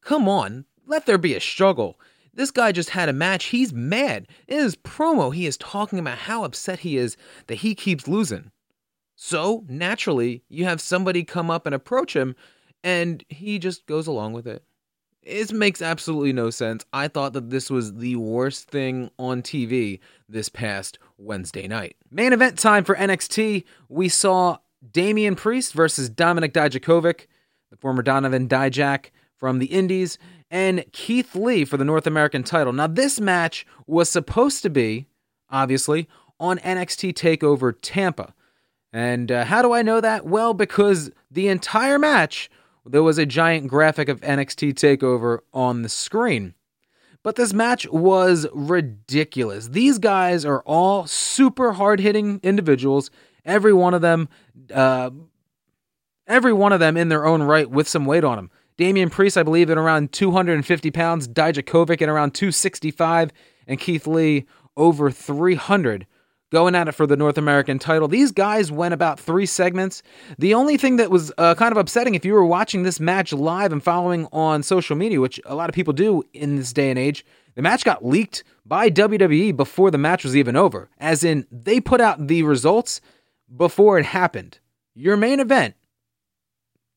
Come 0.00 0.28
on, 0.28 0.64
let 0.86 1.06
there 1.06 1.18
be 1.18 1.34
a 1.34 1.40
struggle. 1.40 1.98
This 2.32 2.50
guy 2.50 2.72
just 2.72 2.90
had 2.90 3.08
a 3.08 3.12
match. 3.12 3.46
He's 3.46 3.72
mad. 3.72 4.26
In 4.48 4.58
his 4.58 4.74
promo, 4.74 5.32
he 5.32 5.46
is 5.46 5.56
talking 5.56 5.98
about 5.98 6.18
how 6.18 6.42
upset 6.44 6.80
he 6.80 6.96
is 6.96 7.16
that 7.46 7.56
he 7.56 7.74
keeps 7.74 8.08
losing. 8.08 8.50
So, 9.16 9.64
naturally, 9.68 10.42
you 10.48 10.64
have 10.64 10.80
somebody 10.80 11.24
come 11.24 11.50
up 11.50 11.66
and 11.66 11.74
approach 11.74 12.16
him, 12.16 12.34
and 12.82 13.24
he 13.28 13.58
just 13.58 13.86
goes 13.86 14.06
along 14.06 14.32
with 14.32 14.46
it. 14.46 14.64
It 15.22 15.52
makes 15.52 15.80
absolutely 15.80 16.32
no 16.32 16.50
sense. 16.50 16.84
I 16.92 17.08
thought 17.08 17.32
that 17.32 17.48
this 17.48 17.70
was 17.70 17.94
the 17.94 18.16
worst 18.16 18.68
thing 18.68 19.10
on 19.18 19.40
TV 19.40 20.00
this 20.28 20.50
past 20.50 20.98
Wednesday 21.16 21.66
night. 21.66 21.96
Main 22.10 22.32
event 22.34 22.58
time 22.58 22.84
for 22.84 22.94
NXT. 22.94 23.64
We 23.88 24.08
saw 24.10 24.58
Damian 24.92 25.34
Priest 25.34 25.72
versus 25.72 26.10
Dominik 26.10 26.52
Dijakovic, 26.52 27.26
the 27.70 27.76
former 27.78 28.02
Donovan 28.02 28.48
Dijak 28.48 29.06
from 29.34 29.60
the 29.60 29.66
Indies, 29.66 30.18
and 30.50 30.84
Keith 30.92 31.34
Lee 31.34 31.64
for 31.64 31.78
the 31.78 31.84
North 31.84 32.06
American 32.06 32.42
title. 32.42 32.72
Now, 32.72 32.86
this 32.86 33.18
match 33.18 33.66
was 33.86 34.10
supposed 34.10 34.62
to 34.62 34.70
be, 34.70 35.06
obviously, 35.48 36.06
on 36.38 36.58
NXT 36.58 37.14
TakeOver 37.14 37.74
Tampa. 37.80 38.33
And 38.94 39.32
uh, 39.32 39.44
how 39.44 39.60
do 39.60 39.72
I 39.72 39.82
know 39.82 40.00
that? 40.00 40.24
Well, 40.24 40.54
because 40.54 41.10
the 41.28 41.48
entire 41.48 41.98
match, 41.98 42.48
there 42.86 43.02
was 43.02 43.18
a 43.18 43.26
giant 43.26 43.66
graphic 43.66 44.08
of 44.08 44.20
NXT 44.20 44.74
TakeOver 44.74 45.40
on 45.52 45.82
the 45.82 45.88
screen. 45.88 46.54
But 47.24 47.34
this 47.34 47.52
match 47.52 47.88
was 47.88 48.46
ridiculous. 48.54 49.66
These 49.66 49.98
guys 49.98 50.44
are 50.44 50.62
all 50.62 51.08
super 51.08 51.72
hard 51.72 51.98
hitting 51.98 52.38
individuals. 52.44 53.10
Every 53.44 53.72
one 53.72 53.94
of 53.94 54.00
them, 54.00 54.28
uh, 54.72 55.10
every 56.28 56.52
one 56.52 56.72
of 56.72 56.78
them 56.78 56.96
in 56.96 57.08
their 57.08 57.26
own 57.26 57.42
right 57.42 57.68
with 57.68 57.88
some 57.88 58.06
weight 58.06 58.22
on 58.22 58.36
them. 58.36 58.50
Damian 58.76 59.10
Priest, 59.10 59.36
I 59.36 59.42
believe, 59.42 59.70
at 59.70 59.78
around 59.78 60.12
250 60.12 60.92
pounds. 60.92 61.26
Dijakovic 61.26 62.00
at 62.00 62.08
around 62.08 62.34
265. 62.34 63.32
And 63.66 63.80
Keith 63.80 64.06
Lee 64.06 64.46
over 64.76 65.10
300 65.10 66.06
going 66.50 66.74
at 66.74 66.88
it 66.88 66.92
for 66.92 67.06
the 67.06 67.16
North 67.16 67.38
American 67.38 67.78
title. 67.78 68.08
These 68.08 68.32
guys 68.32 68.70
went 68.70 68.94
about 68.94 69.18
three 69.18 69.46
segments. 69.46 70.02
The 70.38 70.54
only 70.54 70.76
thing 70.76 70.96
that 70.96 71.10
was 71.10 71.32
uh, 71.38 71.54
kind 71.54 71.72
of 71.72 71.78
upsetting, 71.78 72.14
if 72.14 72.24
you 72.24 72.32
were 72.32 72.44
watching 72.44 72.82
this 72.82 73.00
match 73.00 73.32
live 73.32 73.72
and 73.72 73.82
following 73.82 74.28
on 74.32 74.62
social 74.62 74.96
media, 74.96 75.20
which 75.20 75.40
a 75.44 75.54
lot 75.54 75.68
of 75.68 75.74
people 75.74 75.92
do 75.92 76.22
in 76.32 76.56
this 76.56 76.72
day 76.72 76.90
and 76.90 76.98
age, 76.98 77.24
the 77.54 77.62
match 77.62 77.84
got 77.84 78.04
leaked 78.04 78.44
by 78.66 78.90
WWE 78.90 79.56
before 79.56 79.90
the 79.90 79.98
match 79.98 80.24
was 80.24 80.36
even 80.36 80.56
over. 80.56 80.88
As 80.98 81.24
in, 81.24 81.46
they 81.50 81.80
put 81.80 82.00
out 82.00 82.26
the 82.26 82.42
results 82.42 83.00
before 83.54 83.98
it 83.98 84.06
happened. 84.06 84.58
Your 84.94 85.16
main 85.16 85.40
event. 85.40 85.74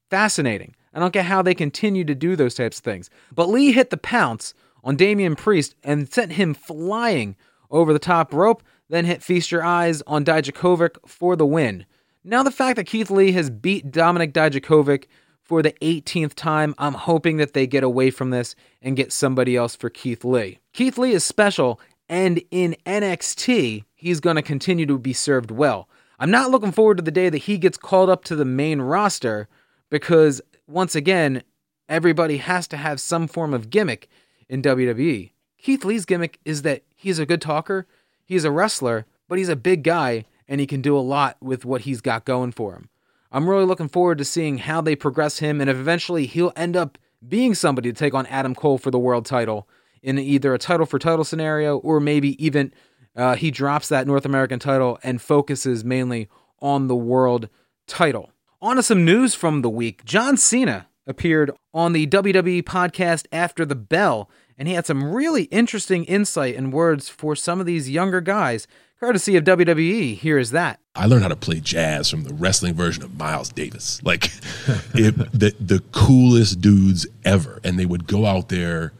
Fascinating. 0.10 0.76
I 0.94 1.00
don't 1.00 1.14
get 1.14 1.26
how 1.26 1.42
they 1.42 1.54
continue 1.54 2.06
to 2.06 2.16
do 2.16 2.36
those 2.36 2.56
types 2.56 2.78
of 2.80 2.84
things. 2.84 3.10
But 3.34 3.50
Lee 3.50 3.72
hit 3.72 3.90
the 3.90 3.98
pounce 3.98 4.54
on 4.84 4.96
Damian 4.96 5.36
Priest 5.36 5.76
and 5.84 6.12
sent 6.12 6.34
him 6.34 6.54
flying 6.54 7.36
over 7.70 7.94
the 7.94 8.00
top 8.00 8.34
rope 8.34 8.64
then 8.90 9.06
hit 9.06 9.24
Feast 9.24 9.52
Your 9.52 9.64
Eyes 9.64 10.02
on 10.08 10.24
Dijakovic 10.24 10.98
for 11.06 11.36
the 11.36 11.46
win. 11.46 11.86
Now, 12.24 12.44
the 12.44 12.52
fact 12.52 12.76
that 12.76 12.86
Keith 12.86 13.10
Lee 13.10 13.32
has 13.32 13.50
beat 13.50 13.92
Dominik 13.92 14.34
Dijakovic 14.34 15.06
for 15.42 15.62
the 15.62 15.74
18th 15.82 16.34
time, 16.34 16.76
I'm 16.78 16.94
hoping 16.94 17.38
that 17.38 17.54
they 17.54 17.68
get 17.68 17.84
away 17.84 18.10
from 18.12 18.32
this 18.32 18.56
and 18.82 18.98
get 18.98 19.14
somebody 19.14 19.56
else 19.56 19.76
for 19.76 19.90
Keith 19.90 20.26
Lee. 20.26 20.60
Keith 20.74 20.98
Lee 20.98 21.14
is 21.14 21.24
special, 21.24 21.80
and 22.10 22.42
in 22.52 22.76
NXT, 22.86 23.84
he's 23.96 24.20
going 24.20 24.36
to 24.36 24.42
continue 24.42 24.86
to 24.86 24.98
be 24.98 25.14
served 25.14 25.52
well. 25.52 25.88
I'm 26.20 26.32
not 26.32 26.52
looking 26.52 26.72
forward 26.72 26.98
to 26.98 27.04
the 27.04 27.12
day 27.12 27.30
that 27.30 27.38
he 27.40 27.58
gets 27.58 27.78
called 27.78 28.10
up 28.10 28.24
to 28.26 28.36
the 28.36 28.46
main 28.46 28.82
roster 28.82 29.48
because, 29.90 30.42
once 30.68 30.96
again, 30.96 31.44
everybody 31.88 32.38
has 32.38 32.68
to 32.70 32.78
have 32.78 33.00
some 33.00 33.28
form 33.28 33.54
of 33.54 33.70
gimmick 33.70 34.10
in 34.50 34.62
WWE. 34.62 35.32
Keith 35.58 35.86
Lee's 35.86 36.06
gimmick 36.06 36.40
is 36.44 36.64
that 36.64 36.84
he's 36.96 37.20
a 37.20 37.26
good 37.26 37.42
talker, 37.42 37.88
He's 38.28 38.44
a 38.44 38.52
wrestler, 38.52 39.06
but 39.28 39.40
he's 39.40 39.50
a 39.50 39.56
big 39.56 39.84
guy 39.84 40.26
and 40.48 40.62
he 40.62 40.68
can 40.68 40.82
do 40.82 40.98
a 40.98 41.00
lot 41.00 41.38
with 41.42 41.66
what 41.66 41.82
he's 41.82 42.02
got 42.02 42.26
going 42.26 42.52
for 42.52 42.74
him. 42.74 42.90
I'm 43.32 43.50
really 43.50 43.66
looking 43.66 43.90
forward 43.90 44.20
to 44.20 44.26
seeing 44.26 44.60
how 44.60 44.82
they 44.82 44.96
progress 44.96 45.40
him 45.40 45.60
and 45.60 45.70
if 45.70 45.78
eventually 45.78 46.26
he'll 46.26 46.54
end 46.56 46.78
up 46.78 46.98
being 47.28 47.56
somebody 47.56 47.92
to 47.92 47.98
take 47.98 48.14
on 48.14 48.26
Adam 48.28 48.54
Cole 48.54 48.78
for 48.78 48.92
the 48.92 49.00
world 49.00 49.26
title 49.26 49.68
in 50.04 50.20
either 50.20 50.54
a 50.54 50.60
title 50.60 50.86
for 50.86 51.00
title 51.00 51.24
scenario 51.24 51.78
or 51.78 52.00
maybe 52.00 52.44
even 52.44 52.74
uh, 53.16 53.36
he 53.36 53.50
drops 53.50 53.88
that 53.90 54.06
North 54.06 54.26
American 54.26 54.60
title 54.60 55.00
and 55.04 55.22
focuses 55.22 55.84
mainly 55.84 56.30
on 56.62 56.88
the 56.88 56.96
world 56.96 57.50
title. 57.88 58.32
On 58.62 58.76
to 58.76 58.84
some 58.84 59.06
news 59.06 59.34
from 59.34 59.62
the 59.62 59.70
week. 59.70 60.04
John 60.06 60.38
Cena 60.38 60.88
appeared 61.06 61.52
on 61.74 61.94
the 61.94 62.06
WWE 62.08 62.64
podcast 62.64 63.26
After 63.32 63.66
the 63.66 63.76
Bell 63.76 64.30
and 64.58 64.68
he 64.68 64.74
had 64.74 64.86
some 64.86 65.04
really 65.14 65.44
interesting 65.44 66.04
insight 66.06 66.56
and 66.56 66.74
words 66.74 67.10
for 67.10 67.36
some 67.36 67.60
of 67.60 67.66
these 67.66 67.90
younger 67.90 68.22
guys. 68.22 68.68
Courtesy 69.00 69.36
of 69.36 69.44
WWE, 69.44 70.18
here 70.18 70.40
is 70.40 70.50
that. 70.52 70.80
I 70.96 71.06
learned 71.06 71.22
how 71.22 71.30
to 71.30 71.36
play 71.36 71.60
jazz 71.60 72.10
from 72.10 72.24
the 72.24 72.34
wrestling 72.34 72.74
version 72.74 73.04
of 73.04 73.16
Miles 73.16 73.50
Davis. 73.50 74.02
Like 74.02 74.26
it, 74.96 75.16
the 75.32 75.56
the 75.60 75.84
coolest 75.92 76.62
dudes 76.62 77.06
ever, 77.24 77.60
and 77.64 77.78
they 77.78 77.86
would 77.86 78.08
go 78.08 78.26
out 78.26 78.50
there 78.50 78.94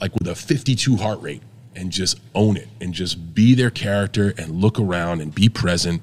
like 0.00 0.14
with 0.14 0.28
a 0.28 0.36
52 0.36 0.96
heart 0.96 1.20
rate 1.20 1.42
and 1.74 1.90
just 1.90 2.20
own 2.34 2.56
it 2.56 2.68
and 2.80 2.94
just 2.94 3.34
be 3.34 3.54
their 3.54 3.70
character 3.70 4.32
and 4.38 4.60
look 4.60 4.78
around 4.78 5.20
and 5.20 5.34
be 5.34 5.48
present 5.48 6.02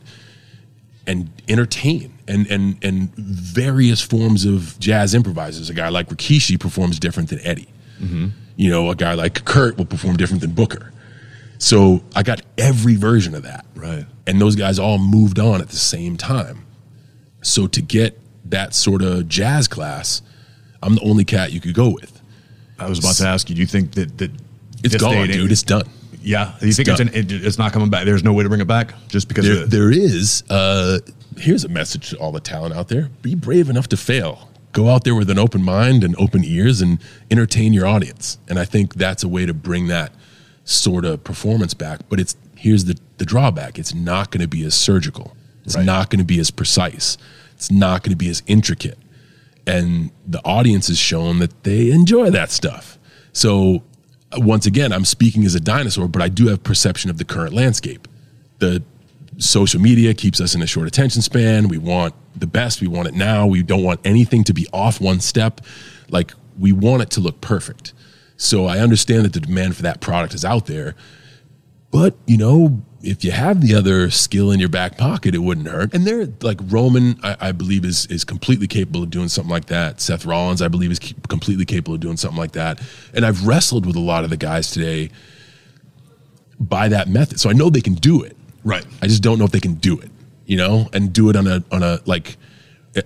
and 1.05 1.31
entertain 1.47 2.17
and 2.27 2.47
and 2.47 2.83
and 2.83 3.15
various 3.15 4.01
forms 4.01 4.43
of 4.43 4.77
jazz 4.77 5.15
improvisers. 5.15 5.69
A 5.69 5.73
guy 5.73 5.87
like 5.87 6.09
Rikishi 6.09 6.59
performs 6.59 6.99
different 6.99 7.29
than 7.29 7.39
Eddie. 7.45 7.69
Mm-hmm 8.01 8.27
you 8.57 8.69
know, 8.69 8.89
a 8.89 8.95
guy 8.95 9.13
like 9.13 9.45
Kurt 9.45 9.77
will 9.77 9.85
perform 9.85 10.17
different 10.17 10.41
than 10.41 10.51
Booker. 10.51 10.91
So 11.59 12.03
I 12.15 12.23
got 12.23 12.41
every 12.57 12.95
version 12.95 13.33
of 13.33 13.43
that. 13.43 13.65
Right. 13.75 14.05
And 14.25 14.41
those 14.41 14.55
guys 14.55 14.77
all 14.79 14.97
moved 14.97 15.39
on 15.39 15.61
at 15.61 15.69
the 15.69 15.77
same 15.77 16.17
time. 16.17 16.65
So 17.41 17.67
to 17.67 17.81
get 17.81 18.19
that 18.45 18.73
sort 18.73 19.01
of 19.01 19.29
jazz 19.29 19.67
class, 19.67 20.21
I'm 20.83 20.95
the 20.95 21.01
only 21.01 21.23
cat 21.23 21.51
you 21.51 21.61
could 21.61 21.73
go 21.73 21.89
with. 21.89 22.19
I 22.79 22.89
was 22.89 22.99
about 22.99 23.15
to 23.15 23.27
ask 23.27 23.49
you, 23.49 23.55
do 23.55 23.61
you 23.61 23.67
think 23.67 23.93
that, 23.93 24.17
that 24.17 24.31
it's 24.83 24.95
gone, 24.95 25.27
dude? 25.27 25.51
It's 25.51 25.63
done. 25.63 25.87
Yeah. 26.21 26.55
Do 26.59 26.65
you 26.65 26.69
it's 26.69 26.77
think 26.77 26.89
it's, 26.89 26.99
an, 26.99 27.09
it, 27.09 27.31
it's, 27.31 27.57
not 27.57 27.73
coming 27.73 27.89
back? 27.89 28.05
There's 28.05 28.23
no 28.23 28.33
way 28.33 28.43
to 28.43 28.49
bring 28.49 28.61
it 28.61 28.67
back 28.67 28.93
just 29.07 29.27
because 29.27 29.45
there, 29.45 29.65
there 29.65 29.91
is. 29.91 30.43
Uh, 30.49 30.99
here's 31.37 31.63
a 31.63 31.69
message 31.69 32.09
to 32.09 32.17
all 32.17 32.31
the 32.31 32.39
talent 32.39 32.75
out 32.75 32.87
there 32.87 33.09
be 33.21 33.35
brave 33.35 33.69
enough 33.69 33.87
to 33.89 33.97
fail 33.97 34.49
go 34.77 34.89
out 34.89 35.03
there 35.03 35.15
with 35.15 35.31
an 35.31 35.39
open 35.39 35.63
mind 35.63 36.03
and 36.03 36.15
open 36.19 36.45
ears 36.45 36.81
and 36.81 36.99
entertain 37.31 37.73
your 37.73 37.87
audience. 37.87 38.37
And 38.47 38.59
I 38.59 38.65
think 38.65 38.93
that's 38.93 39.23
a 39.23 39.27
way 39.27 39.43
to 39.47 39.53
bring 39.53 39.87
that 39.87 40.11
sort 40.65 41.03
of 41.03 41.23
performance 41.23 41.73
back. 41.73 42.01
But 42.09 42.19
it's 42.19 42.35
here's 42.55 42.85
the, 42.85 42.95
the 43.17 43.25
drawback 43.25 43.79
it's 43.79 43.95
not 43.95 44.29
going 44.29 44.41
to 44.41 44.47
be 44.47 44.63
as 44.63 44.75
surgical, 44.75 45.35
it's 45.65 45.75
right. 45.75 45.83
not 45.83 46.11
going 46.11 46.19
to 46.19 46.25
be 46.25 46.39
as 46.39 46.51
precise, 46.51 47.17
it's 47.55 47.71
not 47.71 48.03
going 48.03 48.11
to 48.11 48.17
be 48.17 48.29
as 48.29 48.43
intricate. 48.45 48.99
And 49.65 50.11
the 50.27 50.45
audience 50.45 50.89
has 50.89 50.99
shown 50.99 51.39
that 51.39 51.63
they 51.63 51.89
enjoy 51.89 52.29
that 52.29 52.51
stuff. 52.51 52.99
So, 53.33 53.83
uh, 54.31 54.39
once 54.39 54.67
again, 54.67 54.93
I'm 54.93 55.05
speaking 55.05 55.43
as 55.43 55.55
a 55.55 55.59
dinosaur, 55.59 56.07
but 56.07 56.21
I 56.21 56.29
do 56.29 56.47
have 56.49 56.63
perception 56.63 57.09
of 57.09 57.17
the 57.17 57.25
current 57.25 57.53
landscape. 57.53 58.07
The 58.59 58.83
social 59.39 59.81
media 59.81 60.13
keeps 60.13 60.39
us 60.39 60.53
in 60.53 60.61
a 60.61 60.67
short 60.67 60.87
attention 60.87 61.23
span. 61.23 61.67
We 61.67 61.79
want 61.79 62.13
the 62.39 62.47
best. 62.47 62.81
We 62.81 62.87
want 62.87 63.07
it 63.07 63.13
now. 63.13 63.47
We 63.47 63.63
don't 63.63 63.83
want 63.83 63.99
anything 64.03 64.43
to 64.45 64.53
be 64.53 64.67
off 64.73 65.01
one 65.01 65.19
step. 65.19 65.61
Like 66.09 66.33
we 66.57 66.71
want 66.71 67.01
it 67.01 67.09
to 67.11 67.19
look 67.19 67.41
perfect. 67.41 67.93
So 68.37 68.65
I 68.65 68.79
understand 68.79 69.25
that 69.25 69.33
the 69.33 69.39
demand 69.39 69.75
for 69.75 69.81
that 69.83 69.99
product 69.99 70.33
is 70.33 70.45
out 70.45 70.67
there. 70.67 70.95
But, 71.89 72.15
you 72.27 72.37
know, 72.37 72.83
if 73.01 73.23
you 73.23 73.31
have 73.31 73.61
the 73.61 73.73
other 73.75 74.09
skill 74.11 74.51
in 74.51 74.59
your 74.59 74.69
back 74.69 74.97
pocket, 74.97 75.33
it 75.33 75.39
wouldn't 75.39 75.67
hurt. 75.67 75.93
And 75.93 76.05
they're 76.05 76.27
like 76.41 76.59
Roman, 76.67 77.19
I, 77.23 77.37
I 77.39 77.51
believe, 77.51 77.85
is 77.85 78.05
is 78.07 78.23
completely 78.23 78.67
capable 78.67 79.03
of 79.03 79.09
doing 79.09 79.29
something 79.29 79.49
like 79.49 79.65
that. 79.65 80.01
Seth 80.01 80.25
Rollins, 80.25 80.61
I 80.61 80.67
believe, 80.67 80.91
is 80.91 80.99
completely 81.29 81.65
capable 81.65 81.95
of 81.95 82.01
doing 82.01 82.17
something 82.17 82.37
like 82.37 82.51
that. 82.53 82.81
And 83.13 83.25
I've 83.25 83.47
wrestled 83.47 83.85
with 83.85 83.95
a 83.95 84.01
lot 84.01 84.23
of 84.23 84.29
the 84.29 84.37
guys 84.37 84.71
today 84.71 85.09
by 86.59 86.89
that 86.89 87.07
method. 87.07 87.39
So 87.39 87.49
I 87.49 87.53
know 87.53 87.69
they 87.69 87.81
can 87.81 87.93
do 87.93 88.23
it. 88.23 88.35
Right. 88.63 88.85
I 89.01 89.07
just 89.07 89.23
don't 89.23 89.39
know 89.39 89.45
if 89.45 89.51
they 89.51 89.61
can 89.61 89.75
do 89.75 89.97
it, 89.99 90.11
you 90.47 90.57
know, 90.57 90.89
and 90.93 91.13
do 91.13 91.29
it 91.29 91.35
on 91.35 91.45
a 91.45 91.63
on 91.71 91.83
a 91.83 91.99
like. 92.05 92.37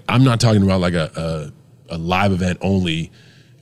I'm 0.08 0.24
not 0.24 0.40
talking 0.40 0.64
about 0.64 0.80
like 0.80 0.94
a, 0.94 1.52
a, 1.90 1.96
a 1.96 1.98
live 1.98 2.32
event 2.32 2.60
only 2.62 3.12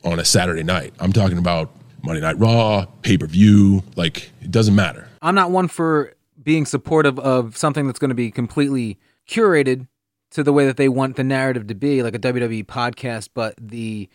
on 0.04 0.20
a 0.20 0.26
Saturday 0.26 0.62
night. 0.62 0.94
I'm 1.00 1.12
talking 1.12 1.40
about 1.40 1.72
Monday 2.04 2.22
Night 2.22 2.38
Raw, 2.38 2.86
pay 3.02 3.18
per 3.18 3.26
view. 3.26 3.84
Like 3.96 4.32
it 4.42 4.52
doesn't 4.52 4.76
matter. 4.76 5.08
I'm 5.22 5.34
not 5.34 5.50
one 5.50 5.68
for 5.68 6.14
being 6.42 6.66
supportive 6.66 7.18
of 7.18 7.58
something 7.58 7.88
that's 7.88 8.00
going 8.00 8.10
to 8.10 8.16
be 8.16 8.30
completely 8.30 9.00
curated 9.28 9.88
to 10.32 10.44
the 10.44 10.54
way 10.54 10.66
that 10.66 10.78
they 10.78 10.90
want 10.90 11.16
the 11.16 11.24
narrative 11.24 11.66
to 11.68 11.76
be, 11.76 12.04
like 12.04 12.14
a 12.14 12.20
WWE 12.20 12.66
podcast, 12.66 13.30
but 13.34 13.56
the 13.60 14.08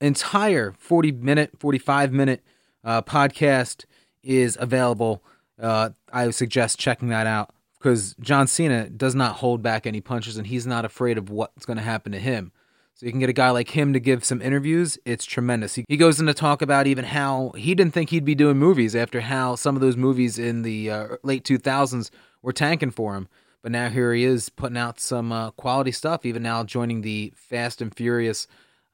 entire 0.00 0.72
40 0.78 1.12
minute, 1.12 1.50
45 1.58 2.12
minute 2.12 2.42
uh, 2.82 3.02
podcast 3.02 3.84
is 4.22 4.56
available 4.58 5.22
uh, 5.60 5.90
I 6.12 6.30
suggest 6.30 6.78
checking 6.78 7.08
that 7.08 7.26
out 7.26 7.50
because 7.80 8.14
John 8.20 8.46
Cena 8.46 8.90
does 8.90 9.14
not 9.14 9.36
hold 9.36 9.62
back 9.62 9.86
any 9.86 10.02
punches 10.02 10.36
and 10.36 10.46
he's 10.46 10.66
not 10.66 10.84
afraid 10.84 11.16
of 11.16 11.30
what's 11.30 11.64
going 11.64 11.78
to 11.78 11.82
happen 11.82 12.12
to 12.12 12.18
him. 12.18 12.52
So 12.94 13.06
you 13.06 13.12
can 13.12 13.20
get 13.20 13.30
a 13.30 13.34
guy 13.34 13.48
like 13.48 13.70
him 13.70 13.94
to 13.94 14.00
give 14.00 14.22
some 14.22 14.42
interviews. 14.42 14.98
It's 15.06 15.24
tremendous. 15.24 15.74
He, 15.74 15.86
he 15.88 15.96
goes 15.96 16.20
into 16.20 16.34
talk 16.34 16.60
about 16.60 16.86
even 16.86 17.06
how 17.06 17.52
he 17.56 17.74
didn't 17.74 17.94
think 17.94 18.10
he'd 18.10 18.26
be 18.26 18.34
doing 18.34 18.58
movies 18.58 18.94
after 18.94 19.22
how 19.22 19.54
some 19.54 19.74
of 19.74 19.80
those 19.80 19.96
movies 19.96 20.38
in 20.38 20.60
the 20.60 20.90
uh, 20.90 21.08
late 21.22 21.42
2000s 21.44 22.10
were 22.42 22.52
tanking 22.52 22.90
for 22.90 23.16
him. 23.16 23.28
But 23.62 23.72
now 23.72 23.88
here 23.88 24.12
he 24.12 24.24
is 24.24 24.50
putting 24.50 24.76
out 24.76 25.00
some 25.00 25.32
uh, 25.32 25.50
quality 25.52 25.92
stuff, 25.92 26.26
even 26.26 26.42
now 26.42 26.62
joining 26.62 27.00
the 27.00 27.32
Fast 27.34 27.80
and 27.80 27.94
Furious 27.94 28.46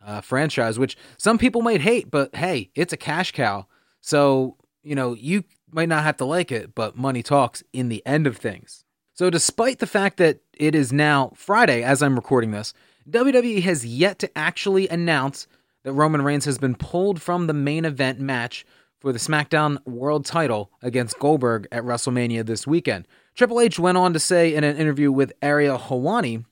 uh, 0.05 0.21
franchise, 0.21 0.79
which 0.79 0.97
some 1.17 1.37
people 1.37 1.63
might 1.63 1.81
hate, 1.81 2.09
but 2.09 2.35
hey, 2.37 2.71
it's 2.77 2.93
a 2.93 2.97
cash 2.97 3.33
cow. 3.33 3.67
So, 4.01 4.57
you 4.85 4.95
know, 4.95 5.15
you 5.15 5.43
might 5.71 5.89
not 5.89 6.05
have 6.05 6.17
to 6.19 6.25
like 6.25 6.53
it, 6.53 6.75
but 6.75 6.97
money 6.97 7.23
talks 7.23 7.63
in 7.73 7.89
the 7.89 8.05
end 8.07 8.27
of 8.27 8.37
things. 8.37 8.85
So, 9.15 9.31
despite 9.31 9.79
the 9.79 9.87
fact 9.87 10.19
that 10.19 10.41
it 10.55 10.75
is 10.75 10.93
now 10.93 11.33
Friday 11.35 11.83
as 11.83 12.03
I'm 12.03 12.17
recording 12.17 12.51
this, 12.51 12.75
WWE 13.09 13.63
has 13.63 13.87
yet 13.87 14.19
to 14.19 14.39
actually 14.39 14.89
announce 14.89 15.47
that 15.85 15.93
Roman 15.93 16.23
Reigns 16.23 16.45
has 16.45 16.59
been 16.59 16.75
pulled 16.75 17.23
from 17.23 17.47
the 17.47 17.55
main 17.55 17.85
event 17.85 18.21
match 18.21 18.67
for 19.01 19.13
the 19.13 19.19
SmackDown 19.19 19.85
World 19.87 20.25
title 20.27 20.71
against 20.83 21.19
Goldberg 21.19 21.69
at 21.71 21.85
WrestleMania 21.85 22.45
this 22.45 22.67
weekend. 22.67 23.07
Triple 23.35 23.61
H 23.61 23.79
went 23.79 23.97
on 23.97 24.13
to 24.13 24.19
say 24.19 24.55
in 24.55 24.65
an 24.65 24.77
interview 24.77 25.13
with 25.13 25.33
Ariel 25.41 25.79
Helwani, 25.79 26.45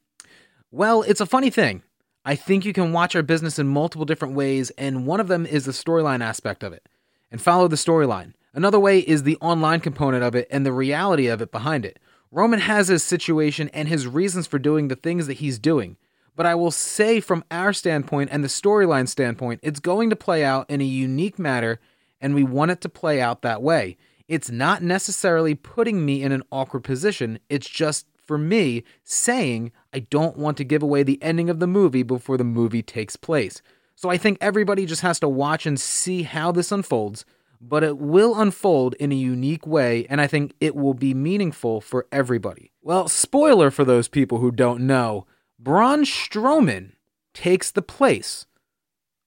Well, 0.71 1.03
it's 1.03 1.21
a 1.21 1.27
funny 1.27 1.51
thing. 1.51 1.83
I 2.25 2.37
think 2.37 2.65
you 2.65 2.73
can 2.73 2.93
watch 2.93 3.15
our 3.15 3.23
business 3.23 3.59
in 3.59 3.67
multiple 3.67 4.07
different 4.07 4.35
ways, 4.35 4.71
and 4.79 5.07
one 5.07 5.21
of 5.21 5.29
them 5.29 5.45
is 5.45 5.67
the 5.67 5.73
storyline 5.73 6.23
aspect 6.23 6.63
of 6.63 6.73
it 6.73 6.89
and 7.31 7.43
follow 7.43 7.69
the 7.69 7.77
storyline. 7.77 8.33
Another 8.55 8.79
way 8.79 9.01
is 9.01 9.25
the 9.25 9.37
online 9.41 9.81
component 9.81 10.23
of 10.23 10.37
it 10.37 10.47
and 10.51 10.65
the 10.65 10.73
reality 10.73 11.27
of 11.27 11.43
it 11.43 11.51
behind 11.51 11.85
it. 11.85 11.99
Roman 12.31 12.61
has 12.61 12.89
his 12.89 13.03
situation 13.03 13.69
and 13.71 13.89
his 13.89 14.07
reasons 14.07 14.47
for 14.47 14.59
doing 14.59 14.89
the 14.89 14.97
things 14.97 15.27
that 15.27 15.35
he's 15.35 15.59
doing. 15.59 15.97
But 16.37 16.47
I 16.47 16.55
will 16.55 16.71
say, 16.71 17.21
from 17.21 17.45
our 17.51 17.73
standpoint 17.73 18.31
and 18.33 18.43
the 18.43 18.49
storyline 18.49 19.09
standpoint, 19.09 19.61
it's 19.63 19.81
going 19.81 20.11
to 20.11 20.17
play 20.17 20.45
out 20.45 20.69
in 20.69 20.81
a 20.81 20.85
unique 20.85 21.39
manner, 21.39 21.81
and 22.21 22.35
we 22.35 22.43
want 22.43 22.71
it 22.71 22.81
to 22.83 22.89
play 22.89 23.21
out 23.21 23.43
that 23.43 23.63
way. 23.63 23.97
It's 24.27 24.51
not 24.51 24.83
necessarily 24.83 25.55
putting 25.55 26.05
me 26.05 26.23
in 26.23 26.33
an 26.33 26.43
awkward 26.51 26.83
position, 26.83 27.39
it's 27.49 27.69
just 27.69 28.07
for 28.27 28.39
me 28.39 28.83
saying 29.03 29.71
I 29.93 30.01
don't 30.01 30.37
want 30.37 30.57
to 30.57 30.65
give 30.65 30.83
away 30.83 31.03
the 31.03 31.23
ending 31.23 31.51
of 31.51 31.61
the 31.61 31.67
movie 31.67 32.03
before 32.03 32.37
the 32.37 32.45
movie 32.45 32.83
takes 32.83 33.17
place. 33.17 33.63
So 33.95 34.11
I 34.11 34.17
think 34.17 34.39
everybody 34.41 34.87
just 34.87 35.03
has 35.03 35.21
to 35.21 35.29
watch 35.29 35.67
and 35.67 35.79
see 35.79 36.23
how 36.23 36.51
this 36.51 36.73
unfolds, 36.73 37.25
but 37.61 37.83
it 37.83 37.99
will 37.99 38.41
unfold 38.41 38.95
in 38.95 39.13
a 39.13 39.17
unique 39.17 39.67
way, 39.67 40.07
and 40.09 40.21
I 40.21 40.27
think 40.27 40.55
it 40.61 40.75
will 40.75 40.95
be 40.95 41.15
meaningful 41.15 41.81
for 41.81 42.07
everybody. 42.13 42.73
Well, 42.83 43.09
spoiler 43.09 43.71
for 43.71 43.85
those 43.85 44.09
people 44.09 44.39
who 44.39 44.51
don't 44.51 44.87
know 44.87 45.27
Braun 45.59 46.05
Strowman 46.05 46.93
takes 47.33 47.71
the 47.71 47.83
place 47.83 48.47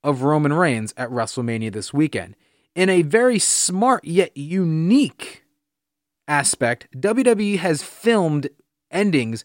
of 0.04 0.22
Roman 0.22 0.54
Reigns 0.54 0.94
at 0.98 1.10
WrestleMania 1.10 1.72
this 1.72 1.94
weekend. 1.94 2.36
In 2.76 2.90
a 2.90 3.02
very 3.02 3.40
smart 3.40 4.06
yet 4.06 4.36
unique 4.38 5.44
aspect, 6.28 6.88
WWE 6.96 7.58
has 7.58 7.82
filmed 7.82 8.50
endings 8.92 9.44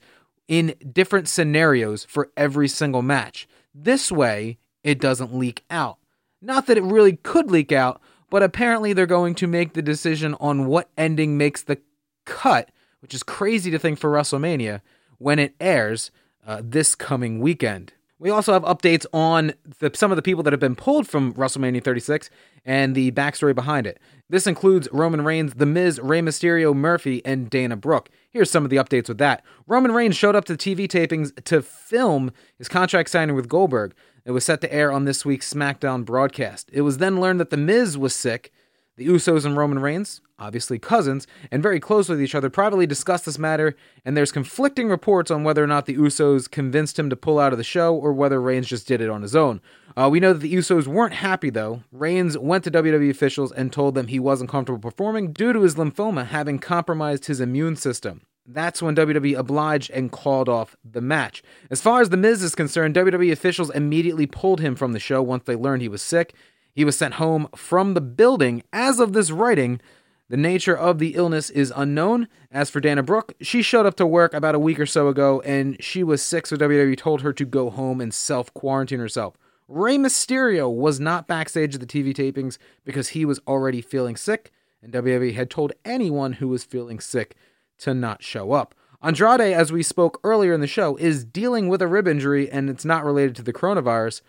in 0.48 0.74
different 0.92 1.28
scenarios 1.28 2.04
for 2.04 2.30
every 2.36 2.68
single 2.68 3.02
match. 3.02 3.48
This 3.74 4.12
way, 4.12 4.58
it 4.84 5.00
doesn't 5.00 5.34
leak 5.34 5.64
out. 5.70 5.98
Not 6.42 6.66
that 6.66 6.76
it 6.76 6.82
really 6.82 7.16
could 7.16 7.50
leak 7.50 7.72
out, 7.72 8.02
but 8.32 8.42
apparently 8.42 8.94
they're 8.94 9.04
going 9.04 9.34
to 9.34 9.46
make 9.46 9.74
the 9.74 9.82
decision 9.82 10.34
on 10.40 10.64
what 10.64 10.88
ending 10.96 11.36
makes 11.36 11.62
the 11.62 11.76
cut, 12.24 12.70
which 13.00 13.12
is 13.12 13.22
crazy 13.22 13.70
to 13.70 13.78
think 13.78 13.98
for 13.98 14.10
WrestleMania 14.10 14.80
when 15.18 15.38
it 15.38 15.54
airs 15.60 16.10
uh, 16.46 16.62
this 16.64 16.94
coming 16.94 17.40
weekend. 17.40 17.92
We 18.18 18.30
also 18.30 18.54
have 18.54 18.62
updates 18.62 19.04
on 19.12 19.52
the, 19.80 19.90
some 19.92 20.10
of 20.10 20.16
the 20.16 20.22
people 20.22 20.42
that 20.44 20.52
have 20.54 20.60
been 20.60 20.76
pulled 20.76 21.06
from 21.06 21.34
WrestleMania 21.34 21.84
36 21.84 22.30
and 22.64 22.94
the 22.94 23.10
backstory 23.10 23.54
behind 23.54 23.86
it. 23.86 24.00
This 24.30 24.46
includes 24.46 24.88
Roman 24.92 25.22
Reigns, 25.24 25.52
The 25.52 25.66
Miz, 25.66 26.00
Rey 26.00 26.22
Mysterio, 26.22 26.74
Murphy, 26.74 27.20
and 27.26 27.50
Dana 27.50 27.76
Brooke. 27.76 28.08
Here's 28.30 28.50
some 28.50 28.64
of 28.64 28.70
the 28.70 28.76
updates 28.76 29.08
with 29.08 29.18
that. 29.18 29.44
Roman 29.66 29.92
Reigns 29.92 30.16
showed 30.16 30.34
up 30.34 30.46
to 30.46 30.56
the 30.56 30.58
TV 30.58 30.88
tapings 30.88 31.34
to 31.44 31.60
film 31.60 32.32
his 32.56 32.68
contract 32.68 33.10
signing 33.10 33.36
with 33.36 33.46
Goldberg. 33.46 33.92
It 34.24 34.30
was 34.30 34.44
set 34.44 34.60
to 34.60 34.72
air 34.72 34.92
on 34.92 35.04
this 35.04 35.24
week's 35.24 35.52
SmackDown 35.52 36.04
broadcast. 36.04 36.70
It 36.72 36.82
was 36.82 36.98
then 36.98 37.20
learned 37.20 37.40
that 37.40 37.50
The 37.50 37.56
Miz 37.56 37.98
was 37.98 38.14
sick. 38.14 38.52
The 38.96 39.06
Usos 39.06 39.46
and 39.46 39.56
Roman 39.56 39.78
Reigns, 39.78 40.20
obviously 40.38 40.78
cousins, 40.78 41.26
and 41.50 41.62
very 41.62 41.80
close 41.80 42.10
with 42.10 42.20
each 42.20 42.34
other, 42.34 42.50
privately 42.50 42.86
discussed 42.86 43.24
this 43.24 43.38
matter, 43.38 43.74
and 44.04 44.14
there's 44.14 44.30
conflicting 44.30 44.88
reports 44.88 45.30
on 45.30 45.44
whether 45.44 45.64
or 45.64 45.66
not 45.66 45.86
the 45.86 45.96
Usos 45.96 46.50
convinced 46.50 46.98
him 46.98 47.08
to 47.08 47.16
pull 47.16 47.38
out 47.38 47.52
of 47.52 47.58
the 47.58 47.64
show 47.64 47.94
or 47.94 48.12
whether 48.12 48.38
Reigns 48.40 48.68
just 48.68 48.86
did 48.86 49.00
it 49.00 49.08
on 49.08 49.22
his 49.22 49.34
own. 49.34 49.62
Uh, 49.96 50.10
we 50.12 50.20
know 50.20 50.34
that 50.34 50.40
the 50.40 50.54
Usos 50.54 50.86
weren't 50.86 51.14
happy, 51.14 51.48
though. 51.48 51.82
Reigns 51.90 52.36
went 52.36 52.64
to 52.64 52.70
WWE 52.70 53.08
officials 53.08 53.50
and 53.50 53.72
told 53.72 53.94
them 53.94 54.08
he 54.08 54.20
wasn't 54.20 54.50
comfortable 54.50 54.90
performing 54.90 55.32
due 55.32 55.54
to 55.54 55.62
his 55.62 55.76
lymphoma 55.76 56.26
having 56.26 56.58
compromised 56.58 57.26
his 57.26 57.40
immune 57.40 57.76
system. 57.76 58.20
That's 58.44 58.82
when 58.82 58.96
WWE 58.96 59.38
obliged 59.38 59.90
and 59.92 60.10
called 60.10 60.48
off 60.48 60.76
the 60.84 61.00
match. 61.00 61.42
As 61.70 61.80
far 61.80 62.00
as 62.00 62.08
The 62.08 62.16
Miz 62.16 62.42
is 62.42 62.54
concerned, 62.54 62.96
WWE 62.96 63.30
officials 63.30 63.70
immediately 63.70 64.26
pulled 64.26 64.60
him 64.60 64.74
from 64.74 64.92
the 64.92 64.98
show 64.98 65.22
once 65.22 65.44
they 65.44 65.54
learned 65.54 65.82
he 65.82 65.88
was 65.88 66.02
sick. 66.02 66.34
He 66.74 66.84
was 66.84 66.96
sent 66.96 67.14
home 67.14 67.48
from 67.54 67.94
the 67.94 68.00
building. 68.00 68.62
As 68.72 68.98
of 68.98 69.12
this 69.12 69.30
writing, 69.30 69.80
the 70.28 70.36
nature 70.36 70.76
of 70.76 70.98
the 70.98 71.14
illness 71.14 71.50
is 71.50 71.72
unknown. 71.76 72.26
As 72.50 72.68
for 72.68 72.80
Dana 72.80 73.02
Brooke, 73.02 73.34
she 73.40 73.62
showed 73.62 73.86
up 73.86 73.96
to 73.96 74.06
work 74.06 74.34
about 74.34 74.54
a 74.54 74.58
week 74.58 74.80
or 74.80 74.86
so 74.86 75.08
ago 75.08 75.40
and 75.42 75.82
she 75.82 76.02
was 76.02 76.22
sick, 76.22 76.46
so 76.46 76.56
WWE 76.56 76.96
told 76.96 77.20
her 77.22 77.32
to 77.32 77.44
go 77.44 77.70
home 77.70 78.00
and 78.00 78.12
self 78.12 78.52
quarantine 78.54 78.98
herself. 78.98 79.36
Rey 79.68 79.96
Mysterio 79.96 80.74
was 80.74 80.98
not 80.98 81.28
backstage 81.28 81.74
at 81.74 81.80
the 81.80 81.86
TV 81.86 82.12
tapings 82.12 82.58
because 82.84 83.10
he 83.10 83.24
was 83.24 83.40
already 83.46 83.80
feeling 83.80 84.16
sick, 84.16 84.50
and 84.82 84.92
WWE 84.92 85.34
had 85.34 85.48
told 85.48 85.72
anyone 85.84 86.34
who 86.34 86.48
was 86.48 86.64
feeling 86.64 86.98
sick 86.98 87.36
to 87.78 87.94
not 87.94 88.22
show 88.22 88.52
up. 88.52 88.74
Andrade, 89.02 89.40
as 89.40 89.72
we 89.72 89.82
spoke 89.82 90.20
earlier 90.22 90.52
in 90.52 90.60
the 90.60 90.66
show, 90.66 90.96
is 90.96 91.24
dealing 91.24 91.68
with 91.68 91.82
a 91.82 91.88
rib 91.88 92.06
injury 92.06 92.50
and 92.50 92.70
it's 92.70 92.84
not 92.84 93.04
related 93.04 93.34
to 93.36 93.42
the 93.42 93.52
coronavirus. 93.52 94.22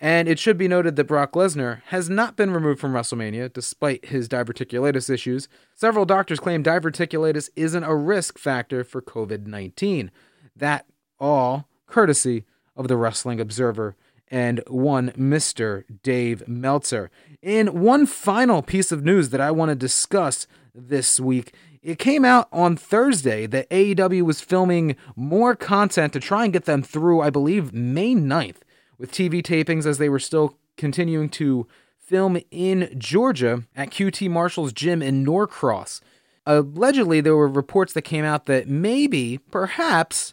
And 0.00 0.28
it 0.28 0.38
should 0.38 0.58
be 0.58 0.68
noted 0.68 0.96
that 0.96 1.04
Brock 1.04 1.32
Lesnar 1.32 1.82
has 1.86 2.08
not 2.08 2.36
been 2.36 2.52
removed 2.52 2.78
from 2.80 2.92
WrestleMania 2.92 3.52
despite 3.52 4.06
his 4.06 4.28
diverticulitis 4.28 5.10
issues. 5.10 5.48
Several 5.74 6.04
doctors 6.04 6.38
claim 6.38 6.62
diverticulitis 6.62 7.48
isn't 7.56 7.82
a 7.82 7.96
risk 7.96 8.38
factor 8.38 8.84
for 8.84 9.02
COVID 9.02 9.46
19. 9.46 10.10
That 10.54 10.86
all 11.18 11.66
courtesy 11.86 12.44
of 12.76 12.86
the 12.86 12.96
Wrestling 12.96 13.40
Observer 13.40 13.96
and 14.30 14.62
one 14.68 15.10
Mr. 15.12 15.84
Dave 16.02 16.46
Meltzer. 16.46 17.10
In 17.42 17.80
one 17.80 18.06
final 18.06 18.62
piece 18.62 18.92
of 18.92 19.04
news 19.04 19.30
that 19.30 19.40
I 19.40 19.50
want 19.50 19.70
to 19.70 19.74
discuss 19.74 20.46
this 20.74 21.18
week, 21.18 21.54
it 21.82 21.98
came 21.98 22.24
out 22.24 22.48
on 22.52 22.76
Thursday 22.76 23.46
that 23.46 23.68
AEW 23.70 24.22
was 24.22 24.40
filming 24.40 24.96
more 25.16 25.54
content 25.54 26.12
to 26.12 26.20
try 26.20 26.44
and 26.44 26.52
get 26.52 26.64
them 26.64 26.82
through, 26.82 27.20
I 27.20 27.30
believe, 27.30 27.72
May 27.72 28.14
9th 28.14 28.58
with 28.98 29.12
TV 29.12 29.42
tapings 29.42 29.86
as 29.86 29.98
they 29.98 30.08
were 30.08 30.18
still 30.18 30.58
continuing 30.76 31.28
to 31.30 31.66
film 31.98 32.38
in 32.50 32.94
Georgia 32.98 33.64
at 33.76 33.90
QT 33.90 34.30
Marshall's 34.30 34.72
gym 34.72 35.02
in 35.02 35.22
Norcross. 35.22 36.00
Allegedly, 36.46 37.20
there 37.20 37.36
were 37.36 37.48
reports 37.48 37.92
that 37.92 38.02
came 38.02 38.24
out 38.24 38.46
that 38.46 38.66
maybe, 38.66 39.38
perhaps, 39.50 40.32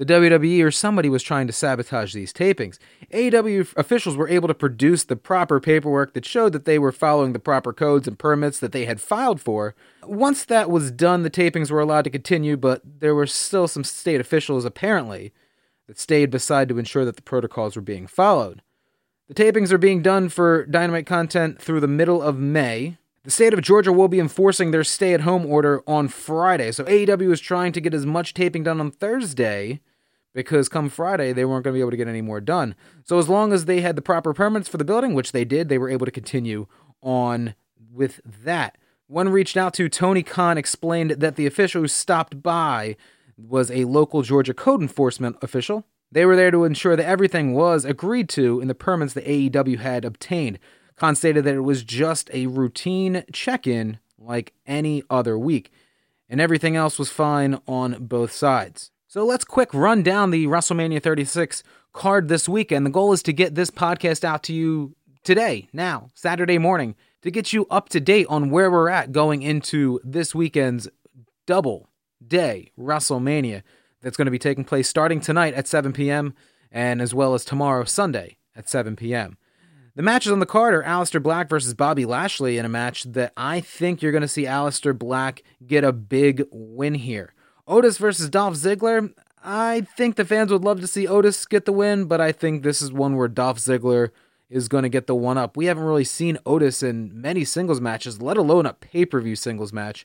the 0.00 0.06
WWE 0.06 0.64
or 0.64 0.70
somebody 0.70 1.10
was 1.10 1.22
trying 1.22 1.46
to 1.46 1.52
sabotage 1.52 2.14
these 2.14 2.32
tapings. 2.32 2.78
AEW 3.12 3.76
officials 3.76 4.16
were 4.16 4.30
able 4.30 4.48
to 4.48 4.54
produce 4.54 5.04
the 5.04 5.14
proper 5.14 5.60
paperwork 5.60 6.14
that 6.14 6.24
showed 6.24 6.54
that 6.54 6.64
they 6.64 6.78
were 6.78 6.90
following 6.90 7.34
the 7.34 7.38
proper 7.38 7.74
codes 7.74 8.08
and 8.08 8.18
permits 8.18 8.58
that 8.60 8.72
they 8.72 8.86
had 8.86 8.98
filed 8.98 9.42
for. 9.42 9.74
Once 10.06 10.46
that 10.46 10.70
was 10.70 10.90
done, 10.90 11.22
the 11.22 11.28
tapings 11.28 11.70
were 11.70 11.80
allowed 11.80 12.04
to 12.04 12.10
continue, 12.10 12.56
but 12.56 12.80
there 12.82 13.14
were 13.14 13.26
still 13.26 13.68
some 13.68 13.84
state 13.84 14.22
officials, 14.22 14.64
apparently, 14.64 15.34
that 15.86 15.98
stayed 15.98 16.30
beside 16.30 16.70
to 16.70 16.78
ensure 16.78 17.04
that 17.04 17.16
the 17.16 17.22
protocols 17.22 17.76
were 17.76 17.82
being 17.82 18.06
followed. 18.06 18.62
The 19.28 19.34
tapings 19.34 19.70
are 19.70 19.76
being 19.76 20.00
done 20.00 20.30
for 20.30 20.64
Dynamite 20.64 21.04
content 21.04 21.60
through 21.60 21.80
the 21.80 21.86
middle 21.86 22.22
of 22.22 22.38
May. 22.38 22.96
The 23.24 23.30
state 23.30 23.52
of 23.52 23.60
Georgia 23.60 23.92
will 23.92 24.08
be 24.08 24.18
enforcing 24.18 24.70
their 24.70 24.82
stay 24.82 25.12
at 25.12 25.20
home 25.20 25.44
order 25.44 25.82
on 25.86 26.08
Friday, 26.08 26.72
so 26.72 26.84
AEW 26.84 27.30
is 27.32 27.40
trying 27.42 27.72
to 27.72 27.82
get 27.82 27.92
as 27.92 28.06
much 28.06 28.32
taping 28.32 28.62
done 28.62 28.80
on 28.80 28.92
Thursday 28.92 29.80
because 30.32 30.68
come 30.68 30.88
Friday 30.88 31.32
they 31.32 31.44
weren't 31.44 31.64
going 31.64 31.74
to 31.74 31.78
be 31.78 31.80
able 31.80 31.90
to 31.90 31.96
get 31.96 32.08
any 32.08 32.22
more 32.22 32.40
done. 32.40 32.74
So 33.04 33.18
as 33.18 33.28
long 33.28 33.52
as 33.52 33.64
they 33.64 33.80
had 33.80 33.96
the 33.96 34.02
proper 34.02 34.32
permits 34.32 34.68
for 34.68 34.78
the 34.78 34.84
building, 34.84 35.14
which 35.14 35.32
they 35.32 35.44
did, 35.44 35.68
they 35.68 35.78
were 35.78 35.90
able 35.90 36.06
to 36.06 36.12
continue 36.12 36.66
on 37.02 37.54
with 37.92 38.20
that. 38.24 38.78
One 39.06 39.28
reached 39.28 39.56
out 39.56 39.74
to 39.74 39.88
Tony 39.88 40.22
Khan 40.22 40.56
explained 40.56 41.12
that 41.12 41.36
the 41.36 41.46
official 41.46 41.82
who 41.82 41.88
stopped 41.88 42.42
by 42.42 42.96
was 43.36 43.70
a 43.70 43.84
local 43.86 44.22
Georgia 44.22 44.54
code 44.54 44.80
enforcement 44.80 45.36
official. 45.42 45.84
They 46.12 46.26
were 46.26 46.36
there 46.36 46.50
to 46.50 46.64
ensure 46.64 46.96
that 46.96 47.06
everything 47.06 47.54
was 47.54 47.84
agreed 47.84 48.28
to 48.30 48.60
in 48.60 48.68
the 48.68 48.74
permits 48.74 49.14
the 49.14 49.22
AEW 49.22 49.78
had 49.78 50.04
obtained. 50.04 50.58
Khan 50.96 51.16
stated 51.16 51.44
that 51.44 51.54
it 51.54 51.60
was 51.60 51.82
just 51.82 52.30
a 52.32 52.46
routine 52.46 53.24
check 53.32 53.66
in 53.66 53.98
like 54.18 54.52
any 54.66 55.02
other 55.08 55.38
week, 55.38 55.72
and 56.28 56.40
everything 56.40 56.76
else 56.76 56.98
was 56.98 57.10
fine 57.10 57.58
on 57.66 58.04
both 58.06 58.32
sides. 58.32 58.90
So 59.10 59.24
let's 59.24 59.42
quick 59.42 59.74
run 59.74 60.04
down 60.04 60.30
the 60.30 60.46
WrestleMania 60.46 61.02
36 61.02 61.64
card 61.92 62.28
this 62.28 62.48
weekend. 62.48 62.86
The 62.86 62.90
goal 62.90 63.12
is 63.12 63.24
to 63.24 63.32
get 63.32 63.56
this 63.56 63.68
podcast 63.68 64.22
out 64.22 64.44
to 64.44 64.52
you 64.52 64.94
today, 65.24 65.66
now, 65.72 66.10
Saturday 66.14 66.58
morning, 66.58 66.94
to 67.22 67.32
get 67.32 67.52
you 67.52 67.66
up 67.72 67.88
to 67.88 67.98
date 67.98 68.28
on 68.28 68.50
where 68.50 68.70
we're 68.70 68.88
at 68.88 69.10
going 69.10 69.42
into 69.42 69.98
this 70.04 70.32
weekend's 70.32 70.88
double 71.44 71.88
day 72.24 72.70
WrestleMania 72.78 73.64
that's 74.00 74.16
going 74.16 74.26
to 74.26 74.30
be 74.30 74.38
taking 74.38 74.62
place 74.64 74.88
starting 74.88 75.20
tonight 75.20 75.54
at 75.54 75.66
7 75.66 75.92
p.m. 75.92 76.32
and 76.70 77.02
as 77.02 77.12
well 77.12 77.34
as 77.34 77.44
tomorrow, 77.44 77.82
Sunday 77.82 78.36
at 78.54 78.68
7 78.68 78.94
p.m. 78.94 79.36
The 79.96 80.02
matches 80.02 80.30
on 80.30 80.38
the 80.38 80.46
card 80.46 80.72
are 80.72 80.84
Aleister 80.84 81.20
Black 81.20 81.48
versus 81.48 81.74
Bobby 81.74 82.06
Lashley 82.06 82.58
in 82.58 82.64
a 82.64 82.68
match 82.68 83.02
that 83.02 83.32
I 83.36 83.58
think 83.58 84.02
you're 84.02 84.12
going 84.12 84.22
to 84.22 84.28
see 84.28 84.44
Aleister 84.44 84.96
Black 84.96 85.42
get 85.66 85.82
a 85.82 85.92
big 85.92 86.44
win 86.52 86.94
here. 86.94 87.34
Otis 87.70 87.98
versus 87.98 88.28
Dolph 88.28 88.54
Ziggler. 88.54 89.14
I 89.42 89.82
think 89.96 90.16
the 90.16 90.24
fans 90.24 90.50
would 90.50 90.64
love 90.64 90.80
to 90.80 90.86
see 90.86 91.06
Otis 91.06 91.46
get 91.46 91.64
the 91.64 91.72
win, 91.72 92.04
but 92.06 92.20
I 92.20 92.32
think 92.32 92.62
this 92.62 92.82
is 92.82 92.92
one 92.92 93.16
where 93.16 93.28
Dolph 93.28 93.58
Ziggler 93.58 94.10
is 94.50 94.68
going 94.68 94.82
to 94.82 94.88
get 94.88 95.06
the 95.06 95.14
one 95.14 95.38
up. 95.38 95.56
We 95.56 95.66
haven't 95.66 95.84
really 95.84 96.04
seen 96.04 96.36
Otis 96.44 96.82
in 96.82 97.18
many 97.18 97.44
singles 97.44 97.80
matches, 97.80 98.20
let 98.20 98.36
alone 98.36 98.66
a 98.66 98.74
pay 98.74 99.06
per 99.06 99.20
view 99.20 99.36
singles 99.36 99.72
match. 99.72 100.04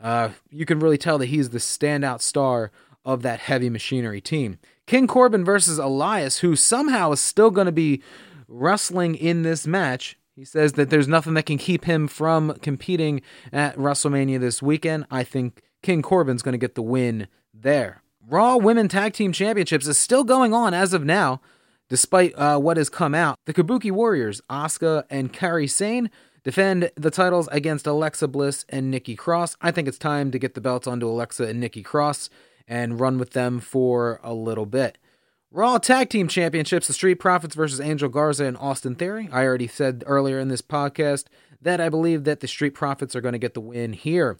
Uh, 0.00 0.30
you 0.50 0.64
can 0.64 0.78
really 0.78 0.96
tell 0.96 1.18
that 1.18 1.26
he's 1.26 1.50
the 1.50 1.58
standout 1.58 2.22
star 2.22 2.70
of 3.04 3.22
that 3.22 3.40
heavy 3.40 3.68
machinery 3.68 4.20
team. 4.20 4.58
King 4.86 5.06
Corbin 5.06 5.44
versus 5.44 5.78
Elias, 5.78 6.38
who 6.38 6.54
somehow 6.54 7.10
is 7.12 7.20
still 7.20 7.50
going 7.50 7.66
to 7.66 7.72
be 7.72 8.02
wrestling 8.46 9.16
in 9.16 9.42
this 9.42 9.66
match. 9.66 10.16
He 10.36 10.44
says 10.44 10.74
that 10.74 10.90
there's 10.90 11.08
nothing 11.08 11.34
that 11.34 11.44
can 11.44 11.58
keep 11.58 11.84
him 11.84 12.08
from 12.08 12.54
competing 12.62 13.20
at 13.52 13.76
WrestleMania 13.76 14.40
this 14.40 14.62
weekend. 14.62 15.06
I 15.10 15.24
think 15.24 15.60
King 15.82 16.02
Corbin's 16.02 16.42
going 16.42 16.52
to 16.52 16.58
get 16.58 16.74
the 16.74 16.82
win 16.82 17.28
there. 17.54 18.02
Raw 18.28 18.56
Women 18.56 18.88
Tag 18.88 19.12
Team 19.12 19.32
Championships 19.32 19.86
is 19.86 19.98
still 19.98 20.24
going 20.24 20.52
on 20.52 20.74
as 20.74 20.92
of 20.92 21.04
now, 21.04 21.40
despite 21.88 22.32
uh, 22.36 22.58
what 22.58 22.76
has 22.76 22.88
come 22.88 23.14
out. 23.14 23.36
The 23.46 23.54
Kabuki 23.54 23.90
Warriors, 23.90 24.40
Asuka 24.50 25.04
and 25.10 25.32
Kairi 25.32 25.68
Sane, 25.68 26.10
defend 26.44 26.90
the 26.96 27.10
titles 27.10 27.48
against 27.50 27.86
Alexa 27.86 28.28
Bliss 28.28 28.64
and 28.68 28.90
Nikki 28.90 29.16
Cross. 29.16 29.56
I 29.60 29.70
think 29.70 29.88
it's 29.88 29.98
time 29.98 30.30
to 30.30 30.38
get 30.38 30.54
the 30.54 30.60
belts 30.60 30.86
onto 30.86 31.08
Alexa 31.08 31.44
and 31.44 31.60
Nikki 31.60 31.82
Cross 31.82 32.30
and 32.68 33.00
run 33.00 33.18
with 33.18 33.30
them 33.30 33.58
for 33.58 34.20
a 34.22 34.32
little 34.32 34.66
bit. 34.66 34.98
Raw 35.50 35.78
Tag 35.78 36.10
Team 36.10 36.28
Championships, 36.28 36.86
the 36.86 36.92
Street 36.92 37.16
Profits 37.16 37.56
versus 37.56 37.80
Angel 37.80 38.08
Garza 38.08 38.44
and 38.44 38.56
Austin 38.58 38.94
Theory. 38.94 39.28
I 39.32 39.44
already 39.44 39.66
said 39.66 40.04
earlier 40.06 40.38
in 40.38 40.46
this 40.46 40.62
podcast 40.62 41.24
that 41.60 41.80
I 41.80 41.88
believe 41.88 42.22
that 42.24 42.38
the 42.38 42.46
Street 42.46 42.74
Profits 42.74 43.16
are 43.16 43.20
going 43.20 43.32
to 43.32 43.38
get 43.38 43.54
the 43.54 43.60
win 43.60 43.92
here. 43.92 44.38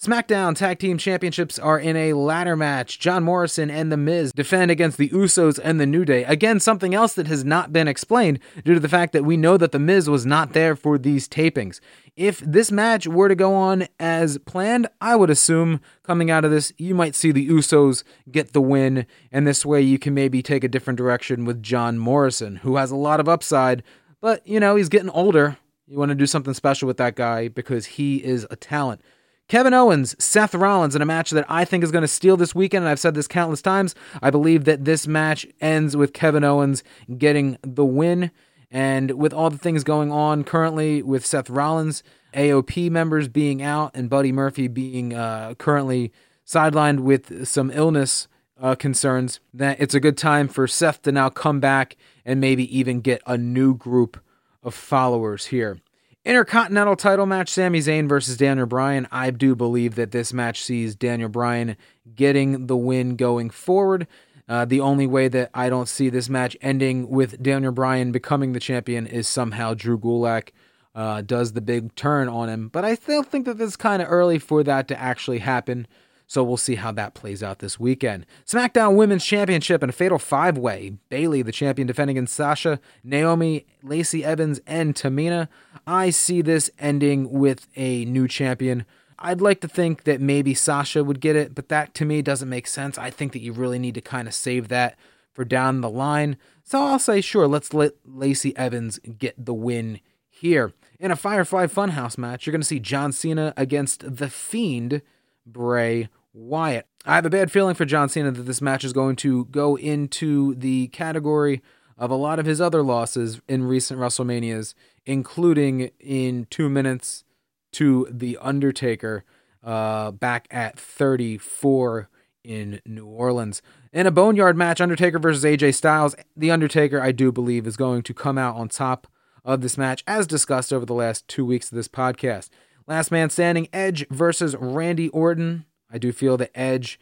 SmackDown 0.00 0.56
Tag 0.56 0.80
Team 0.80 0.98
Championships 0.98 1.56
are 1.58 1.78
in 1.78 1.96
a 1.96 2.14
ladder 2.14 2.56
match. 2.56 2.98
John 2.98 3.22
Morrison 3.22 3.70
and 3.70 3.92
The 3.92 3.96
Miz 3.96 4.32
defend 4.32 4.70
against 4.70 4.98
the 4.98 5.08
Usos 5.10 5.58
and 5.62 5.80
The 5.80 5.86
New 5.86 6.04
Day. 6.04 6.24
Again, 6.24 6.58
something 6.58 6.94
else 6.94 7.14
that 7.14 7.28
has 7.28 7.44
not 7.44 7.72
been 7.72 7.86
explained 7.86 8.40
due 8.64 8.74
to 8.74 8.80
the 8.80 8.88
fact 8.88 9.12
that 9.12 9.24
we 9.24 9.36
know 9.36 9.56
that 9.56 9.70
The 9.72 9.78
Miz 9.78 10.10
was 10.10 10.26
not 10.26 10.52
there 10.52 10.74
for 10.74 10.98
these 10.98 11.28
tapings. 11.28 11.78
If 12.16 12.40
this 12.40 12.72
match 12.72 13.06
were 13.06 13.28
to 13.28 13.36
go 13.36 13.54
on 13.54 13.86
as 14.00 14.36
planned, 14.38 14.88
I 15.00 15.14
would 15.14 15.30
assume 15.30 15.80
coming 16.02 16.30
out 16.30 16.44
of 16.44 16.50
this, 16.50 16.72
you 16.76 16.94
might 16.94 17.14
see 17.14 17.30
the 17.30 17.48
Usos 17.48 18.02
get 18.30 18.52
the 18.52 18.60
win, 18.60 19.06
and 19.30 19.46
this 19.46 19.64
way 19.64 19.80
you 19.80 20.00
can 20.00 20.12
maybe 20.12 20.42
take 20.42 20.64
a 20.64 20.68
different 20.68 20.98
direction 20.98 21.44
with 21.44 21.62
John 21.62 21.98
Morrison, 21.98 22.56
who 22.56 22.76
has 22.76 22.90
a 22.90 22.96
lot 22.96 23.20
of 23.20 23.28
upside, 23.28 23.82
but 24.20 24.46
you 24.46 24.58
know, 24.58 24.74
he's 24.74 24.88
getting 24.88 25.10
older. 25.10 25.56
You 25.86 25.98
want 25.98 26.10
to 26.10 26.14
do 26.14 26.26
something 26.26 26.54
special 26.54 26.88
with 26.88 26.96
that 26.96 27.14
guy 27.14 27.48
because 27.48 27.86
he 27.86 28.16
is 28.16 28.46
a 28.50 28.56
talent. 28.56 29.00
Kevin 29.48 29.74
Owens, 29.74 30.16
Seth 30.22 30.54
Rollins 30.54 30.96
in 30.96 31.02
a 31.02 31.06
match 31.06 31.30
that 31.30 31.44
I 31.50 31.64
think 31.64 31.84
is 31.84 31.92
going 31.92 32.02
to 32.02 32.08
steal 32.08 32.36
this 32.36 32.54
weekend, 32.54 32.84
and 32.84 32.90
I've 32.90 32.98
said 32.98 33.14
this 33.14 33.28
countless 33.28 33.60
times. 33.60 33.94
I 34.22 34.30
believe 34.30 34.64
that 34.64 34.84
this 34.84 35.06
match 35.06 35.46
ends 35.60 35.96
with 35.96 36.14
Kevin 36.14 36.44
Owens 36.44 36.82
getting 37.18 37.58
the 37.62 37.84
win. 37.84 38.30
And 38.70 39.12
with 39.12 39.32
all 39.32 39.50
the 39.50 39.58
things 39.58 39.84
going 39.84 40.10
on 40.10 40.44
currently 40.44 41.02
with 41.02 41.26
Seth 41.26 41.50
Rollins, 41.50 42.02
AOP 42.32 42.90
members 42.90 43.28
being 43.28 43.62
out, 43.62 43.92
and 43.94 44.10
Buddy 44.10 44.32
Murphy 44.32 44.66
being 44.66 45.12
uh, 45.14 45.54
currently 45.54 46.10
sidelined 46.46 47.00
with 47.00 47.46
some 47.46 47.70
illness 47.70 48.26
uh, 48.60 48.74
concerns, 48.74 49.40
that 49.52 49.78
it's 49.78 49.94
a 49.94 50.00
good 50.00 50.16
time 50.16 50.48
for 50.48 50.66
Seth 50.66 51.02
to 51.02 51.12
now 51.12 51.28
come 51.28 51.60
back 51.60 51.96
and 52.24 52.40
maybe 52.40 52.76
even 52.76 53.00
get 53.00 53.22
a 53.26 53.36
new 53.36 53.76
group 53.76 54.20
of 54.62 54.74
followers 54.74 55.46
here. 55.46 55.78
Intercontinental 56.24 56.96
title 56.96 57.26
match 57.26 57.50
Sami 57.50 57.80
Zayn 57.80 58.08
versus 58.08 58.38
Daniel 58.38 58.64
Bryan. 58.66 59.06
I 59.12 59.30
do 59.30 59.54
believe 59.54 59.94
that 59.96 60.10
this 60.10 60.32
match 60.32 60.62
sees 60.62 60.96
Daniel 60.96 61.28
Bryan 61.28 61.76
getting 62.14 62.66
the 62.66 62.78
win 62.78 63.16
going 63.16 63.50
forward. 63.50 64.06
Uh, 64.48 64.64
the 64.64 64.80
only 64.80 65.06
way 65.06 65.28
that 65.28 65.50
I 65.52 65.68
don't 65.68 65.88
see 65.88 66.08
this 66.08 66.30
match 66.30 66.56
ending 66.62 67.10
with 67.10 67.42
Daniel 67.42 67.72
Bryan 67.72 68.10
becoming 68.10 68.52
the 68.52 68.60
champion 68.60 69.06
is 69.06 69.28
somehow 69.28 69.74
Drew 69.74 69.98
Gulak 69.98 70.52
uh, 70.94 71.20
does 71.20 71.52
the 71.52 71.60
big 71.60 71.94
turn 71.94 72.30
on 72.30 72.48
him. 72.48 72.68
But 72.68 72.86
I 72.86 72.94
still 72.94 73.22
think 73.22 73.44
that 73.44 73.60
it's 73.60 73.76
kind 73.76 74.00
of 74.00 74.10
early 74.10 74.38
for 74.38 74.62
that 74.62 74.88
to 74.88 74.98
actually 74.98 75.40
happen. 75.40 75.86
So 76.26 76.42
we'll 76.42 76.56
see 76.56 76.76
how 76.76 76.90
that 76.92 77.14
plays 77.14 77.42
out 77.42 77.58
this 77.58 77.78
weekend. 77.78 78.26
SmackDown 78.46 78.96
Women's 78.96 79.24
Championship 79.24 79.82
in 79.82 79.90
a 79.90 79.92
fatal 79.92 80.18
five 80.18 80.56
way. 80.56 80.96
Bayley, 81.10 81.42
the 81.42 81.52
champion, 81.52 81.86
defending 81.86 82.16
against 82.16 82.34
Sasha, 82.34 82.80
Naomi, 83.02 83.66
Lacey 83.82 84.24
Evans, 84.24 84.60
and 84.66 84.94
Tamina. 84.94 85.48
I 85.86 86.10
see 86.10 86.40
this 86.40 86.70
ending 86.78 87.30
with 87.30 87.66
a 87.76 88.04
new 88.06 88.26
champion. 88.26 88.86
I'd 89.18 89.40
like 89.40 89.60
to 89.60 89.68
think 89.68 90.04
that 90.04 90.20
maybe 90.20 90.54
Sasha 90.54 91.04
would 91.04 91.20
get 91.20 91.36
it, 91.36 91.54
but 91.54 91.68
that 91.68 91.94
to 91.94 92.04
me 92.04 92.22
doesn't 92.22 92.48
make 92.48 92.66
sense. 92.66 92.98
I 92.98 93.10
think 93.10 93.32
that 93.32 93.42
you 93.42 93.52
really 93.52 93.78
need 93.78 93.94
to 93.94 94.00
kind 94.00 94.26
of 94.26 94.34
save 94.34 94.68
that 94.68 94.98
for 95.32 95.44
down 95.44 95.80
the 95.80 95.90
line. 95.90 96.36
So 96.62 96.82
I'll 96.82 96.98
say, 96.98 97.20
sure, 97.20 97.46
let's 97.46 97.74
let 97.74 97.94
Lacey 98.06 98.56
Evans 98.56 98.98
get 99.18 99.34
the 99.42 99.54
win 99.54 100.00
here. 100.30 100.72
In 100.98 101.10
a 101.10 101.16
Firefly 101.16 101.66
Funhouse 101.66 102.16
match, 102.16 102.46
you're 102.46 102.52
going 102.52 102.60
to 102.62 102.66
see 102.66 102.80
John 102.80 103.12
Cena 103.12 103.52
against 103.56 104.16
The 104.16 104.30
Fiend 104.30 105.02
Bray 105.46 106.08
Wyatt. 106.32 106.86
I 107.06 107.14
have 107.14 107.26
a 107.26 107.30
bad 107.30 107.52
feeling 107.52 107.74
for 107.74 107.84
John 107.84 108.08
Cena 108.08 108.30
that 108.32 108.42
this 108.42 108.62
match 108.62 108.84
is 108.84 108.92
going 108.92 109.16
to 109.16 109.44
go 109.46 109.76
into 109.76 110.54
the 110.54 110.88
category 110.88 111.62
of 111.96 112.10
a 112.10 112.16
lot 112.16 112.38
of 112.38 112.46
his 112.46 112.60
other 112.60 112.82
losses 112.82 113.40
in 113.48 113.64
recent 113.64 114.00
WrestleManias, 114.00 114.74
including 115.06 115.90
in 116.00 116.46
two 116.50 116.68
minutes 116.68 117.24
to 117.72 118.08
The 118.10 118.38
Undertaker 118.40 119.24
uh, 119.62 120.10
back 120.10 120.48
at 120.50 120.78
34 120.78 122.08
in 122.42 122.80
New 122.84 123.06
Orleans. 123.06 123.62
In 123.92 124.06
a 124.06 124.10
Boneyard 124.10 124.56
match, 124.56 124.80
Undertaker 124.80 125.18
versus 125.18 125.44
AJ 125.44 125.74
Styles, 125.74 126.14
The 126.36 126.50
Undertaker, 126.50 127.00
I 127.00 127.12
do 127.12 127.32
believe, 127.32 127.66
is 127.66 127.76
going 127.76 128.02
to 128.02 128.14
come 128.14 128.38
out 128.38 128.56
on 128.56 128.68
top 128.68 129.06
of 129.44 129.60
this 129.60 129.78
match, 129.78 130.02
as 130.06 130.26
discussed 130.26 130.72
over 130.72 130.86
the 130.86 130.94
last 130.94 131.28
two 131.28 131.44
weeks 131.44 131.70
of 131.70 131.76
this 131.76 131.88
podcast. 131.88 132.48
Last 132.86 133.10
man 133.10 133.30
standing, 133.30 133.68
Edge 133.72 134.06
versus 134.08 134.54
Randy 134.56 135.08
Orton. 135.08 135.64
I 135.90 135.96
do 135.96 136.12
feel 136.12 136.36
that 136.36 136.50
Edge 136.54 137.00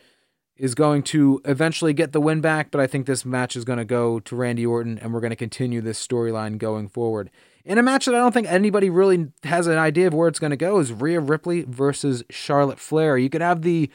is 0.56 0.76
going 0.76 1.02
to 1.02 1.40
eventually 1.44 1.92
get 1.92 2.12
the 2.12 2.20
win 2.20 2.40
back, 2.40 2.70
but 2.70 2.80
I 2.80 2.86
think 2.86 3.06
this 3.06 3.24
match 3.24 3.56
is 3.56 3.64
going 3.64 3.78
to 3.78 3.84
go 3.84 4.20
to 4.20 4.36
Randy 4.36 4.64
Orton, 4.64 4.96
and 4.98 5.12
we're 5.12 5.20
going 5.20 5.30
to 5.30 5.36
continue 5.36 5.80
this 5.80 6.04
storyline 6.04 6.56
going 6.58 6.88
forward. 6.88 7.30
In 7.64 7.78
a 7.78 7.82
match 7.82 8.04
that 8.04 8.14
I 8.14 8.18
don't 8.18 8.32
think 8.32 8.46
anybody 8.46 8.90
really 8.90 9.32
has 9.42 9.66
an 9.66 9.78
idea 9.78 10.06
of 10.06 10.14
where 10.14 10.28
it's 10.28 10.38
going 10.38 10.50
to 10.50 10.56
go 10.56 10.78
is 10.78 10.92
Rhea 10.92 11.18
Ripley 11.18 11.62
versus 11.62 12.22
Charlotte 12.30 12.78
Flair. 12.78 13.18
You 13.18 13.28
could 13.28 13.40
have 13.40 13.62
the 13.62 13.90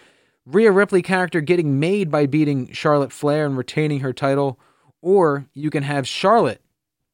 Rhea 0.46 0.74
Ripley 0.74 1.02
character 1.02 1.40
getting 1.40 1.80
made 1.80 2.12
by 2.12 2.26
beating 2.26 2.72
Charlotte 2.74 3.14
Flair 3.14 3.46
and 3.46 3.58
retaining 3.58 4.02
her 4.02 4.12
title, 4.12 4.60
or 5.02 5.46
you 5.54 5.70
can 5.70 5.84
have 5.84 6.06
Charlotte 6.06 6.62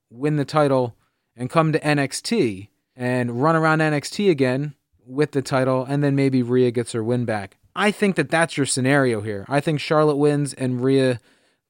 win 0.09 0.37
the 0.37 0.45
title 0.45 0.95
and 1.35 1.49
come 1.49 1.73
to 1.73 1.79
NXT 1.79 2.69
and 2.95 3.41
run 3.41 3.55
around 3.55 3.79
NXT 3.79 4.29
again 4.29 4.75
with 5.05 5.31
the 5.31 5.41
title, 5.41 5.85
and 5.85 6.03
then 6.03 6.15
maybe 6.15 6.41
Rhea 6.41 6.71
gets 6.71 6.91
her 6.93 7.03
win 7.03 7.25
back. 7.25 7.57
I 7.75 7.91
think 7.91 8.15
that 8.15 8.29
that's 8.29 8.55
your 8.55 8.65
scenario 8.65 9.21
here. 9.21 9.45
I 9.49 9.59
think 9.59 9.79
Charlotte 9.79 10.17
wins 10.17 10.53
and 10.53 10.83
Rhea 10.83 11.19